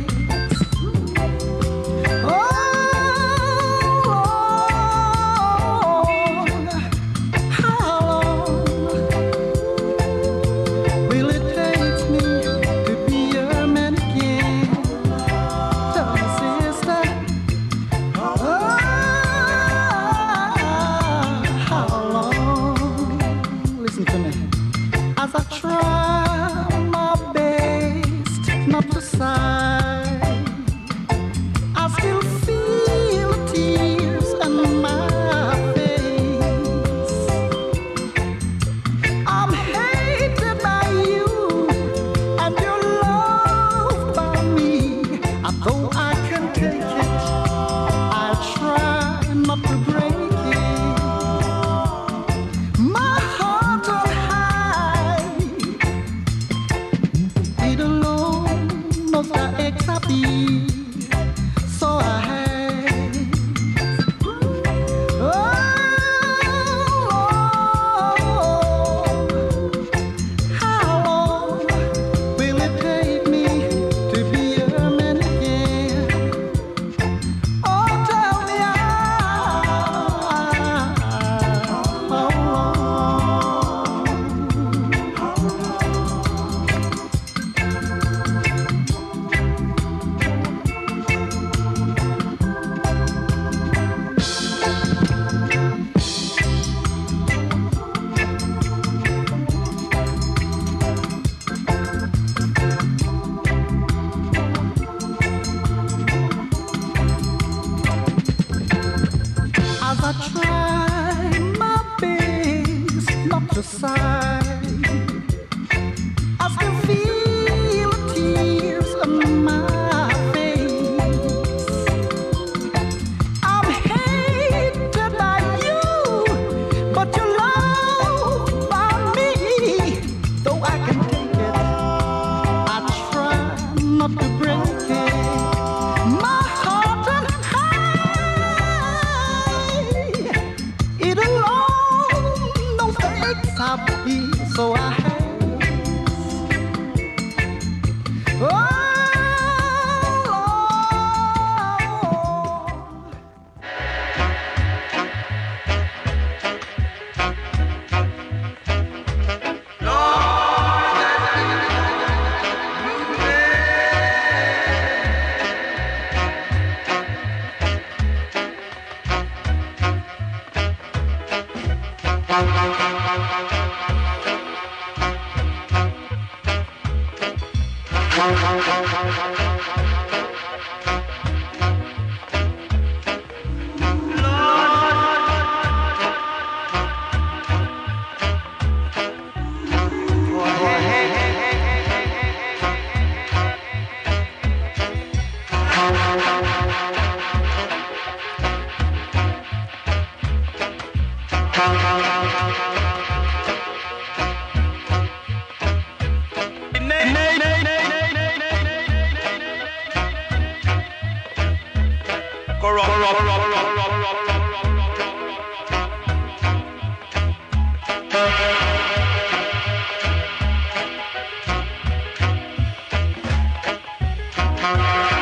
Yeah. 224.74 225.12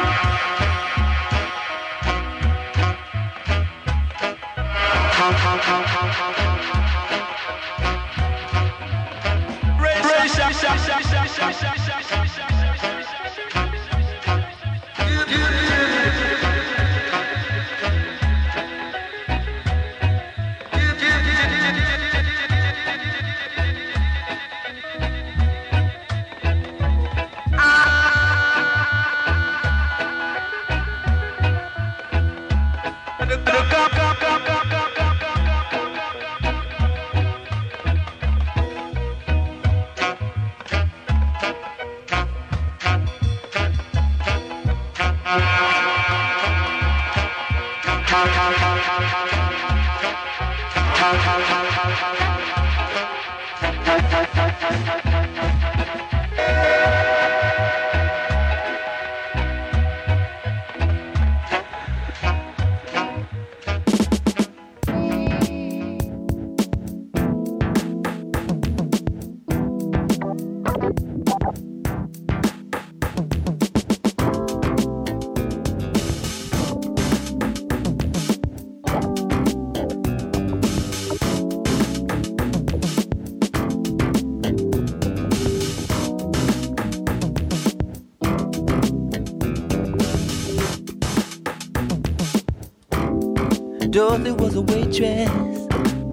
dress 95.00 95.30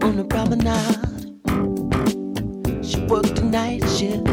on 0.02 0.16
the 0.16 0.24
promenade. 0.24 0.96
She 2.86 3.02
worked 3.02 3.36
the 3.36 3.44
night 3.44 3.84
shift. 3.90 4.24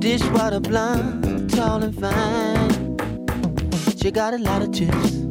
Dishwater 0.00 0.60
blonde, 0.60 1.50
tall 1.50 1.82
and 1.82 1.94
fine. 1.94 2.96
She 3.98 4.10
got 4.10 4.32
a 4.32 4.38
lot 4.38 4.62
of 4.62 4.72
chips. 4.72 5.27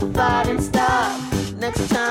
fight 0.00 0.48
and 0.48 0.62
stop 0.62 1.20
next 1.58 1.88
time. 1.88 2.07